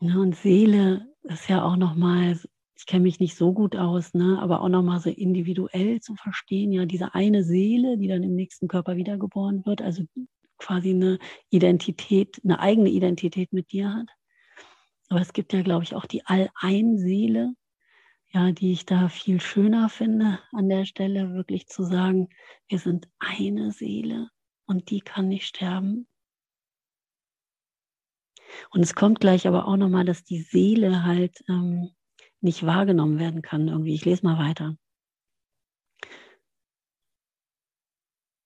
Ne, 0.03 0.19
und 0.19 0.35
Seele 0.35 1.07
ist 1.23 1.49
ja 1.49 1.63
auch 1.65 1.77
nochmal, 1.77 2.37
ich 2.77 2.87
kenne 2.87 3.05
mich 3.05 3.21
nicht 3.21 3.37
so 3.37 3.53
gut 3.53 3.77
aus, 3.77 4.15
ne, 4.15 4.37
aber 4.43 4.61
auch 4.61 4.69
nochmal 4.69 4.99
so 4.99 5.11
individuell 5.11 6.01
zu 6.01 6.17
verstehen, 6.17 6.73
ja, 6.73 6.87
diese 6.87 7.15
eine 7.15 7.45
Seele, 7.45 7.97
die 7.99 8.09
dann 8.09 8.25
im 8.25 8.35
nächsten 8.35 8.67
Körper 8.67 8.97
wiedergeboren 8.97 9.65
wird, 9.65 9.81
also 9.81 10.03
quasi 10.59 10.91
eine 10.91 11.21
Identität, 11.51 12.41
eine 12.43 12.59
eigene 12.59 12.91
Identität 12.91 13.53
mit 13.53 13.71
dir 13.71 13.95
hat. 13.95 14.09
Aber 15.09 15.21
es 15.21 15.33
gibt 15.33 15.53
ja, 15.53 15.63
glaube 15.63 15.85
ich, 15.85 15.95
auch 15.95 16.07
die 16.07 16.27
All-Ein-Seele, 16.27 17.55
ja, 18.33 18.51
die 18.51 18.73
ich 18.73 18.85
da 18.85 19.09
viel 19.09 19.41
schöner 19.41 19.89
finde, 19.89 20.41
an 20.51 20.69
der 20.69 20.85
Stelle 20.85 21.33
wirklich 21.33 21.69
zu 21.69 21.85
sagen, 21.85 22.29
wir 22.69 22.81
sind 22.81 23.09
eine 23.21 23.71
Seele 23.71 24.31
und 24.67 24.91
die 24.91 25.01
kann 25.01 25.29
nicht 25.29 25.47
sterben. 25.47 26.09
Und 28.71 28.83
es 28.83 28.95
kommt 28.95 29.21
gleich 29.21 29.47
aber 29.47 29.67
auch 29.67 29.77
nochmal, 29.77 30.05
dass 30.05 30.25
die 30.25 30.41
Seele 30.41 31.05
halt 31.05 31.43
ähm, 31.49 31.95
nicht 32.41 32.67
wahrgenommen 32.67 33.19
werden 33.19 33.43
kann. 33.43 33.69
Irgendwie, 33.69 33.95
ich 33.95 34.05
lese 34.05 34.25
mal 34.25 34.39
weiter. 34.39 34.77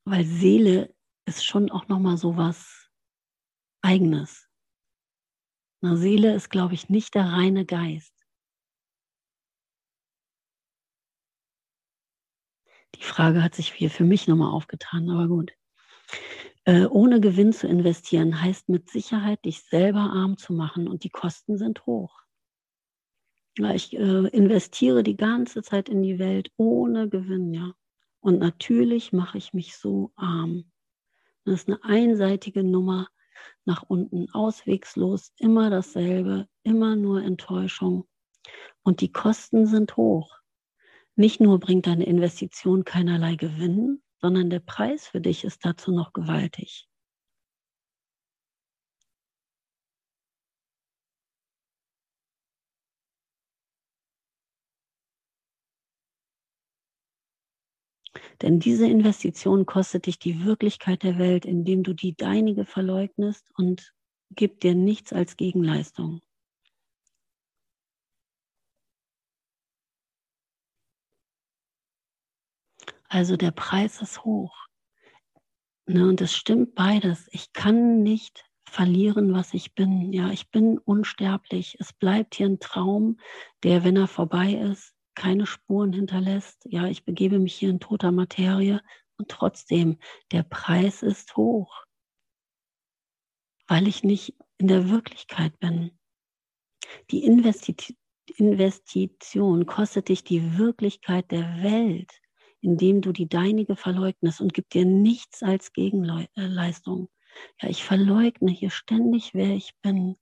Weil 0.04 0.24
Seele 0.24 0.94
ist 1.26 1.44
schon 1.44 1.70
auch 1.70 1.88
nochmal 1.88 2.16
so 2.16 2.36
was 2.36 2.90
Eigenes. 3.82 4.48
Eine 5.82 5.96
Seele 5.96 6.34
ist, 6.34 6.50
glaube 6.50 6.74
ich, 6.74 6.88
nicht 6.88 7.14
der 7.14 7.26
reine 7.26 7.64
Geist. 7.64 8.12
Die 12.94 13.02
Frage 13.02 13.42
hat 13.42 13.54
sich 13.54 13.72
hier 13.72 13.90
für 13.90 14.04
mich 14.04 14.26
nochmal 14.26 14.52
aufgetan, 14.52 15.10
aber 15.10 15.28
gut. 15.28 15.52
Äh, 16.66 16.86
ohne 16.86 17.20
Gewinn 17.20 17.52
zu 17.52 17.68
investieren 17.68 18.42
heißt 18.42 18.68
mit 18.68 18.90
Sicherheit, 18.90 19.44
dich 19.44 19.62
selber 19.62 20.00
arm 20.00 20.36
zu 20.36 20.52
machen 20.52 20.88
und 20.88 21.04
die 21.04 21.10
Kosten 21.10 21.58
sind 21.58 21.86
hoch. 21.86 22.22
Ich 23.72 23.96
äh, 23.96 24.26
investiere 24.28 25.04
die 25.04 25.16
ganze 25.16 25.62
Zeit 25.62 25.88
in 25.88 26.02
die 26.02 26.18
Welt 26.18 26.50
ohne 26.56 27.08
Gewinn, 27.08 27.54
ja. 27.54 27.72
Und 28.18 28.40
natürlich 28.40 29.12
mache 29.12 29.38
ich 29.38 29.54
mich 29.54 29.76
so 29.76 30.10
arm. 30.16 30.72
Das 31.44 31.60
ist 31.60 31.68
eine 31.68 31.84
einseitige 31.84 32.64
Nummer 32.64 33.08
nach 33.64 33.84
unten, 33.84 34.28
auswegslos, 34.32 35.32
immer 35.38 35.70
dasselbe, 35.70 36.48
immer 36.64 36.96
nur 36.96 37.22
Enttäuschung. 37.22 38.08
Und 38.82 39.00
die 39.00 39.12
Kosten 39.12 39.66
sind 39.66 39.96
hoch. 39.96 40.36
Nicht 41.14 41.40
nur 41.40 41.60
bringt 41.60 41.86
deine 41.86 42.06
Investition 42.06 42.84
keinerlei 42.84 43.36
Gewinn, 43.36 44.02
sondern 44.26 44.50
der 44.50 44.58
Preis 44.58 45.06
für 45.06 45.20
dich 45.20 45.44
ist 45.44 45.64
dazu 45.64 45.92
noch 45.92 46.12
gewaltig. 46.12 46.88
Denn 58.42 58.58
diese 58.58 58.88
Investition 58.88 59.64
kostet 59.64 60.06
dich 60.06 60.18
die 60.18 60.44
Wirklichkeit 60.44 61.04
der 61.04 61.18
Welt, 61.18 61.44
indem 61.44 61.84
du 61.84 61.92
die 61.94 62.16
deinige 62.16 62.64
verleugnest 62.64 63.48
und 63.56 63.94
gibt 64.30 64.64
dir 64.64 64.74
nichts 64.74 65.12
als 65.12 65.36
Gegenleistung. 65.36 66.20
Also 73.16 73.36
der 73.38 73.50
Preis 73.50 74.02
ist 74.02 74.26
hoch. 74.26 74.54
Ne, 75.86 76.06
und 76.06 76.20
es 76.20 76.36
stimmt 76.36 76.74
beides. 76.74 77.30
Ich 77.32 77.54
kann 77.54 78.02
nicht 78.02 78.44
verlieren, 78.68 79.32
was 79.32 79.54
ich 79.54 79.74
bin. 79.74 80.12
Ja, 80.12 80.28
ich 80.28 80.50
bin 80.50 80.76
unsterblich. 80.76 81.78
Es 81.80 81.94
bleibt 81.94 82.34
hier 82.34 82.44
ein 82.44 82.60
Traum, 82.60 83.18
der, 83.62 83.84
wenn 83.84 83.96
er 83.96 84.06
vorbei 84.06 84.52
ist, 84.52 84.92
keine 85.14 85.46
Spuren 85.46 85.94
hinterlässt. 85.94 86.66
Ja, 86.66 86.88
ich 86.88 87.06
begebe 87.06 87.38
mich 87.38 87.54
hier 87.54 87.70
in 87.70 87.80
toter 87.80 88.12
Materie 88.12 88.82
und 89.16 89.30
trotzdem, 89.30 89.96
der 90.30 90.42
Preis 90.42 91.02
ist 91.02 91.38
hoch, 91.38 91.86
weil 93.66 93.88
ich 93.88 94.04
nicht 94.04 94.34
in 94.58 94.68
der 94.68 94.90
Wirklichkeit 94.90 95.58
bin. 95.58 95.98
Die 97.10 97.24
Investition 97.24 99.64
kostet 99.64 100.10
dich 100.10 100.22
die 100.22 100.58
Wirklichkeit 100.58 101.30
der 101.30 101.62
Welt 101.62 102.20
indem 102.66 103.00
du 103.00 103.12
die 103.12 103.28
deinige 103.28 103.76
verleugnest 103.76 104.40
und 104.40 104.52
gib 104.52 104.68
dir 104.70 104.84
nichts 104.84 105.42
als 105.42 105.72
Gegenleistung. 105.72 107.08
Ja, 107.62 107.68
ich 107.68 107.84
verleugne 107.84 108.50
hier 108.50 108.70
ständig, 108.70 109.34
wer 109.34 109.50
ich 109.50 109.74
bin. 109.82 110.16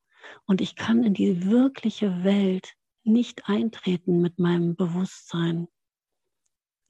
Und 0.47 0.61
ich 0.61 0.77
kann 0.77 1.03
in 1.05 1.15
die 1.15 1.47
wirkliche 1.47 2.23
Welt 2.23 2.75
nicht 3.03 3.49
eintreten 3.49 4.21
mit 4.21 4.39
meinem 4.39 4.77
Bewusstsein, 4.77 5.69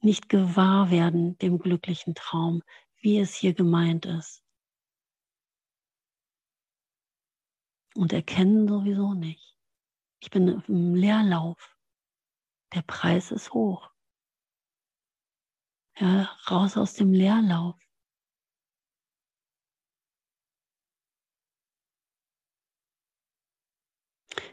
nicht 0.01 0.29
gewahr 0.29 0.91
werden 0.91 1.37
dem 1.37 1.57
glücklichen 1.57 2.15
Traum, 2.15 2.61
wie 3.01 3.17
es 3.19 3.33
hier 3.33 3.53
gemeint 3.53 4.05
ist. 4.05 4.43
Und 7.95 8.11
erkennen 8.11 8.67
sowieso 8.67 9.13
nicht. 9.13 9.57
Ich 10.19 10.29
bin 10.29 10.61
im 10.67 10.95
Leerlauf. 10.95 11.77
Der 12.73 12.81
Preis 12.81 13.31
ist 13.31 13.53
hoch. 13.53 13.94
Ja, 15.97 16.23
raus 16.49 16.75
aus 16.75 16.93
dem 16.93 17.13
Leerlauf. 17.13 17.75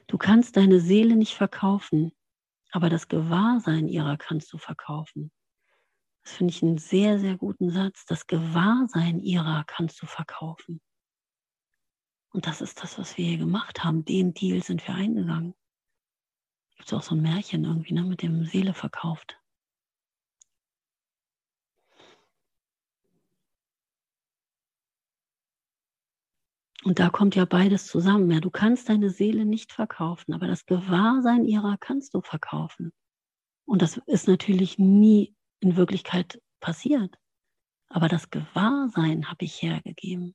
Du 0.07 0.19
kannst 0.19 0.57
deine 0.57 0.79
Seele 0.79 1.17
nicht 1.17 1.35
verkaufen, 1.35 2.13
aber 2.71 2.89
das 2.91 3.09
Gewahrsein 3.09 3.89
ihrer 3.89 4.17
kannst 4.17 4.53
du 4.53 4.59
verkaufen. 4.59 5.33
Das 6.23 6.35
finde 6.35 6.53
ich 6.53 6.63
einen 6.63 6.79
sehr, 6.79 7.19
sehr 7.19 7.37
guten 7.37 7.71
Satz. 7.71 8.05
Das 8.05 8.27
Gewahrsein 8.27 9.19
ihrer 9.19 9.65
kannst 9.67 10.01
du 10.01 10.07
verkaufen. 10.07 10.81
Und 12.31 12.47
das 12.47 12.61
ist 12.61 12.83
das, 12.83 12.99
was 12.99 13.17
wir 13.17 13.27
hier 13.27 13.39
gemacht 13.39 13.83
haben. 13.83 14.05
Den 14.05 14.33
Deal 14.33 14.63
sind 14.63 14.87
wir 14.87 14.95
eingegangen. 14.95 15.55
Gibt 16.77 16.87
es 16.87 16.93
auch 16.93 17.03
so 17.03 17.15
ein 17.17 17.23
Märchen 17.23 17.65
irgendwie, 17.65 17.95
ne, 17.95 18.05
mit 18.05 18.23
dem 18.23 18.45
Seele 18.45 18.75
verkauft. 18.75 19.42
Und 26.85 26.99
da 26.99 27.11
kommt 27.11 27.37
ja 27.37 27.45
beides 27.45 27.87
zusammen. 27.87 28.31
Ja, 28.31 28.41
du 28.41 28.51
kannst 28.51 28.89
deine 28.89 29.11
Seele 29.11 29.45
nicht 29.45 29.73
verkaufen, 29.73 30.35
aber 30.35 30.49
das 30.49 30.67
Gewahrsein 30.67 31.45
ihrer 31.45 31.77
kannst 31.79 32.15
du 32.15 32.21
verkaufen. 32.21 32.93
Und 33.65 33.83
das 33.83 33.99
ist 34.07 34.27
natürlich 34.27 34.79
nie 34.79 35.37
in 35.61 35.77
Wirklichkeit 35.77 36.41
passiert. 36.61 37.17
Aber 37.89 38.09
das 38.09 38.31
Gewahrsein 38.31 39.31
habe 39.31 39.45
ich 39.45 39.63
hergegeben. 39.63 40.35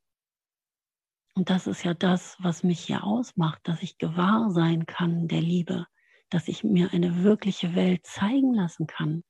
Und 1.36 1.50
das 1.50 1.68
ist 1.68 1.84
ja 1.84 1.93
das, 1.93 2.38
was 2.39 2.64
mich 2.64 2.80
hier 2.80 3.04
ausmacht, 3.04 3.60
dass 3.64 3.84
ich 3.84 3.98
gewahr 3.98 4.50
sein 4.52 4.86
kann 4.86 5.28
der 5.28 5.41
Liebe, 5.41 5.86
dass 6.30 6.48
ich 6.48 6.64
mir 6.64 6.93
eine 6.93 7.24
wirkliche 7.24 7.76
Welt 7.76 8.06
zeigen 8.06 8.54
lassen 8.54 8.88
kann. 8.88 9.24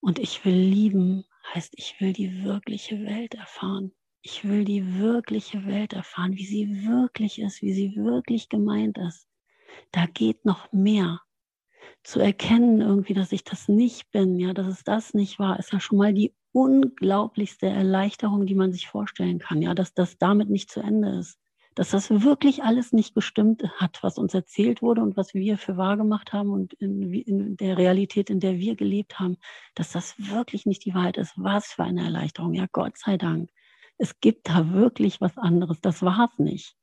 Und 0.00 0.18
ich 0.18 0.44
will 0.44 0.54
lieben, 0.54 1.24
heißt, 1.54 1.72
ich 1.76 2.00
will 2.00 2.12
die 2.12 2.44
wirkliche 2.44 3.02
Welt 3.04 3.34
erfahren. 3.34 3.92
Ich 4.22 4.46
will 4.46 4.64
die 4.64 4.98
wirkliche 4.98 5.66
Welt 5.66 5.94
erfahren, 5.94 6.36
wie 6.36 6.44
sie 6.44 6.86
wirklich 6.86 7.40
ist, 7.40 7.62
wie 7.62 7.72
sie 7.72 7.96
wirklich 7.96 8.50
gemeint 8.50 8.98
ist. 8.98 9.26
Da 9.92 10.06
geht 10.06 10.44
noch 10.44 10.70
mehr. 10.72 11.22
Zu 12.02 12.20
erkennen 12.20 12.82
irgendwie, 12.82 13.14
dass 13.14 13.32
ich 13.32 13.44
das 13.44 13.68
nicht 13.68 14.10
bin, 14.10 14.38
ja, 14.38 14.52
dass 14.52 14.66
es 14.66 14.84
das 14.84 15.14
nicht 15.14 15.38
war, 15.38 15.58
ist 15.58 15.72
ja 15.72 15.80
schon 15.80 15.98
mal 15.98 16.12
die 16.12 16.34
unglaublichste 16.52 17.66
Erleichterung, 17.66 18.46
die 18.46 18.54
man 18.54 18.72
sich 18.72 18.88
vorstellen 18.88 19.38
kann, 19.38 19.62
ja, 19.62 19.74
dass 19.74 19.94
das 19.94 20.18
damit 20.18 20.50
nicht 20.50 20.70
zu 20.70 20.80
Ende 20.80 21.18
ist. 21.18 21.38
Dass 21.74 21.90
das 21.90 22.10
wirklich 22.10 22.62
alles 22.62 22.92
nicht 22.92 23.14
gestimmt 23.14 23.62
hat, 23.76 24.02
was 24.02 24.18
uns 24.18 24.34
erzählt 24.34 24.82
wurde 24.82 25.02
und 25.02 25.16
was 25.16 25.34
wir 25.34 25.56
für 25.56 25.76
wahr 25.76 25.96
gemacht 25.96 26.32
haben 26.32 26.50
und 26.50 26.74
in, 26.74 27.12
in 27.14 27.56
der 27.56 27.78
Realität, 27.78 28.28
in 28.28 28.40
der 28.40 28.58
wir 28.58 28.76
gelebt 28.76 29.18
haben, 29.20 29.38
dass 29.74 29.92
das 29.92 30.14
wirklich 30.18 30.66
nicht 30.66 30.84
die 30.84 30.94
Wahrheit 30.94 31.16
ist. 31.16 31.32
Was 31.36 31.68
für 31.68 31.84
eine 31.84 32.04
Erleichterung. 32.04 32.54
Ja, 32.54 32.66
Gott 32.70 32.98
sei 32.98 33.16
Dank. 33.16 33.50
Es 34.00 34.18
gibt 34.18 34.48
da 34.48 34.72
wirklich 34.72 35.20
was 35.20 35.36
anderes. 35.36 35.82
Das 35.82 36.00
war 36.00 36.30
es 36.32 36.38
nicht. 36.38 36.74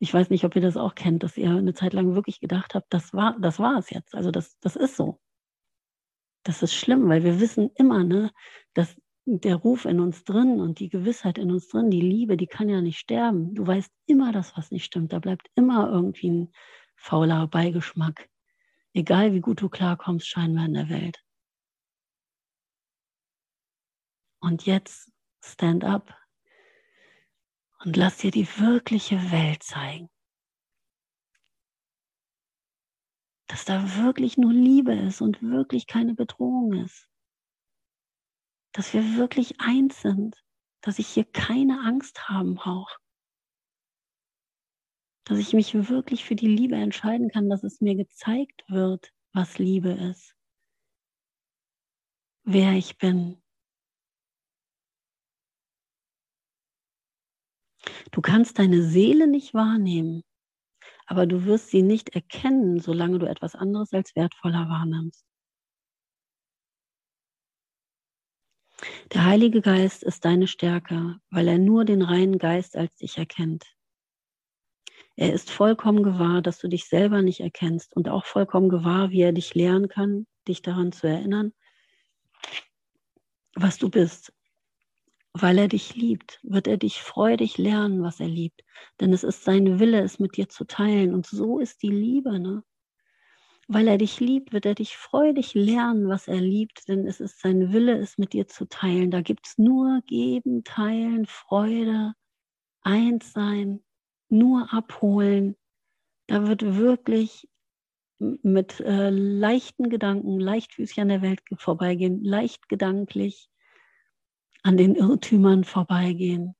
Ich 0.00 0.12
weiß 0.12 0.30
nicht, 0.30 0.44
ob 0.44 0.56
ihr 0.56 0.62
das 0.62 0.76
auch 0.76 0.96
kennt, 0.96 1.22
dass 1.22 1.36
ihr 1.36 1.50
eine 1.50 1.74
Zeit 1.74 1.92
lang 1.92 2.16
wirklich 2.16 2.40
gedacht 2.40 2.74
habt, 2.74 2.92
das 2.92 3.14
war, 3.14 3.38
das 3.38 3.60
war 3.60 3.78
es 3.78 3.88
jetzt. 3.90 4.16
Also 4.16 4.32
das, 4.32 4.58
das 4.58 4.74
ist 4.74 4.96
so. 4.96 5.20
Das 6.42 6.60
ist 6.64 6.74
schlimm, 6.74 7.08
weil 7.08 7.22
wir 7.22 7.38
wissen 7.38 7.70
immer, 7.76 8.02
ne, 8.02 8.32
dass 8.74 8.96
der 9.26 9.54
Ruf 9.54 9.84
in 9.84 10.00
uns 10.00 10.24
drin 10.24 10.60
und 10.60 10.80
die 10.80 10.88
Gewissheit 10.88 11.38
in 11.38 11.52
uns 11.52 11.68
drin, 11.68 11.88
die 11.88 12.00
Liebe, 12.00 12.36
die 12.36 12.48
kann 12.48 12.68
ja 12.68 12.80
nicht 12.80 12.98
sterben. 12.98 13.54
Du 13.54 13.64
weißt 13.64 13.92
immer, 14.06 14.32
dass 14.32 14.56
was 14.56 14.72
nicht 14.72 14.84
stimmt. 14.84 15.12
Da 15.12 15.20
bleibt 15.20 15.48
immer 15.54 15.88
irgendwie 15.88 16.30
ein 16.30 16.52
fauler 16.96 17.46
Beigeschmack. 17.46 18.28
Egal 18.92 19.34
wie 19.34 19.40
gut 19.40 19.62
du 19.62 19.68
klarkommst, 19.68 20.26
scheinbar 20.26 20.66
in 20.66 20.74
der 20.74 20.88
Welt. 20.88 21.24
Und 24.40 24.66
jetzt 24.66 25.12
stand 25.40 25.84
up 25.84 26.23
und 27.84 27.96
lass 27.96 28.16
dir 28.18 28.30
die 28.30 28.48
wirkliche 28.58 29.16
Welt 29.30 29.62
zeigen. 29.62 30.08
Dass 33.46 33.64
da 33.64 33.96
wirklich 33.98 34.38
nur 34.38 34.52
Liebe 34.52 34.94
ist 34.94 35.20
und 35.20 35.42
wirklich 35.42 35.86
keine 35.86 36.14
Bedrohung 36.14 36.72
ist. 36.72 37.08
Dass 38.72 38.94
wir 38.94 39.16
wirklich 39.16 39.60
eins 39.60 40.00
sind. 40.00 40.42
Dass 40.80 40.98
ich 40.98 41.08
hier 41.08 41.24
keine 41.24 41.80
Angst 41.80 42.28
haben 42.28 42.54
brauche. 42.54 42.96
Dass 45.24 45.38
ich 45.38 45.52
mich 45.52 45.74
wirklich 45.88 46.24
für 46.24 46.36
die 46.36 46.48
Liebe 46.48 46.76
entscheiden 46.76 47.30
kann, 47.30 47.48
dass 47.48 47.64
es 47.64 47.80
mir 47.80 47.94
gezeigt 47.94 48.64
wird, 48.68 49.12
was 49.32 49.58
Liebe 49.58 49.90
ist. 49.90 50.34
Wer 52.44 52.72
ich 52.72 52.98
bin, 52.98 53.42
Du 58.10 58.20
kannst 58.20 58.58
deine 58.58 58.82
Seele 58.82 59.26
nicht 59.26 59.54
wahrnehmen, 59.54 60.22
aber 61.06 61.26
du 61.26 61.44
wirst 61.44 61.70
sie 61.70 61.82
nicht 61.82 62.10
erkennen, 62.10 62.80
solange 62.80 63.18
du 63.18 63.26
etwas 63.26 63.54
anderes 63.54 63.92
als 63.92 64.14
wertvoller 64.16 64.68
wahrnimmst. 64.68 65.24
Der 69.12 69.24
Heilige 69.24 69.60
Geist 69.60 70.02
ist 70.02 70.24
deine 70.24 70.46
Stärke, 70.46 71.16
weil 71.30 71.48
er 71.48 71.58
nur 71.58 71.84
den 71.84 72.02
reinen 72.02 72.38
Geist 72.38 72.76
als 72.76 72.94
dich 72.96 73.16
erkennt. 73.18 73.64
Er 75.16 75.32
ist 75.32 75.50
vollkommen 75.50 76.02
gewahr, 76.02 76.42
dass 76.42 76.58
du 76.58 76.68
dich 76.68 76.86
selber 76.86 77.22
nicht 77.22 77.40
erkennst 77.40 77.94
und 77.94 78.08
auch 78.08 78.24
vollkommen 78.24 78.68
gewahr, 78.68 79.10
wie 79.10 79.20
er 79.20 79.32
dich 79.32 79.54
lehren 79.54 79.88
kann, 79.88 80.26
dich 80.48 80.60
daran 80.60 80.90
zu 80.90 81.06
erinnern, 81.06 81.52
was 83.54 83.78
du 83.78 83.88
bist. 83.88 84.33
Weil 85.36 85.58
er 85.58 85.66
dich 85.68 85.96
liebt, 85.96 86.38
wird 86.44 86.68
er 86.68 86.76
dich 86.76 87.02
freudig 87.02 87.58
lernen, 87.58 88.02
was 88.02 88.20
er 88.20 88.28
liebt. 88.28 88.62
Denn 89.00 89.12
es 89.12 89.24
ist 89.24 89.44
sein 89.44 89.80
Wille, 89.80 90.00
es 90.00 90.20
mit 90.20 90.36
dir 90.36 90.48
zu 90.48 90.64
teilen. 90.64 91.12
Und 91.12 91.26
so 91.26 91.58
ist 91.58 91.82
die 91.82 91.90
Liebe. 91.90 92.38
Ne? 92.38 92.62
Weil 93.66 93.88
er 93.88 93.98
dich 93.98 94.20
liebt, 94.20 94.52
wird 94.52 94.64
er 94.64 94.76
dich 94.76 94.96
freudig 94.96 95.54
lernen, 95.54 96.08
was 96.08 96.28
er 96.28 96.40
liebt. 96.40 96.86
Denn 96.86 97.06
es 97.08 97.18
ist 97.18 97.40
sein 97.40 97.72
Wille, 97.72 97.98
es 97.98 98.16
mit 98.16 98.32
dir 98.32 98.46
zu 98.46 98.66
teilen. 98.66 99.10
Da 99.10 99.22
gibt 99.22 99.48
es 99.48 99.58
nur 99.58 100.02
Geben, 100.06 100.62
Teilen, 100.62 101.26
Freude, 101.26 102.14
Eins 102.82 103.32
sein, 103.32 103.82
nur 104.28 104.72
abholen. 104.72 105.56
Da 106.28 106.46
wird 106.46 106.76
wirklich 106.76 107.48
mit 108.18 108.80
äh, 108.80 109.10
leichten 109.10 109.90
Gedanken, 109.90 110.38
leichtfüßig 110.38 111.00
an 111.00 111.08
der 111.08 111.22
Welt 111.22 111.42
vorbeigehen, 111.56 112.22
leicht 112.22 112.68
gedanklich 112.68 113.48
an 114.64 114.78
den 114.78 114.94
Irrtümern 114.94 115.62
vorbeigehen, 115.62 116.56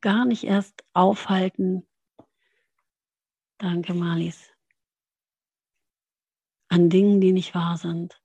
gar 0.00 0.24
nicht 0.24 0.44
erst 0.44 0.84
aufhalten. 0.92 1.88
Danke, 3.58 3.94
Malis. 3.94 4.50
An 6.68 6.88
Dingen, 6.88 7.20
die 7.20 7.32
nicht 7.32 7.54
wahr 7.54 7.76
sind. 7.76 8.22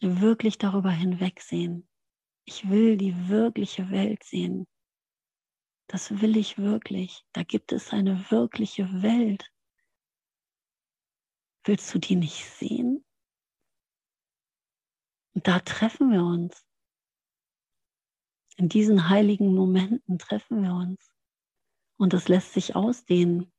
Wirklich 0.00 0.58
darüber 0.58 0.90
hinwegsehen. 0.90 1.88
Ich 2.44 2.68
will 2.70 2.96
die 2.96 3.28
wirkliche 3.28 3.90
Welt 3.90 4.24
sehen. 4.24 4.66
Das 5.86 6.20
will 6.20 6.36
ich 6.36 6.58
wirklich. 6.58 7.24
Da 7.32 7.44
gibt 7.44 7.72
es 7.72 7.92
eine 7.92 8.30
wirkliche 8.30 9.02
Welt. 9.02 9.48
Willst 11.64 11.94
du 11.94 11.98
die 11.98 12.16
nicht 12.16 12.44
sehen? 12.44 13.04
Und 15.34 15.46
da 15.46 15.60
treffen 15.60 16.10
wir 16.10 16.24
uns. 16.24 16.67
In 18.58 18.68
diesen 18.68 19.08
heiligen 19.08 19.54
Momenten 19.54 20.18
treffen 20.18 20.62
wir 20.64 20.74
uns. 20.74 21.12
Und 21.96 22.12
das 22.12 22.26
lässt 22.26 22.52
sich 22.54 22.74
ausdehnen. 22.74 23.52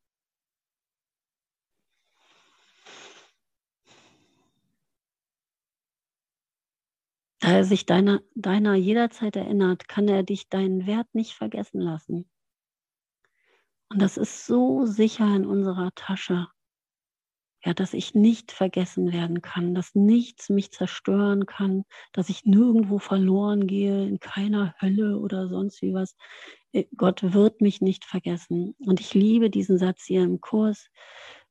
Da 7.40 7.52
er 7.54 7.64
sich 7.64 7.86
deiner, 7.86 8.22
deiner 8.36 8.76
jederzeit 8.76 9.38
erinnert, 9.38 9.88
kann 9.88 10.10
er 10.10 10.24
dich 10.24 10.50
deinen 10.50 10.86
Wert 10.86 11.08
nicht 11.16 11.34
vergessen 11.34 11.80
lassen. 11.80 12.30
Und 13.88 14.02
das 14.02 14.18
ist 14.18 14.46
so 14.46 14.86
sicher 14.86 15.34
in 15.34 15.46
unserer 15.46 15.92
Tasche 15.96 16.50
ja, 17.64 17.74
dass 17.74 17.94
ich 17.94 18.16
nicht 18.16 18.52
vergessen 18.52 19.12
werden 19.12 19.42
kann, 19.42 19.76
dass 19.76 19.94
nichts 19.94 20.50
mich 20.50 20.72
zerstören 20.72 21.46
kann, 21.46 21.84
dass 22.14 22.30
ich 22.30 22.46
nirgendwo 22.46 23.00
verloren 23.00 23.68
gehe, 23.68 24.08
in 24.08 24.20
keiner 24.20 24.76
Hölle 24.80 25.18
oder 25.20 25.50
sonst 25.50 25.82
wie 25.82 25.94
was. 25.94 26.16
Äh, 26.72 26.86
Gott 26.96 27.34
wird 27.34 27.62
mich 27.62 27.82
nicht 27.82 28.06
vergessen. 28.06 28.76
Und 28.80 29.00
ich 29.02 29.14
liebe 29.14 29.50
diesen 29.50 29.78
Satz 29.78 30.06
hier 30.06 30.24
im 30.24 30.40
Kurs. 30.40 30.90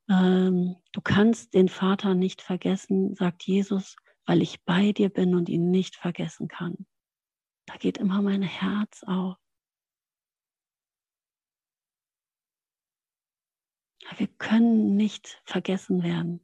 Ähm, 0.09 0.77
du 0.93 1.01
kannst 1.03 1.53
den 1.55 1.69
Vater 1.69 2.15
nicht 2.15 2.41
vergessen, 2.41 3.15
sagt 3.15 3.43
Jesus, 3.45 3.97
weil 4.25 4.41
ich 4.41 4.65
bei 4.65 4.93
dir 4.93 5.11
bin 5.11 5.35
und 5.35 5.49
ihn 5.49 5.71
nicht 5.71 5.97
vergessen 5.97 6.49
kann. 6.49 6.87
Da 7.67 7.77
geht 7.77 7.99
immer 7.99 8.23
mein 8.23 8.43
Herz 8.43 9.03
auf. 9.07 9.37
Wir 14.17 14.29
können 14.39 14.97
nicht 14.97 15.41
vergessen 15.45 16.03
werden. 16.03 16.41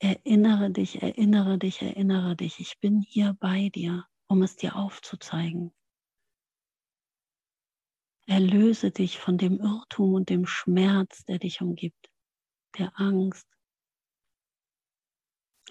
Erinnere 0.00 0.70
dich, 0.70 1.00
erinnere 1.00 1.58
dich, 1.58 1.80
erinnere 1.80 2.36
dich. 2.36 2.60
Ich 2.60 2.78
bin 2.80 3.00
hier 3.00 3.34
bei 3.40 3.70
dir, 3.70 4.06
um 4.26 4.42
es 4.42 4.56
dir 4.56 4.76
aufzuzeigen. 4.76 5.72
Erlöse 8.26 8.90
dich 8.90 9.18
von 9.18 9.38
dem 9.38 9.60
Irrtum 9.60 10.14
und 10.14 10.28
dem 10.28 10.46
Schmerz, 10.46 11.24
der 11.24 11.38
dich 11.38 11.60
umgibt, 11.60 12.10
der 12.78 12.98
Angst. 12.98 13.46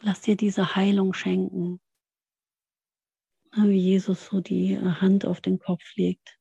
Lass 0.02 0.22
dir 0.22 0.36
diese 0.36 0.76
Heilung 0.76 1.14
schenken, 1.14 1.82
wie 3.56 3.80
Jesus 3.80 4.26
so 4.26 4.42
die 4.42 4.78
Hand 4.80 5.26
auf 5.26 5.42
den 5.42 5.60
Kopf 5.60 5.84
legt 5.96 6.40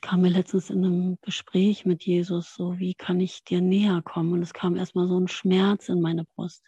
kam 0.00 0.22
mir 0.22 0.30
letztens 0.30 0.70
in 0.70 0.84
einem 0.84 1.18
Gespräch 1.20 1.84
mit 1.84 2.04
Jesus 2.04 2.54
so, 2.54 2.78
wie 2.78 2.94
kann 2.94 3.20
ich 3.20 3.44
dir 3.44 3.60
näher 3.60 4.00
kommen? 4.02 4.32
Und 4.32 4.42
es 4.42 4.54
kam 4.54 4.76
erstmal 4.76 5.08
so 5.08 5.18
ein 5.18 5.28
Schmerz 5.28 5.88
in 5.88 6.00
meine 6.00 6.24
Brust. 6.24 6.64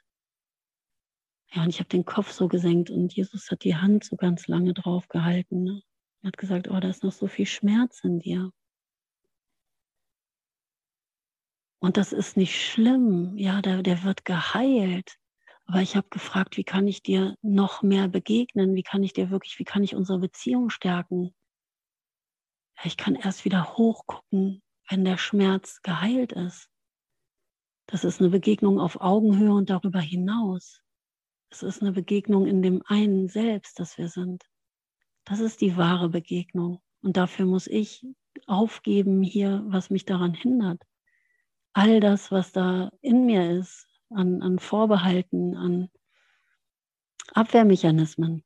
Ja, 1.52 1.62
und 1.62 1.70
ich 1.70 1.78
habe 1.78 1.88
den 1.88 2.04
Kopf 2.04 2.32
so 2.32 2.48
gesenkt 2.48 2.90
und 2.90 3.14
Jesus 3.14 3.50
hat 3.50 3.64
die 3.64 3.76
Hand 3.76 4.04
so 4.04 4.16
ganz 4.16 4.48
lange 4.48 4.74
drauf 4.74 5.08
gehalten. 5.08 5.62
Ne? 5.62 5.82
Er 6.22 6.28
hat 6.28 6.36
gesagt, 6.36 6.68
oh, 6.68 6.80
da 6.80 6.88
ist 6.88 7.04
noch 7.04 7.12
so 7.12 7.28
viel 7.28 7.46
Schmerz 7.46 8.00
in 8.02 8.18
dir. 8.18 8.50
Und 11.78 11.96
das 11.96 12.12
ist 12.12 12.36
nicht 12.36 12.60
schlimm, 12.60 13.36
ja, 13.36 13.62
der, 13.62 13.82
der 13.82 14.02
wird 14.04 14.24
geheilt. 14.24 15.16
Aber 15.66 15.80
ich 15.80 15.96
habe 15.96 16.08
gefragt, 16.10 16.56
wie 16.56 16.64
kann 16.64 16.88
ich 16.88 17.02
dir 17.02 17.36
noch 17.42 17.82
mehr 17.82 18.08
begegnen? 18.08 18.74
Wie 18.74 18.82
kann 18.82 19.02
ich 19.02 19.12
dir 19.12 19.30
wirklich, 19.30 19.58
wie 19.58 19.64
kann 19.64 19.82
ich 19.84 19.94
unsere 19.94 20.18
Beziehung 20.18 20.70
stärken? 20.70 21.34
Ich 22.82 22.96
kann 22.96 23.14
erst 23.14 23.44
wieder 23.44 23.76
hochgucken, 23.76 24.62
wenn 24.88 25.04
der 25.04 25.16
Schmerz 25.16 25.80
geheilt 25.82 26.32
ist. 26.32 26.68
Das 27.86 28.04
ist 28.04 28.20
eine 28.20 28.30
Begegnung 28.30 28.80
auf 28.80 29.00
Augenhöhe 29.00 29.52
und 29.52 29.70
darüber 29.70 30.00
hinaus. 30.00 30.82
Es 31.50 31.62
ist 31.62 31.82
eine 31.82 31.92
Begegnung 31.92 32.46
in 32.46 32.62
dem 32.62 32.82
einen 32.86 33.28
Selbst, 33.28 33.78
das 33.78 33.96
wir 33.98 34.08
sind. 34.08 34.44
Das 35.24 35.40
ist 35.40 35.60
die 35.60 35.76
wahre 35.76 36.08
Begegnung. 36.08 36.82
Und 37.02 37.16
dafür 37.16 37.46
muss 37.46 37.66
ich 37.66 38.04
aufgeben 38.46 39.22
hier, 39.22 39.62
was 39.66 39.90
mich 39.90 40.04
daran 40.04 40.34
hindert. 40.34 40.82
All 41.72 42.00
das, 42.00 42.30
was 42.30 42.52
da 42.52 42.90
in 43.00 43.26
mir 43.26 43.58
ist, 43.58 43.86
an, 44.10 44.42
an 44.42 44.58
Vorbehalten, 44.58 45.56
an 45.56 45.90
Abwehrmechanismen. 47.32 48.44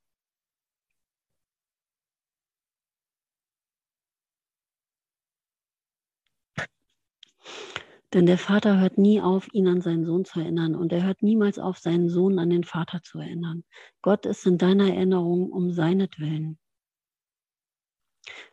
Denn 8.15 8.25
der 8.25 8.39
Vater 8.39 8.81
hört 8.81 8.97
nie 8.97 9.21
auf, 9.21 9.49
ihn 9.53 9.69
an 9.69 9.83
seinen 9.83 10.05
Sohn 10.07 10.25
zu 10.25 10.41
erinnern 10.41 10.75
und 10.75 10.93
er 10.93 11.05
hört 11.05 11.23
niemals 11.23 11.59
auf, 11.59 11.79
seinen 11.79 12.09
Sohn 12.09 12.39
an 12.39 12.49
den 12.49 12.65
Vater 12.65 13.03
zu 13.03 13.19
erinnern. 13.19 13.65
Gott 14.01 14.25
ist 14.25 14.47
in 14.47 14.57
deiner 14.57 14.89
Erinnerung 14.89 15.51
um 15.51 15.73
seinetwillen. 15.73 16.59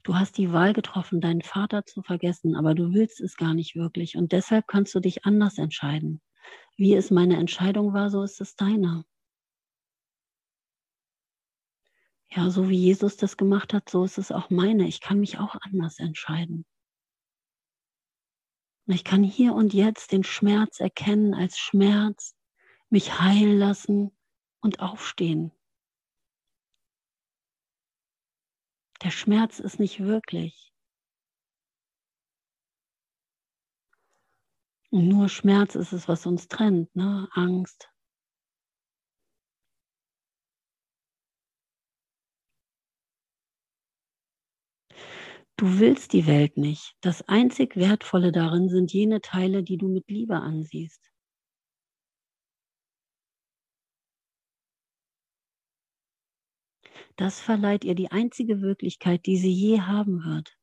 Du 0.03 0.15
hast 0.15 0.37
die 0.37 0.51
Wahl 0.51 0.73
getroffen, 0.73 1.21
deinen 1.21 1.41
Vater 1.41 1.85
zu 1.85 2.01
vergessen, 2.01 2.55
aber 2.55 2.75
du 2.75 2.93
willst 2.93 3.21
es 3.21 3.37
gar 3.37 3.53
nicht 3.53 3.75
wirklich 3.75 4.17
und 4.17 4.31
deshalb 4.33 4.67
kannst 4.67 4.93
du 4.95 4.99
dich 4.99 5.25
anders 5.25 5.57
entscheiden. 5.57 6.21
Wie 6.77 6.93
es 6.93 7.09
meine 7.09 7.37
Entscheidung 7.37 7.93
war, 7.93 8.09
so 8.09 8.23
ist 8.23 8.41
es 8.41 8.55
deine. 8.55 9.05
Ja, 12.29 12.49
so 12.49 12.69
wie 12.69 12.77
Jesus 12.77 13.15
das 13.17 13.37
gemacht 13.37 13.73
hat, 13.73 13.89
so 13.89 14.03
ist 14.03 14.17
es 14.17 14.31
auch 14.31 14.49
meine. 14.49 14.87
Ich 14.87 14.99
kann 14.99 15.19
mich 15.19 15.39
auch 15.39 15.55
anders 15.61 15.99
entscheiden. 15.99 16.65
Ich 18.87 19.03
kann 19.03 19.23
hier 19.23 19.53
und 19.53 19.73
jetzt 19.73 20.11
den 20.11 20.23
Schmerz 20.23 20.79
erkennen 20.79 21.33
als 21.33 21.57
Schmerz, 21.57 22.35
mich 22.89 23.19
heilen 23.19 23.57
lassen 23.57 24.15
und 24.61 24.79
aufstehen. 24.79 25.51
Der 29.01 29.09
Schmerz 29.09 29.59
ist 29.59 29.79
nicht 29.79 29.99
wirklich. 30.01 30.71
Und 34.91 35.07
nur 35.07 35.29
Schmerz 35.29 35.75
ist 35.75 35.91
es, 35.91 36.07
was 36.07 36.25
uns 36.25 36.47
trennt, 36.47 36.95
ne? 36.95 37.27
Angst. 37.31 37.89
Du 45.57 45.79
willst 45.79 46.11
die 46.11 46.27
Welt 46.27 46.57
nicht. 46.57 46.95
Das 46.99 47.29
einzig 47.29 47.77
Wertvolle 47.77 48.33
darin 48.33 48.67
sind 48.67 48.91
jene 48.91 49.21
Teile, 49.21 49.63
die 49.63 49.77
du 49.77 49.87
mit 49.87 50.09
Liebe 50.09 50.35
ansiehst. 50.35 51.11
Das 57.15 57.39
verleiht 57.39 57.85
ihr 57.85 57.95
die 57.95 58.11
einzige 58.11 58.61
Wirklichkeit, 58.61 59.25
die 59.25 59.37
sie 59.37 59.51
je 59.51 59.79
haben 59.79 60.25
wird. 60.25 60.57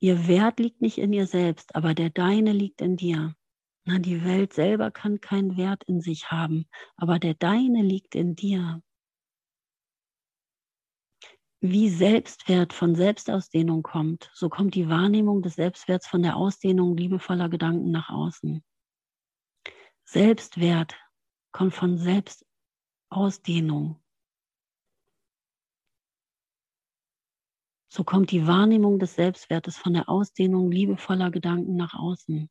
Ihr 0.00 0.26
Wert 0.26 0.58
liegt 0.58 0.80
nicht 0.80 0.98
in 0.98 1.12
ihr 1.12 1.28
selbst, 1.28 1.76
aber 1.76 1.94
der 1.94 2.10
deine 2.10 2.52
liegt 2.52 2.80
in 2.80 2.96
dir. 2.96 3.36
Na, 3.84 4.00
die 4.00 4.24
Welt 4.24 4.52
selber 4.54 4.90
kann 4.90 5.20
keinen 5.20 5.56
Wert 5.56 5.84
in 5.84 6.00
sich 6.00 6.32
haben, 6.32 6.66
aber 6.96 7.20
der 7.20 7.34
deine 7.34 7.82
liegt 7.82 8.16
in 8.16 8.34
dir 8.34 8.82
wie 11.70 11.90
Selbstwert 11.90 12.72
von 12.72 12.94
Selbstausdehnung 12.94 13.82
kommt, 13.82 14.30
so 14.34 14.48
kommt 14.48 14.74
die 14.74 14.88
Wahrnehmung 14.88 15.42
des 15.42 15.54
Selbstwerts 15.54 16.06
von 16.06 16.22
der 16.22 16.36
Ausdehnung 16.36 16.96
liebevoller 16.96 17.48
Gedanken 17.48 17.90
nach 17.90 18.10
außen. 18.10 18.62
Selbstwert 20.04 20.94
kommt 21.52 21.74
von 21.74 21.98
Selbstausdehnung. 21.98 24.00
So 27.88 28.04
kommt 28.04 28.30
die 28.30 28.46
Wahrnehmung 28.46 28.98
des 28.98 29.14
Selbstwertes 29.14 29.78
von 29.78 29.94
der 29.94 30.08
Ausdehnung 30.08 30.70
liebevoller 30.70 31.30
Gedanken 31.30 31.76
nach 31.76 31.94
außen. 31.94 32.50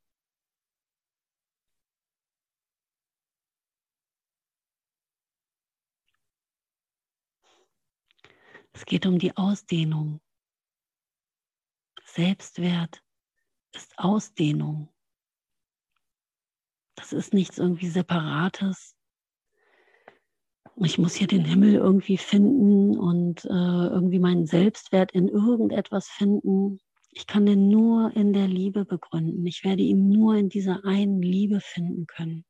Es 8.76 8.84
geht 8.84 9.06
um 9.06 9.18
die 9.18 9.34
Ausdehnung. 9.38 10.20
Selbstwert 12.04 13.02
ist 13.74 13.98
Ausdehnung. 13.98 14.92
Das 16.94 17.14
ist 17.14 17.32
nichts 17.32 17.56
irgendwie 17.56 17.88
Separates. 17.88 18.94
Ich 20.76 20.98
muss 20.98 21.14
hier 21.14 21.26
den 21.26 21.46
Himmel 21.46 21.76
irgendwie 21.76 22.18
finden 22.18 22.98
und 22.98 23.46
äh, 23.46 23.48
irgendwie 23.48 24.18
meinen 24.18 24.44
Selbstwert 24.44 25.10
in 25.12 25.28
irgendetwas 25.28 26.08
finden. 26.08 26.78
Ich 27.12 27.26
kann 27.26 27.46
den 27.46 27.68
nur 27.68 28.14
in 28.14 28.34
der 28.34 28.46
Liebe 28.46 28.84
begründen. 28.84 29.46
Ich 29.46 29.64
werde 29.64 29.82
ihn 29.82 30.10
nur 30.10 30.34
in 30.36 30.50
dieser 30.50 30.84
einen 30.84 31.22
Liebe 31.22 31.60
finden 31.62 32.06
können. 32.06 32.44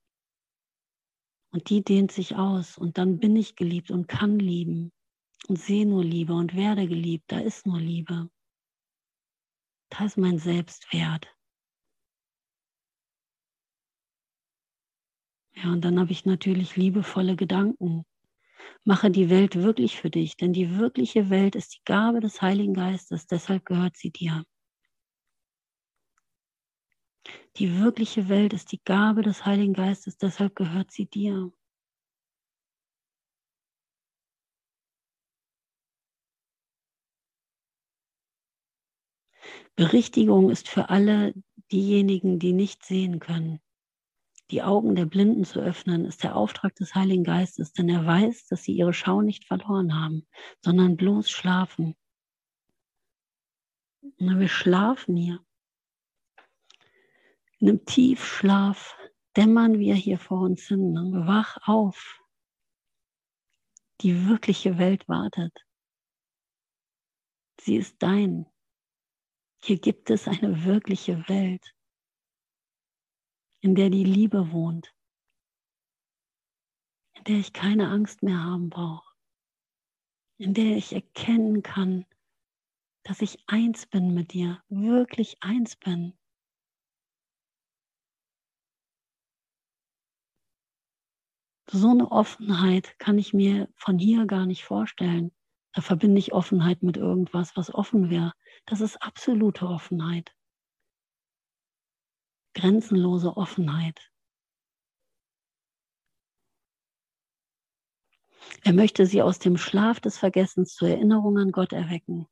Und 1.52 1.70
die 1.70 1.84
dehnt 1.84 2.10
sich 2.10 2.34
aus 2.34 2.76
und 2.76 2.98
dann 2.98 3.20
bin 3.20 3.36
ich 3.36 3.54
geliebt 3.54 3.92
und 3.92 4.08
kann 4.08 4.40
lieben 4.40 4.90
und 5.48 5.58
sehe 5.58 5.86
nur 5.86 6.04
Liebe 6.04 6.34
und 6.34 6.54
werde 6.56 6.86
geliebt. 6.88 7.24
Da 7.28 7.38
ist 7.38 7.66
nur 7.66 7.80
Liebe. 7.80 8.30
Da 9.90 10.04
ist 10.04 10.18
mein 10.18 10.38
Selbstwert. 10.38 11.28
Ja, 15.54 15.72
und 15.72 15.84
dann 15.84 15.98
habe 15.98 16.12
ich 16.12 16.26
natürlich 16.26 16.76
liebevolle 16.76 17.34
Gedanken. 17.36 18.04
Mache 18.84 19.10
die 19.10 19.30
Welt 19.30 19.56
wirklich 19.56 19.96
für 19.96 20.10
dich, 20.10 20.36
denn 20.36 20.52
die 20.52 20.76
wirkliche 20.78 21.30
Welt 21.30 21.56
ist 21.56 21.74
die 21.74 21.84
Gabe 21.84 22.20
des 22.20 22.42
Heiligen 22.42 22.74
Geistes, 22.74 23.26
deshalb 23.26 23.64
gehört 23.64 23.96
sie 23.96 24.10
dir. 24.10 24.44
Die 27.56 27.80
wirkliche 27.80 28.28
Welt 28.28 28.52
ist 28.52 28.70
die 28.72 28.82
Gabe 28.84 29.22
des 29.22 29.46
Heiligen 29.46 29.72
Geistes, 29.72 30.18
deshalb 30.18 30.54
gehört 30.54 30.90
sie 30.92 31.06
dir. 31.06 31.52
Berichtigung 39.76 40.48
ist 40.50 40.68
für 40.68 40.88
alle 40.88 41.34
diejenigen, 41.70 42.38
die 42.38 42.52
nicht 42.52 42.84
sehen 42.84 43.20
können. 43.20 43.60
Die 44.50 44.62
Augen 44.62 44.94
der 44.94 45.06
Blinden 45.06 45.44
zu 45.44 45.60
öffnen, 45.60 46.04
ist 46.04 46.22
der 46.22 46.36
Auftrag 46.36 46.74
des 46.76 46.94
Heiligen 46.94 47.24
Geistes, 47.24 47.72
denn 47.72 47.88
er 47.88 48.06
weiß, 48.06 48.46
dass 48.46 48.62
sie 48.62 48.72
ihre 48.72 48.94
Schau 48.94 49.20
nicht 49.20 49.44
verloren 49.44 49.94
haben, 49.94 50.26
sondern 50.64 50.96
bloß 50.96 51.28
schlafen. 51.28 51.94
Na, 54.18 54.38
wir 54.38 54.48
schlafen 54.48 55.16
hier. 55.16 55.44
In 57.58 57.68
einem 57.68 57.84
Tiefschlaf 57.84 58.96
dämmern 59.36 59.78
wir 59.78 59.94
hier 59.94 60.18
vor 60.18 60.40
uns 60.42 60.68
hin. 60.68 60.92
Ne? 60.92 61.26
Wach 61.26 61.58
auf. 61.66 62.22
Die 64.00 64.28
wirkliche 64.28 64.78
Welt 64.78 65.08
wartet. 65.08 65.66
Sie 67.60 67.76
ist 67.76 68.02
dein. 68.02 68.46
Hier 69.66 69.80
gibt 69.80 70.10
es 70.10 70.28
eine 70.28 70.64
wirkliche 70.64 71.28
Welt, 71.28 71.74
in 73.60 73.74
der 73.74 73.90
die 73.90 74.04
Liebe 74.04 74.52
wohnt, 74.52 74.94
in 77.16 77.24
der 77.24 77.38
ich 77.38 77.52
keine 77.52 77.88
Angst 77.88 78.22
mehr 78.22 78.38
haben 78.38 78.70
brauche, 78.70 79.12
in 80.38 80.54
der 80.54 80.76
ich 80.76 80.92
erkennen 80.92 81.64
kann, 81.64 82.06
dass 83.02 83.22
ich 83.22 83.42
eins 83.48 83.86
bin 83.86 84.14
mit 84.14 84.34
dir, 84.34 84.62
wirklich 84.68 85.42
eins 85.42 85.74
bin. 85.74 86.16
So 91.68 91.90
eine 91.90 92.12
Offenheit 92.12 92.96
kann 93.00 93.18
ich 93.18 93.34
mir 93.34 93.68
von 93.74 93.98
hier 93.98 94.26
gar 94.26 94.46
nicht 94.46 94.62
vorstellen. 94.62 95.36
Da 95.76 95.82
verbinde 95.82 96.18
ich 96.18 96.32
Offenheit 96.32 96.82
mit 96.82 96.96
irgendwas, 96.96 97.54
was 97.54 97.72
offen 97.72 98.08
wäre. 98.08 98.32
Das 98.64 98.80
ist 98.80 98.96
absolute 99.02 99.66
Offenheit. 99.66 100.34
Grenzenlose 102.54 103.36
Offenheit. 103.36 104.10
Er 108.64 108.72
möchte 108.72 109.04
sie 109.04 109.20
aus 109.20 109.38
dem 109.38 109.58
Schlaf 109.58 110.00
des 110.00 110.16
Vergessens 110.16 110.74
zur 110.74 110.88
Erinnerung 110.88 111.36
an 111.36 111.52
Gott 111.52 111.74
erwecken. 111.74 112.26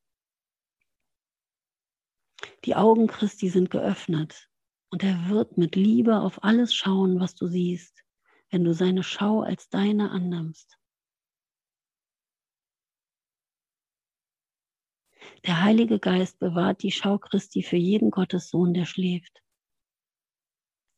Die 2.64 2.76
Augen 2.76 3.08
Christi 3.08 3.50
sind 3.50 3.70
geöffnet 3.70 4.48
und 4.88 5.02
er 5.02 5.28
wird 5.28 5.58
mit 5.58 5.76
Liebe 5.76 6.20
auf 6.20 6.42
alles 6.42 6.72
schauen, 6.72 7.20
was 7.20 7.34
du 7.34 7.46
siehst, 7.46 8.04
wenn 8.48 8.64
du 8.64 8.72
seine 8.72 9.02
Schau 9.02 9.42
als 9.42 9.68
deine 9.68 10.12
annimmst. 10.12 10.78
Der 15.44 15.62
Heilige 15.62 15.98
Geist 15.98 16.38
bewahrt 16.38 16.82
die 16.82 16.92
Schau 16.92 17.18
Christi 17.18 17.62
für 17.62 17.76
jeden 17.76 18.10
Gottessohn, 18.10 18.72
der 18.72 18.86
schläft. 18.86 19.42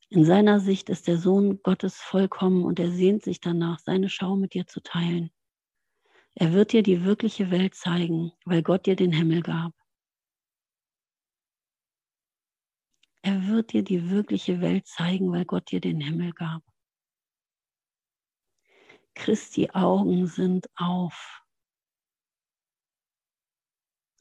In 0.09 0.23
seiner 0.23 0.61
Sicht 0.61 0.89
ist 0.89 1.07
der 1.07 1.17
Sohn 1.17 1.61
Gottes 1.63 1.97
vollkommen 1.97 2.63
und 2.63 2.79
er 2.79 2.91
sehnt 2.91 3.23
sich 3.23 3.41
danach, 3.41 3.79
seine 3.79 4.09
Schau 4.09 4.37
mit 4.37 4.53
dir 4.53 4.65
zu 4.65 4.81
teilen. 4.81 5.31
Er 6.35 6.53
wird 6.53 6.71
dir 6.71 6.83
die 6.83 7.03
wirkliche 7.03 7.51
Welt 7.51 7.75
zeigen, 7.75 8.31
weil 8.45 8.63
Gott 8.63 8.85
dir 8.85 8.95
den 8.95 9.11
Himmel 9.11 9.41
gab. 9.41 9.73
Er 13.21 13.47
wird 13.47 13.73
dir 13.73 13.83
die 13.83 14.09
wirkliche 14.09 14.61
Welt 14.61 14.87
zeigen, 14.87 15.31
weil 15.33 15.43
Gott 15.43 15.71
dir 15.71 15.81
den 15.81 15.99
Himmel 15.99 16.31
gab. 16.31 16.63
Christi 19.15 19.71
Augen 19.71 20.27
sind 20.27 20.69
auf. 20.75 21.43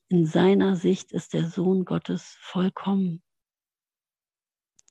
In 0.08 0.24
seiner 0.24 0.76
Sicht 0.76 1.10
ist 1.10 1.34
der 1.34 1.48
Sohn 1.48 1.84
Gottes 1.84 2.36
vollkommen. 2.40 3.24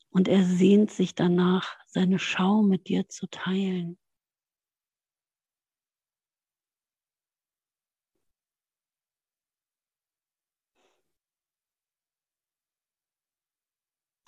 Und 0.09 0.27
er 0.27 0.43
sehnt 0.43 0.91
sich 0.91 1.15
danach, 1.15 1.77
seine 1.87 2.19
Schau 2.19 2.63
mit 2.63 2.89
dir 2.89 3.07
zu 3.07 3.27
teilen. 3.27 3.97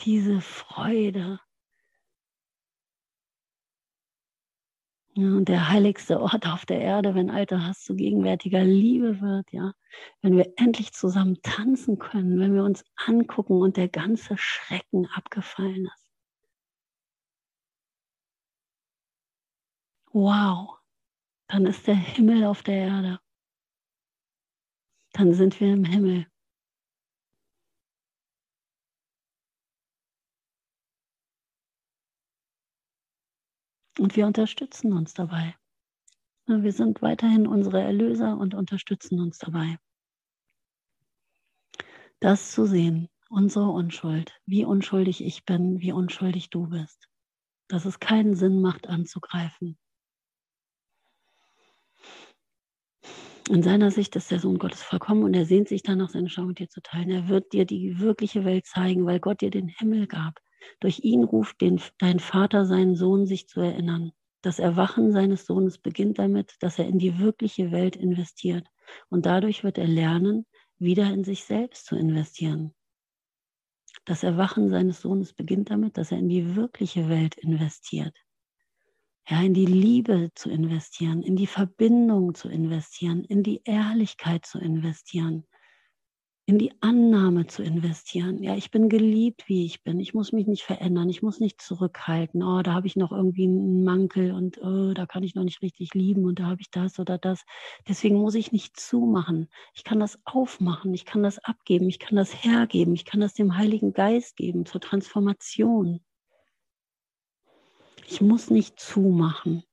Diese 0.02 0.40
Freude, 0.40 1.42
und 5.26 5.45
der 5.49 5.70
heiligste 5.70 6.20
Ort 6.22 6.47
auf 6.47 6.65
der 6.65 6.80
Erde, 6.82 7.15
wenn 7.15 7.30
alter 7.30 7.65
Hass 7.65 7.84
zu 7.84 7.95
gegenwärtiger 7.95 8.63
Liebe 8.63 9.22
wird, 9.22 9.51
ja. 9.51 9.74
Wenn 10.22 10.38
wir 10.38 10.53
endlich 10.57 10.93
zusammen 10.93 11.41
tanzen 11.41 11.97
können, 11.99 12.39
wenn 12.39 12.53
wir 12.53 12.63
uns 12.63 12.84
angucken 12.95 13.61
und 13.61 13.78
der 13.78 13.89
ganze 13.89 14.38
Schrecken 14.38 15.07
abgefallen 15.07 15.86
ist. 15.86 16.07
Wow, 20.13 20.80
dann 21.47 21.65
ist 21.65 21.88
der 21.88 21.95
Himmel 21.95 22.45
auf 22.45 22.63
der 22.63 22.76
Erde. 22.76 23.20
Dann 25.13 25.34
sind 25.34 25.59
wir 25.59 25.74
im 25.74 25.84
Himmel. 25.86 26.28
Und 33.98 34.16
wir 34.16 34.28
unterstützen 34.28 34.93
uns 34.93 35.14
dabei. 35.14 35.56
Wir 36.45 36.72
sind 36.72 37.02
weiterhin 37.02 37.48
unsere 37.48 37.82
Erlöser 37.82 38.38
und 38.38 38.54
unterstützen 38.54 39.20
uns 39.20 39.38
dabei. 39.38 39.78
Das 42.20 42.52
zu 42.52 42.66
sehen, 42.66 43.10
unsere 43.30 43.70
Unschuld, 43.70 44.39
wie 44.45 44.66
unschuldig 44.66 45.24
ich 45.24 45.45
bin, 45.45 45.82
wie 45.82 45.91
unschuldig 45.91 46.50
du 46.50 46.68
bist, 46.68 47.10
dass 47.68 47.86
es 47.86 48.00
keinen 48.00 48.36
Sinn 48.36 48.62
macht 48.62 48.88
anzugreifen. 48.88 49.78
In 53.50 53.64
seiner 53.64 53.91
Sicht 53.91 54.16
ist 54.16 54.30
der 54.30 54.39
Sohn 54.39 54.58
Gottes 54.58 54.84
vollkommen 54.84 55.24
und 55.24 55.34
er 55.34 55.45
sehnt 55.45 55.70
sich 55.70 55.82
danach, 55.82 56.10
seine 56.10 56.30
Schau 56.30 56.43
mit 56.43 56.60
dir 56.60 56.70
zu 56.70 56.82
teilen. 56.82 57.10
Er 57.10 57.28
wird 57.30 57.54
dir 57.54 57.66
die 57.66 58.00
wirkliche 58.00 58.43
Welt 58.45 58.66
zeigen, 58.66 59.06
weil 59.06 59.20
Gott 59.20 59.41
dir 59.41 59.52
den 59.52 59.70
Himmel 59.70 60.08
gab. 60.08 60.39
Durch 60.80 60.99
ihn 61.03 61.24
ruft 61.24 61.61
den, 61.61 61.82
dein 61.99 62.20
Vater 62.20 62.65
seinen 62.65 62.95
Sohn, 62.95 63.26
sich 63.26 63.47
zu 63.47 63.61
erinnern. 63.61 64.11
Das 64.41 64.59
Erwachen 64.59 65.11
seines 65.11 65.45
Sohnes 65.45 65.78
beginnt 65.78 66.20
damit, 66.20 66.55
dass 66.59 66.80
er 66.80 66.88
in 66.88 66.99
die 66.99 67.20
wirkliche 67.20 67.72
Welt 67.72 67.95
investiert. 67.95 68.68
Und 69.09 69.26
dadurch 69.26 69.63
wird 69.63 69.78
er 69.78 69.88
lernen, 69.88 70.45
wieder 70.80 71.11
in 71.11 71.24
sich 71.24 71.43
selbst 71.43 71.86
zu 71.86 71.95
investieren. 71.95 72.74
Das 74.05 74.24
Erwachen 74.24 74.70
seines 74.70 75.01
Sohnes 75.01 75.34
beginnt 75.34 75.70
damit, 75.70 75.97
dass 75.97 76.11
er 76.11 76.20
in 76.20 76.30
die 76.30 76.55
wirkliche 76.55 77.09
Welt 77.09 77.36
investiert. 77.36 78.15
Ja, 79.28 79.41
in 79.41 79.53
die 79.53 79.65
Liebe 79.65 80.30
zu 80.36 80.49
investieren, 80.49 81.22
in 81.22 81.36
die 81.36 81.47
Verbindung 81.47 82.34
zu 82.34 82.47
investieren, 82.47 83.26
in 83.26 83.43
die 83.43 83.61
Ehrlichkeit 83.65 84.45
zu 84.45 84.59
investieren, 84.59 85.45
in 86.50 86.58
die 86.58 86.72
Annahme 86.82 87.48
zu 87.48 87.62
investieren. 87.62 88.41
Ja, 88.41 88.56
ich 88.56 88.72
bin 88.72 88.88
geliebt, 88.88 89.50
wie 89.50 89.66
ich 89.66 89.84
bin. 89.84 90.00
Ich 90.00 90.14
muss 90.14 90.32
mich 90.32 90.48
nicht 90.48 90.64
verändern. 90.64 91.10
Ich 91.10 91.22
muss 91.22 91.41
nicht 91.41 91.62
zurückhalten. 91.62 92.41
Oh, 92.41 92.62
da 92.62 92.74
habe 92.74 92.88
ich 92.88 92.95
noch 92.95 93.12
irgendwie 93.12 93.43
einen 93.43 93.84
Mankel 93.84 94.32
und 94.32 94.58
oh, 94.60 94.93
da 94.93 95.06
kann 95.06 95.24
ich 95.24 95.36
noch 95.36 95.43
nicht 95.43 95.62
richtig 95.62 95.93
lieben 95.93 96.24
und 96.24 96.39
da 96.39 96.45
habe 96.45 96.62
ich 96.62 96.72
das 96.72 97.00
oder 97.00 97.18
das. 97.18 97.43
Deswegen 97.86 98.16
muss 98.16 98.34
ich 98.34 98.54
nicht 98.54 98.80
zumachen. 98.80 99.50
Ich 99.74 99.84
kann 99.84 100.00
das 100.00 100.20
aufmachen. 100.24 100.93
Ich 100.93 101.04
kann 101.04 101.22
das 101.22 101.38
abgeben. 101.39 101.89
Ich 101.89 102.00
kann 102.00 102.16
das 102.16 102.45
hergeben. 102.45 102.93
Ich 102.93 103.04
kann 103.04 103.20
das 103.20 103.34
dem 103.34 103.58
Heiligen 103.58 103.91
Geist 103.91 104.38
geben 104.38 104.66
zur 104.66 104.80
Transformation. 104.80 106.00
Ich 108.08 108.22
muss 108.22 108.50
nicht 108.50 108.80
zumachen. 108.80 109.64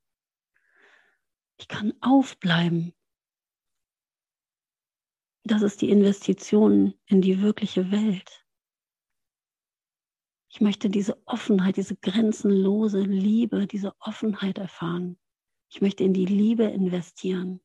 Ich 1.57 1.68
kann 1.68 1.95
aufbleiben. 2.01 2.95
Das 5.47 5.61
ist 5.61 5.82
die 5.82 5.90
Investition 5.90 6.95
in 7.05 7.20
die 7.20 7.42
wirkliche 7.42 7.90
Welt. 7.90 8.47
Ich 10.49 10.62
möchte 10.62 10.88
diese 10.88 11.20
Offenheit, 11.26 11.76
diese 11.76 11.97
grenzenlose 11.97 13.03
Liebe, 13.03 13.66
diese 13.66 13.92
Offenheit 14.01 14.57
erfahren. 14.57 15.18
Ich 15.68 15.82
möchte 15.82 16.03
in 16.03 16.14
die 16.14 16.24
Liebe 16.24 16.64
investieren. 16.64 17.61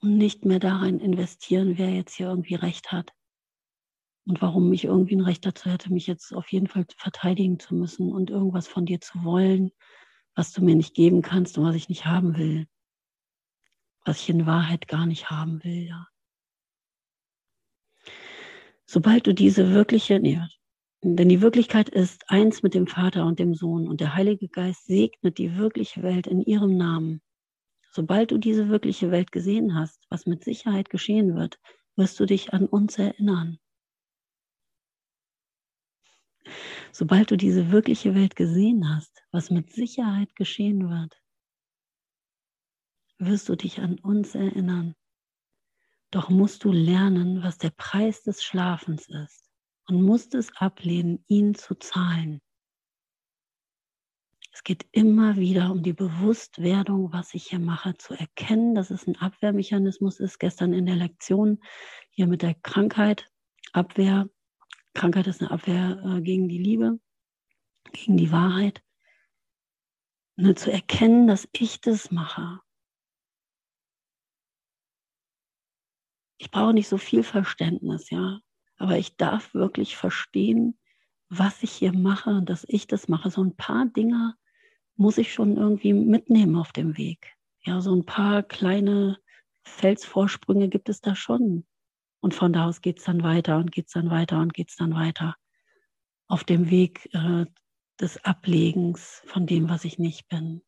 Und 0.00 0.18
nicht 0.18 0.44
mehr 0.44 0.58
darin 0.58 0.98
investieren, 0.98 1.78
wer 1.78 1.90
jetzt 1.90 2.14
hier 2.14 2.28
irgendwie 2.28 2.56
recht 2.56 2.90
hat. 2.90 3.12
Und 4.26 4.42
warum 4.42 4.72
ich 4.72 4.84
irgendwie 4.84 5.14
ein 5.14 5.20
Recht 5.20 5.46
dazu 5.46 5.70
hätte, 5.70 5.92
mich 5.92 6.08
jetzt 6.08 6.34
auf 6.34 6.50
jeden 6.50 6.66
Fall 6.66 6.84
verteidigen 6.96 7.60
zu 7.60 7.76
müssen 7.76 8.12
und 8.12 8.30
irgendwas 8.30 8.66
von 8.66 8.86
dir 8.86 9.00
zu 9.00 9.22
wollen, 9.22 9.70
was 10.34 10.52
du 10.52 10.64
mir 10.64 10.74
nicht 10.74 10.94
geben 10.94 11.22
kannst 11.22 11.58
und 11.58 11.64
was 11.64 11.76
ich 11.76 11.88
nicht 11.88 12.06
haben 12.06 12.36
will 12.36 12.66
was 14.06 14.20
ich 14.20 14.30
in 14.30 14.46
Wahrheit 14.46 14.86
gar 14.88 15.04
nicht 15.04 15.30
haben 15.30 15.62
will, 15.64 15.88
ja. 15.88 16.08
Sobald 18.86 19.26
du 19.26 19.34
diese 19.34 19.72
wirkliche, 19.72 20.20
nee, 20.20 20.40
denn 21.02 21.28
die 21.28 21.42
Wirklichkeit 21.42 21.88
ist 21.88 22.30
eins 22.30 22.62
mit 22.62 22.74
dem 22.74 22.86
Vater 22.86 23.26
und 23.26 23.40
dem 23.40 23.54
Sohn 23.54 23.88
und 23.88 24.00
der 24.00 24.14
Heilige 24.14 24.48
Geist 24.48 24.86
segnet 24.86 25.38
die 25.38 25.56
wirkliche 25.56 26.02
Welt 26.04 26.28
in 26.28 26.40
ihrem 26.40 26.76
Namen. 26.76 27.20
Sobald 27.90 28.30
du 28.30 28.38
diese 28.38 28.68
wirkliche 28.68 29.10
Welt 29.10 29.32
gesehen 29.32 29.74
hast, 29.74 30.04
was 30.08 30.26
mit 30.26 30.44
Sicherheit 30.44 30.88
geschehen 30.88 31.34
wird, 31.34 31.58
wirst 31.96 32.20
du 32.20 32.26
dich 32.26 32.52
an 32.52 32.66
uns 32.66 32.98
erinnern. 32.98 33.58
Sobald 36.92 37.32
du 37.32 37.36
diese 37.36 37.72
wirkliche 37.72 38.14
Welt 38.14 38.36
gesehen 38.36 38.88
hast, 38.88 39.24
was 39.32 39.50
mit 39.50 39.72
Sicherheit 39.72 40.36
geschehen 40.36 40.88
wird, 40.88 41.20
wirst 43.18 43.48
du 43.48 43.56
dich 43.56 43.80
an 43.80 43.98
uns 43.98 44.34
erinnern. 44.34 44.94
Doch 46.10 46.30
musst 46.30 46.64
du 46.64 46.72
lernen, 46.72 47.42
was 47.42 47.58
der 47.58 47.70
Preis 47.70 48.22
des 48.22 48.42
Schlafens 48.42 49.08
ist 49.08 49.50
und 49.88 50.02
musst 50.02 50.34
es 50.34 50.54
ablehnen, 50.56 51.24
ihn 51.26 51.54
zu 51.54 51.74
zahlen. 51.74 52.40
Es 54.52 54.64
geht 54.64 54.86
immer 54.92 55.36
wieder 55.36 55.70
um 55.70 55.82
die 55.82 55.92
Bewusstwerdung, 55.92 57.12
was 57.12 57.34
ich 57.34 57.48
hier 57.48 57.58
mache, 57.58 57.94
zu 57.98 58.14
erkennen, 58.14 58.74
dass 58.74 58.90
es 58.90 59.06
ein 59.06 59.16
Abwehrmechanismus 59.16 60.18
ist. 60.18 60.38
Gestern 60.38 60.72
in 60.72 60.86
der 60.86 60.96
Lektion 60.96 61.60
hier 62.10 62.26
mit 62.26 62.40
der 62.40 62.54
Krankheit, 62.54 63.30
Abwehr. 63.72 64.30
Krankheit 64.94 65.26
ist 65.26 65.42
eine 65.42 65.50
Abwehr 65.50 66.02
äh, 66.02 66.22
gegen 66.22 66.48
die 66.48 66.58
Liebe, 66.58 66.98
gegen 67.92 68.16
die 68.16 68.32
Wahrheit. 68.32 68.82
Nur 70.36 70.56
zu 70.56 70.72
erkennen, 70.72 71.26
dass 71.26 71.46
ich 71.52 71.82
das 71.82 72.10
mache 72.10 72.60
ich 76.38 76.50
brauche 76.50 76.74
nicht 76.74 76.88
so 76.88 76.98
viel 76.98 77.22
Verständnis, 77.22 78.10
ja, 78.10 78.40
aber 78.76 78.98
ich 78.98 79.16
darf 79.16 79.54
wirklich 79.54 79.96
verstehen, 79.96 80.78
was 81.28 81.62
ich 81.62 81.72
hier 81.72 81.92
mache 81.92 82.30
und 82.30 82.50
dass 82.50 82.64
ich 82.68 82.86
das 82.86 83.08
mache. 83.08 83.30
So 83.30 83.42
ein 83.42 83.56
paar 83.56 83.86
Dinge 83.86 84.34
muss 84.96 85.18
ich 85.18 85.32
schon 85.32 85.56
irgendwie 85.56 85.92
mitnehmen 85.92 86.56
auf 86.56 86.72
dem 86.72 86.96
Weg. 86.96 87.34
Ja, 87.64 87.80
so 87.80 87.94
ein 87.94 88.04
paar 88.04 88.42
kleine 88.42 89.18
Felsvorsprünge 89.64 90.68
gibt 90.68 90.88
es 90.88 91.00
da 91.00 91.16
schon. 91.16 91.66
Und 92.20 92.34
von 92.34 92.52
da 92.52 92.66
aus 92.66 92.80
geht 92.80 92.98
es 92.98 93.04
dann 93.04 93.22
weiter 93.22 93.58
und 93.58 93.72
geht 93.72 93.86
es 93.86 93.92
dann 93.92 94.10
weiter 94.10 94.40
und 94.40 94.54
geht 94.54 94.70
es 94.70 94.76
dann 94.76 94.94
weiter. 94.94 95.36
Auf 96.28 96.44
dem 96.44 96.70
Weg 96.70 97.08
äh, 97.12 97.46
des 98.00 98.24
Ablegens 98.24 99.22
von 99.26 99.46
dem, 99.46 99.68
was 99.68 99.84
ich 99.84 99.98
nicht 99.98 100.28
bin. 100.28 100.62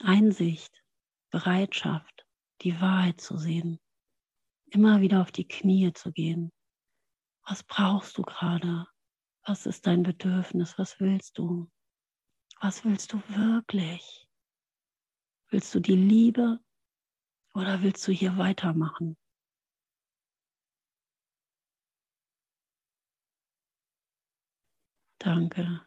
Einsicht. 0.00 0.83
Bereitschaft, 1.34 2.28
die 2.62 2.80
Wahrheit 2.80 3.20
zu 3.20 3.36
sehen, 3.36 3.80
immer 4.66 5.00
wieder 5.00 5.20
auf 5.20 5.32
die 5.32 5.48
Knie 5.48 5.92
zu 5.92 6.12
gehen. 6.12 6.52
Was 7.44 7.64
brauchst 7.64 8.16
du 8.16 8.22
gerade? 8.22 8.86
Was 9.44 9.66
ist 9.66 9.84
dein 9.84 10.04
Bedürfnis? 10.04 10.78
Was 10.78 11.00
willst 11.00 11.36
du? 11.38 11.68
Was 12.60 12.84
willst 12.84 13.12
du 13.12 13.20
wirklich? 13.26 14.28
Willst 15.50 15.74
du 15.74 15.80
die 15.80 15.96
Liebe 15.96 16.60
oder 17.52 17.82
willst 17.82 18.06
du 18.06 18.12
hier 18.12 18.38
weitermachen? 18.38 19.16
Danke. 25.18 25.80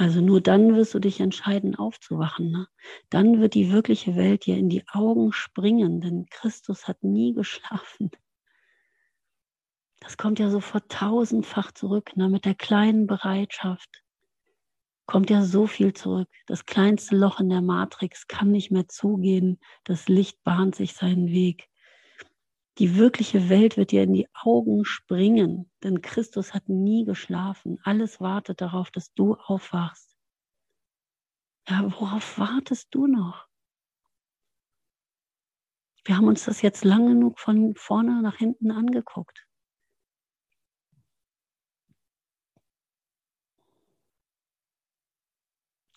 Also 0.00 0.22
nur 0.22 0.40
dann 0.40 0.76
wirst 0.76 0.94
du 0.94 0.98
dich 0.98 1.20
entscheiden, 1.20 1.76
aufzuwachen. 1.76 2.50
Ne? 2.50 2.66
Dann 3.10 3.38
wird 3.38 3.52
die 3.52 3.70
wirkliche 3.70 4.16
Welt 4.16 4.46
dir 4.46 4.56
in 4.56 4.70
die 4.70 4.82
Augen 4.88 5.30
springen, 5.30 6.00
denn 6.00 6.24
Christus 6.30 6.88
hat 6.88 7.02
nie 7.02 7.34
geschlafen. 7.34 8.10
Das 10.00 10.16
kommt 10.16 10.38
ja 10.38 10.48
sofort 10.48 10.90
tausendfach 10.90 11.72
zurück, 11.72 12.16
ne? 12.16 12.30
mit 12.30 12.46
der 12.46 12.54
kleinen 12.54 13.06
Bereitschaft 13.06 14.02
kommt 15.04 15.28
ja 15.28 15.42
so 15.42 15.66
viel 15.66 15.92
zurück. 15.92 16.28
Das 16.46 16.64
kleinste 16.64 17.14
Loch 17.16 17.38
in 17.38 17.50
der 17.50 17.60
Matrix 17.60 18.26
kann 18.26 18.52
nicht 18.52 18.70
mehr 18.70 18.88
zugehen. 18.88 19.58
Das 19.84 20.08
Licht 20.08 20.42
bahnt 20.44 20.76
sich 20.76 20.94
seinen 20.94 21.26
Weg. 21.26 21.69
Die 22.78 22.96
wirkliche 22.96 23.48
Welt 23.48 23.76
wird 23.76 23.90
dir 23.90 24.04
in 24.04 24.12
die 24.12 24.28
Augen 24.32 24.84
springen, 24.84 25.70
denn 25.82 26.00
Christus 26.00 26.54
hat 26.54 26.68
nie 26.68 27.04
geschlafen. 27.04 27.78
Alles 27.82 28.20
wartet 28.20 28.60
darauf, 28.60 28.90
dass 28.90 29.12
du 29.12 29.34
aufwachst. 29.34 30.16
Ja, 31.68 31.84
worauf 31.84 32.38
wartest 32.38 32.88
du 32.94 33.06
noch? 33.06 33.46
Wir 36.04 36.16
haben 36.16 36.28
uns 36.28 36.44
das 36.44 36.62
jetzt 36.62 36.84
lang 36.84 37.06
genug 37.06 37.38
von 37.38 37.74
vorne 37.76 38.22
nach 38.22 38.36
hinten 38.36 38.70
angeguckt. 38.70 39.46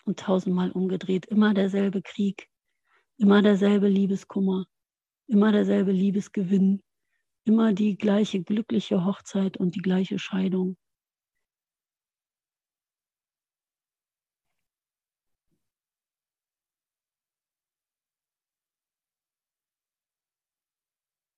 und 0.06 0.20
tausendmal 0.20 0.72
umgedreht. 0.72 1.26
Immer 1.28 1.54
derselbe 1.54 2.02
Krieg, 2.02 2.50
immer 3.18 3.42
derselbe 3.42 3.88
Liebeskummer, 3.88 4.66
immer 5.28 5.52
derselbe 5.52 5.92
Liebesgewinn, 5.92 6.82
immer 7.46 7.74
die 7.74 7.98
gleiche 7.98 8.44
glückliche 8.44 9.06
Hochzeit 9.06 9.58
und 9.58 9.76
die 9.76 9.82
gleiche 9.82 10.20
Scheidung. 10.20 10.78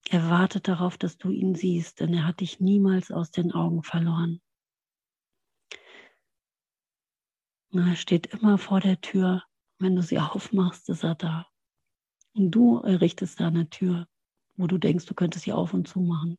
Er 0.10 0.30
wartet 0.30 0.68
darauf, 0.68 0.98
dass 0.98 1.18
du 1.18 1.30
ihn 1.30 1.56
siehst, 1.56 2.00
denn 2.00 2.14
er 2.14 2.26
hat 2.26 2.40
dich 2.40 2.60
niemals 2.60 3.12
aus 3.12 3.32
den 3.32 3.52
Augen 3.52 3.84
verloren. 3.84 4.40
Er 7.74 7.96
steht 7.98 8.28
immer 8.28 8.58
vor 8.58 8.80
der 8.80 9.02
Tür. 9.02 9.44
Wenn 9.78 9.96
du 9.98 10.02
sie 10.02 10.20
aufmachst, 10.20 10.88
ist 10.90 11.04
er 11.04 11.16
da. 11.16 11.48
Und 12.36 12.52
du 12.52 12.80
errichtest 12.80 13.40
da 13.40 13.48
eine 13.48 13.70
Tür, 13.70 14.08
wo 14.58 14.68
du 14.68 14.78
denkst, 14.78 15.06
du 15.06 15.14
könntest 15.14 15.46
sie 15.46 15.54
auf 15.54 15.74
und 15.74 15.88
zu 15.88 16.02
machen. 16.02 16.38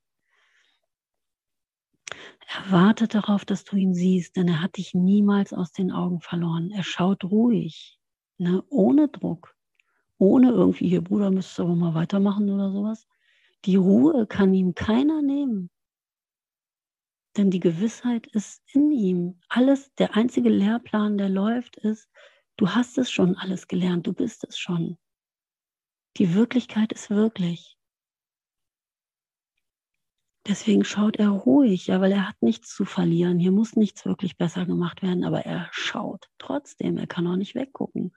Er 2.48 2.70
wartet 2.70 3.14
darauf, 3.14 3.44
dass 3.44 3.64
du 3.64 3.76
ihn 3.76 3.94
siehst, 3.94 4.36
denn 4.36 4.48
er 4.48 4.62
hat 4.62 4.76
dich 4.76 4.94
niemals 4.94 5.52
aus 5.52 5.72
den 5.72 5.90
Augen 5.90 6.20
verloren. 6.20 6.70
Er 6.70 6.84
schaut 6.84 7.24
ruhig, 7.24 7.98
ne, 8.38 8.62
ohne 8.68 9.08
Druck, 9.08 9.56
ohne 10.18 10.50
irgendwie, 10.50 10.88
hier 10.88 11.02
Bruder, 11.02 11.30
müsstest 11.30 11.58
du 11.58 11.62
aber 11.64 11.74
mal 11.76 11.94
weitermachen 11.94 12.50
oder 12.50 12.70
sowas. 12.70 13.06
Die 13.64 13.76
Ruhe 13.76 14.26
kann 14.26 14.54
ihm 14.54 14.74
keiner 14.74 15.22
nehmen. 15.22 15.70
Denn 17.36 17.50
die 17.50 17.60
Gewissheit 17.60 18.26
ist 18.28 18.62
in 18.72 18.90
ihm. 18.90 19.40
Alles, 19.48 19.94
der 19.94 20.14
einzige 20.14 20.50
Lehrplan, 20.50 21.18
der 21.18 21.28
läuft, 21.28 21.76
ist, 21.78 22.08
du 22.56 22.70
hast 22.70 22.98
es 22.98 23.10
schon 23.10 23.36
alles 23.36 23.66
gelernt, 23.66 24.06
du 24.06 24.12
bist 24.12 24.44
es 24.44 24.58
schon. 24.58 24.98
Die 26.18 26.34
Wirklichkeit 26.34 26.92
ist 26.92 27.10
wirklich. 27.10 27.76
Deswegen 30.46 30.84
schaut 30.84 31.16
er 31.16 31.28
ruhig, 31.28 31.88
ja, 31.88 32.00
weil 32.00 32.12
er 32.12 32.28
hat 32.28 32.40
nichts 32.40 32.74
zu 32.74 32.84
verlieren. 32.84 33.38
Hier 33.38 33.52
muss 33.52 33.76
nichts 33.76 34.06
wirklich 34.06 34.38
besser 34.38 34.64
gemacht 34.64 35.02
werden, 35.02 35.24
aber 35.24 35.44
er 35.44 35.68
schaut 35.72 36.28
trotzdem. 36.38 36.96
Er 36.96 37.06
kann 37.06 37.26
auch 37.26 37.36
nicht 37.36 37.54
weggucken. 37.54 38.14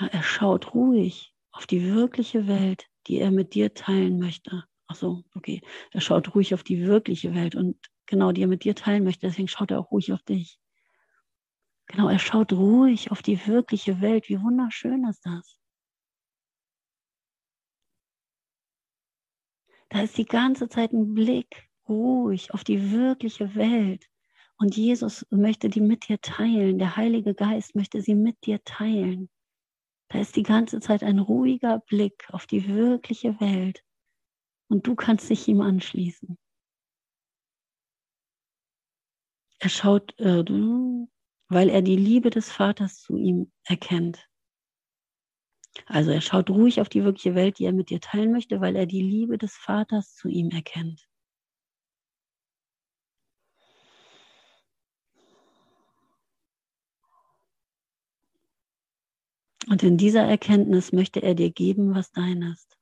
Ja, 0.00 0.06
er 0.06 0.22
schaut 0.22 0.74
ruhig 0.74 1.34
auf 1.50 1.66
die 1.66 1.92
wirkliche 1.92 2.46
Welt, 2.46 2.86
die 3.08 3.18
er 3.18 3.32
mit 3.32 3.54
dir 3.54 3.74
teilen 3.74 4.18
möchte. 4.18 4.64
Ach 4.86 4.94
so, 4.94 5.24
okay. 5.34 5.60
Er 5.90 6.00
schaut 6.00 6.34
ruhig 6.34 6.54
auf 6.54 6.62
die 6.62 6.86
wirkliche 6.86 7.34
Welt 7.34 7.54
und 7.54 7.76
genau, 8.06 8.32
die 8.32 8.42
er 8.42 8.48
mit 8.48 8.64
dir 8.64 8.74
teilen 8.74 9.04
möchte. 9.04 9.26
Deswegen 9.26 9.48
schaut 9.48 9.72
er 9.72 9.80
auch 9.80 9.90
ruhig 9.90 10.12
auf 10.12 10.22
dich. 10.22 10.58
Genau, 11.86 12.08
er 12.08 12.18
schaut 12.18 12.52
ruhig 12.52 13.10
auf 13.10 13.22
die 13.22 13.46
wirkliche 13.46 14.00
Welt. 14.00 14.28
Wie 14.28 14.40
wunderschön 14.40 15.04
ist 15.04 15.26
das? 15.26 15.57
Da 19.90 20.02
ist 20.02 20.18
die 20.18 20.26
ganze 20.26 20.68
Zeit 20.68 20.92
ein 20.92 21.14
Blick 21.14 21.68
ruhig 21.88 22.52
auf 22.52 22.64
die 22.64 22.92
wirkliche 22.92 23.54
Welt. 23.54 24.06
Und 24.58 24.76
Jesus 24.76 25.26
möchte 25.30 25.68
die 25.68 25.80
mit 25.80 26.08
dir 26.08 26.20
teilen. 26.20 26.78
Der 26.78 26.96
Heilige 26.96 27.34
Geist 27.34 27.74
möchte 27.74 28.02
sie 28.02 28.14
mit 28.14 28.44
dir 28.44 28.62
teilen. 28.64 29.30
Da 30.08 30.20
ist 30.20 30.36
die 30.36 30.42
ganze 30.42 30.80
Zeit 30.80 31.02
ein 31.02 31.18
ruhiger 31.18 31.80
Blick 31.80 32.28
auf 32.32 32.46
die 32.46 32.66
wirkliche 32.68 33.38
Welt 33.40 33.82
und 34.68 34.86
du 34.86 34.94
kannst 34.94 35.28
dich 35.30 35.48
ihm 35.48 35.60
anschließen. 35.60 36.38
Er 39.60 39.68
schaut, 39.68 40.18
äh, 40.18 40.44
weil 41.48 41.68
er 41.68 41.82
die 41.82 41.96
Liebe 41.96 42.30
des 42.30 42.52
Vaters 42.52 43.00
zu 43.00 43.16
ihm 43.16 43.52
erkennt. 43.64 44.28
Also 45.86 46.10
er 46.10 46.20
schaut 46.20 46.50
ruhig 46.50 46.80
auf 46.80 46.88
die 46.88 47.04
wirkliche 47.04 47.34
Welt, 47.34 47.58
die 47.58 47.64
er 47.64 47.72
mit 47.72 47.90
dir 47.90 48.00
teilen 48.00 48.32
möchte, 48.32 48.60
weil 48.60 48.76
er 48.76 48.86
die 48.86 49.02
Liebe 49.02 49.38
des 49.38 49.56
Vaters 49.56 50.14
zu 50.14 50.28
ihm 50.28 50.50
erkennt. 50.50 51.08
Und 59.68 59.82
in 59.82 59.98
dieser 59.98 60.22
Erkenntnis 60.22 60.92
möchte 60.92 61.22
er 61.22 61.34
dir 61.34 61.50
geben, 61.50 61.94
was 61.94 62.10
dein 62.10 62.40
ist. 62.42 62.78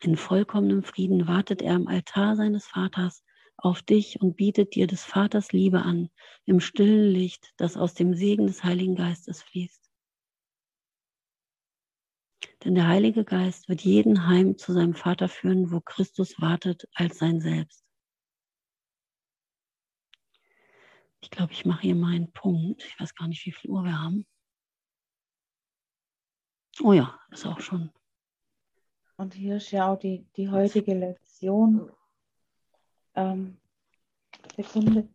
In 0.00 0.16
vollkommenem 0.16 0.82
Frieden 0.82 1.28
wartet 1.28 1.62
er 1.62 1.74
am 1.74 1.86
Altar 1.86 2.36
seines 2.36 2.66
Vaters 2.66 3.24
auf 3.56 3.82
dich 3.82 4.20
und 4.20 4.36
bietet 4.36 4.74
dir 4.74 4.86
des 4.86 5.04
Vaters 5.04 5.52
Liebe 5.52 5.82
an, 5.82 6.10
im 6.44 6.60
stillen 6.60 7.10
Licht, 7.10 7.52
das 7.56 7.76
aus 7.76 7.94
dem 7.94 8.14
Segen 8.14 8.46
des 8.46 8.62
Heiligen 8.62 8.94
Geistes 8.94 9.42
fließt. 9.42 9.87
Denn 12.64 12.74
der 12.74 12.88
Heilige 12.88 13.24
Geist 13.24 13.68
wird 13.68 13.82
jeden 13.82 14.26
heim 14.26 14.58
zu 14.58 14.72
seinem 14.72 14.94
Vater 14.94 15.28
führen, 15.28 15.70
wo 15.70 15.80
Christus 15.80 16.40
wartet 16.40 16.88
als 16.94 17.18
sein 17.18 17.40
Selbst. 17.40 17.84
Ich 21.20 21.30
glaube, 21.30 21.52
ich 21.52 21.64
mache 21.64 21.82
hier 21.82 21.94
mal 21.94 22.14
einen 22.14 22.32
Punkt. 22.32 22.84
Ich 22.84 22.98
weiß 22.98 23.14
gar 23.14 23.28
nicht, 23.28 23.44
wie 23.46 23.52
viel 23.52 23.70
Uhr 23.70 23.84
wir 23.84 24.00
haben. 24.00 24.26
Oh 26.80 26.92
ja, 26.92 27.18
ist 27.30 27.46
auch 27.46 27.60
schon 27.60 27.92
und 29.18 29.34
hier 29.34 29.56
ist 29.56 29.72
ja 29.72 29.92
auch 29.92 29.98
die, 29.98 30.26
die 30.36 30.48
heutige 30.48 30.94
Lektion. 30.94 31.90
Ähm, 33.14 33.60
Sekunde. 34.56 35.08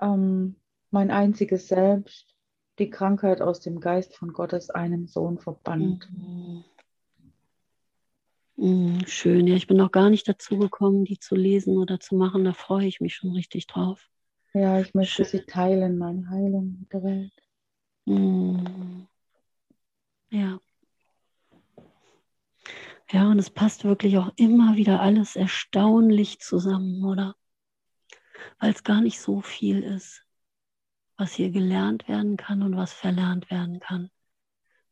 Ähm, 0.00 0.56
mein 0.90 1.10
einziges 1.10 1.68
Selbst, 1.68 2.34
die 2.78 2.90
Krankheit 2.90 3.40
aus 3.40 3.60
dem 3.60 3.80
Geist 3.80 4.16
von 4.16 4.32
Gottes 4.32 4.70
einem 4.70 5.06
Sohn 5.06 5.38
verbannt. 5.38 6.08
Mhm. 6.12 6.64
Mhm, 8.56 9.06
schön, 9.06 9.46
ja, 9.46 9.54
ich 9.54 9.68
bin 9.68 9.76
noch 9.76 9.92
gar 9.92 10.10
nicht 10.10 10.28
dazu 10.28 10.58
gekommen, 10.58 11.04
die 11.04 11.20
zu 11.20 11.36
lesen 11.36 11.78
oder 11.78 12.00
zu 12.00 12.16
machen. 12.16 12.44
Da 12.44 12.52
freue 12.52 12.86
ich 12.86 13.00
mich 13.00 13.14
schon 13.14 13.30
richtig 13.30 13.68
drauf. 13.68 14.10
Ja, 14.52 14.80
ich 14.80 14.94
möchte 14.94 15.24
schön. 15.24 15.26
sie 15.26 15.46
teilen, 15.46 15.96
meine 15.96 16.28
Heilung 16.28 16.76
mit 16.80 16.92
der 16.92 17.04
Welt. 17.04 17.32
Mhm. 18.06 19.06
Ja. 20.30 20.58
Ja, 23.10 23.30
und 23.30 23.38
es 23.38 23.48
passt 23.48 23.84
wirklich 23.84 24.18
auch 24.18 24.32
immer 24.36 24.76
wieder 24.76 25.00
alles 25.00 25.36
erstaunlich 25.36 26.40
zusammen, 26.40 27.04
oder? 27.04 27.36
Weil 28.58 28.72
es 28.72 28.82
gar 28.82 29.00
nicht 29.00 29.20
so 29.20 29.40
viel 29.40 29.82
ist, 29.82 30.24
was 31.18 31.34
hier 31.34 31.50
gelernt 31.50 32.08
werden 32.08 32.38
kann 32.38 32.62
und 32.62 32.76
was 32.76 32.94
verlernt 32.94 33.50
werden 33.50 33.80
kann. 33.80 34.10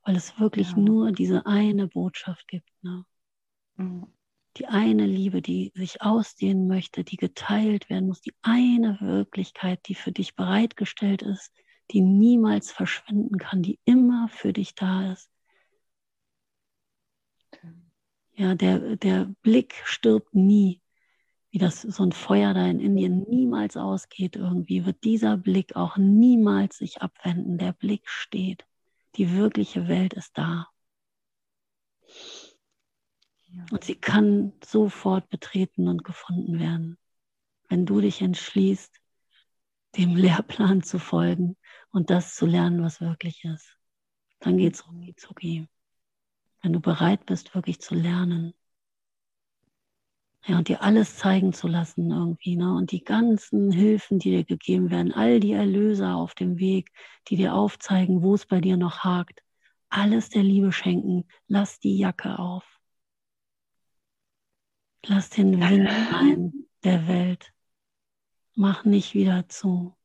Weil 0.02 0.16
es 0.16 0.38
wirklich 0.38 0.72
ja. 0.72 0.76
nur 0.76 1.12
diese 1.12 1.46
eine 1.46 1.88
Botschaft 1.88 2.46
gibt. 2.48 2.68
Ne? 2.82 3.06
Mhm. 3.76 4.08
Die 4.58 4.66
eine 4.66 5.06
Liebe, 5.06 5.40
die 5.40 5.72
sich 5.74 6.02
ausdehnen 6.02 6.66
möchte, 6.66 7.04
die 7.04 7.16
geteilt 7.16 7.88
werden 7.88 8.08
muss, 8.08 8.20
die 8.20 8.34
eine 8.42 8.98
Wirklichkeit, 9.00 9.80
die 9.86 9.94
für 9.94 10.12
dich 10.12 10.34
bereitgestellt 10.34 11.22
ist, 11.22 11.52
die 11.90 12.02
niemals 12.02 12.70
verschwinden 12.70 13.38
kann, 13.38 13.62
die 13.62 13.78
immer 13.84 14.28
für 14.28 14.52
dich 14.52 14.74
da 14.74 15.12
ist 15.12 15.30
ja, 18.36 18.54
der, 18.54 18.96
der 18.96 19.34
Blick 19.42 19.74
stirbt 19.84 20.34
nie. 20.34 20.80
Wie 21.56 21.58
das 21.58 21.80
so 21.80 22.02
ein 22.02 22.12
Feuer 22.12 22.52
da 22.52 22.66
in 22.66 22.80
Indien 22.80 23.22
niemals 23.30 23.78
ausgeht 23.78 24.36
irgendwie, 24.36 24.84
wird 24.84 25.04
dieser 25.04 25.38
Blick 25.38 25.74
auch 25.74 25.96
niemals 25.96 26.76
sich 26.76 27.00
abwenden. 27.00 27.56
Der 27.56 27.72
Blick 27.72 28.10
steht. 28.10 28.66
Die 29.14 29.32
wirkliche 29.32 29.88
Welt 29.88 30.12
ist 30.12 30.36
da. 30.36 30.68
Und 33.70 33.84
sie 33.84 33.94
kann 33.94 34.52
sofort 34.62 35.30
betreten 35.30 35.88
und 35.88 36.04
gefunden 36.04 36.60
werden. 36.60 36.98
Wenn 37.70 37.86
du 37.86 38.02
dich 38.02 38.20
entschließt, 38.20 38.94
dem 39.96 40.14
Lehrplan 40.14 40.82
zu 40.82 40.98
folgen 40.98 41.56
und 41.90 42.10
das 42.10 42.34
zu 42.34 42.44
lernen, 42.44 42.82
was 42.82 43.00
wirklich 43.00 43.46
ist. 43.46 43.78
Dann 44.40 44.58
geht 44.58 44.74
es 44.74 44.86
rucki 44.86 45.16
zucki. 45.16 45.68
Wenn 46.60 46.74
du 46.74 46.80
bereit 46.80 47.24
bist, 47.24 47.54
wirklich 47.54 47.80
zu 47.80 47.94
lernen. 47.94 48.52
Ja, 50.48 50.58
und 50.58 50.68
dir 50.68 50.80
alles 50.82 51.16
zeigen 51.16 51.52
zu 51.52 51.66
lassen 51.66 52.10
irgendwie, 52.10 52.56
ne? 52.56 52.72
Und 52.72 52.92
die 52.92 53.02
ganzen 53.02 53.72
Hilfen, 53.72 54.20
die 54.20 54.30
dir 54.30 54.44
gegeben 54.44 54.90
werden, 54.90 55.12
all 55.12 55.40
die 55.40 55.52
Erlöser 55.52 56.14
auf 56.14 56.34
dem 56.34 56.58
Weg, 56.58 56.92
die 57.28 57.36
dir 57.36 57.54
aufzeigen, 57.54 58.22
wo 58.22 58.34
es 58.34 58.46
bei 58.46 58.60
dir 58.60 58.76
noch 58.76 59.00
hakt, 59.00 59.42
alles 59.88 60.28
der 60.28 60.44
Liebe 60.44 60.70
schenken. 60.70 61.26
Lass 61.48 61.80
die 61.80 61.98
Jacke 61.98 62.38
auf. 62.38 62.64
Lass 65.04 65.30
den 65.30 65.60
Wind 65.60 65.88
ein 66.12 66.66
der 66.84 67.08
Welt. 67.08 67.52
Mach 68.54 68.84
nicht 68.84 69.14
wieder 69.14 69.48
zu. 69.48 69.96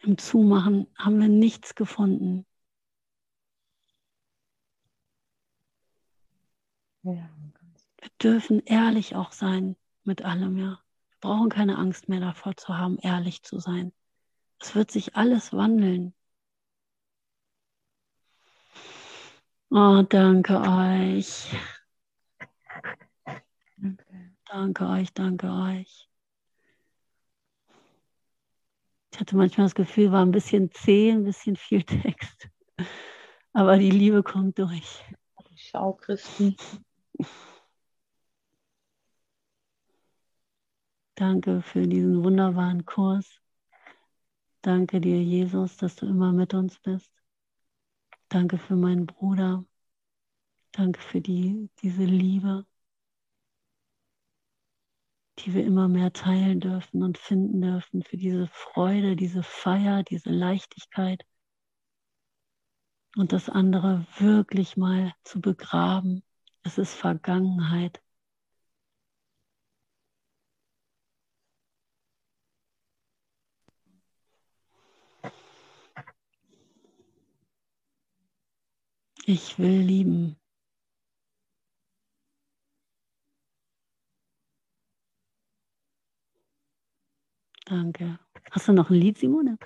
Im 0.00 0.18
Zumachen 0.18 0.86
haben 0.96 1.20
wir 1.20 1.28
nichts 1.28 1.74
gefunden. 1.74 2.46
Ja. 7.02 7.35
Wir 8.06 8.12
dürfen 8.22 8.62
ehrlich 8.66 9.16
auch 9.16 9.32
sein 9.32 9.74
mit 10.04 10.24
allem, 10.24 10.56
ja. 10.58 10.78
Wir 11.08 11.18
brauchen 11.20 11.48
keine 11.48 11.76
Angst 11.76 12.08
mehr 12.08 12.20
davor 12.20 12.56
zu 12.56 12.78
haben, 12.78 12.98
ehrlich 13.00 13.42
zu 13.42 13.58
sein. 13.58 13.92
Es 14.60 14.76
wird 14.76 14.92
sich 14.92 15.16
alles 15.16 15.52
wandeln. 15.52 16.14
Oh, 19.70 20.04
danke 20.08 20.60
euch. 20.60 21.50
Danke 24.44 24.88
euch, 24.88 25.12
danke 25.12 25.48
euch. 25.48 26.08
Ich 29.12 29.18
hatte 29.18 29.34
manchmal 29.36 29.66
das 29.66 29.74
Gefühl, 29.74 30.12
war 30.12 30.24
ein 30.24 30.30
bisschen 30.30 30.70
zäh, 30.70 31.10
ein 31.10 31.24
bisschen 31.24 31.56
viel 31.56 31.82
Text. 31.82 32.48
Aber 33.52 33.76
die 33.78 33.90
Liebe 33.90 34.22
kommt 34.22 34.60
durch. 34.60 35.04
Schau, 35.56 35.94
Christi. 35.94 36.56
Danke 41.16 41.62
für 41.62 41.88
diesen 41.88 42.22
wunderbaren 42.22 42.84
Kurs. 42.84 43.40
Danke 44.60 45.00
dir, 45.00 45.22
Jesus, 45.22 45.78
dass 45.78 45.96
du 45.96 46.06
immer 46.06 46.30
mit 46.32 46.52
uns 46.52 46.78
bist. 46.80 47.10
Danke 48.28 48.58
für 48.58 48.76
meinen 48.76 49.06
Bruder. 49.06 49.64
Danke 50.72 51.00
für 51.00 51.22
die, 51.22 51.70
diese 51.80 52.04
Liebe, 52.04 52.66
die 55.38 55.54
wir 55.54 55.64
immer 55.64 55.88
mehr 55.88 56.12
teilen 56.12 56.60
dürfen 56.60 57.02
und 57.02 57.16
finden 57.16 57.62
dürfen, 57.62 58.02
für 58.02 58.18
diese 58.18 58.48
Freude, 58.48 59.16
diese 59.16 59.42
Feier, 59.42 60.02
diese 60.02 60.28
Leichtigkeit 60.28 61.24
und 63.16 63.32
das 63.32 63.48
andere 63.48 64.06
wirklich 64.18 64.76
mal 64.76 65.14
zu 65.24 65.40
begraben. 65.40 66.22
Es 66.62 66.76
ist 66.76 66.92
Vergangenheit. 66.92 68.02
Ich 79.28 79.58
will 79.58 79.80
lieben. 79.80 80.36
Danke. 87.64 88.20
Hast 88.52 88.68
du 88.68 88.72
noch 88.72 88.90
ein 88.90 88.94
Lied, 88.96 89.18
Simone? 89.18 89.58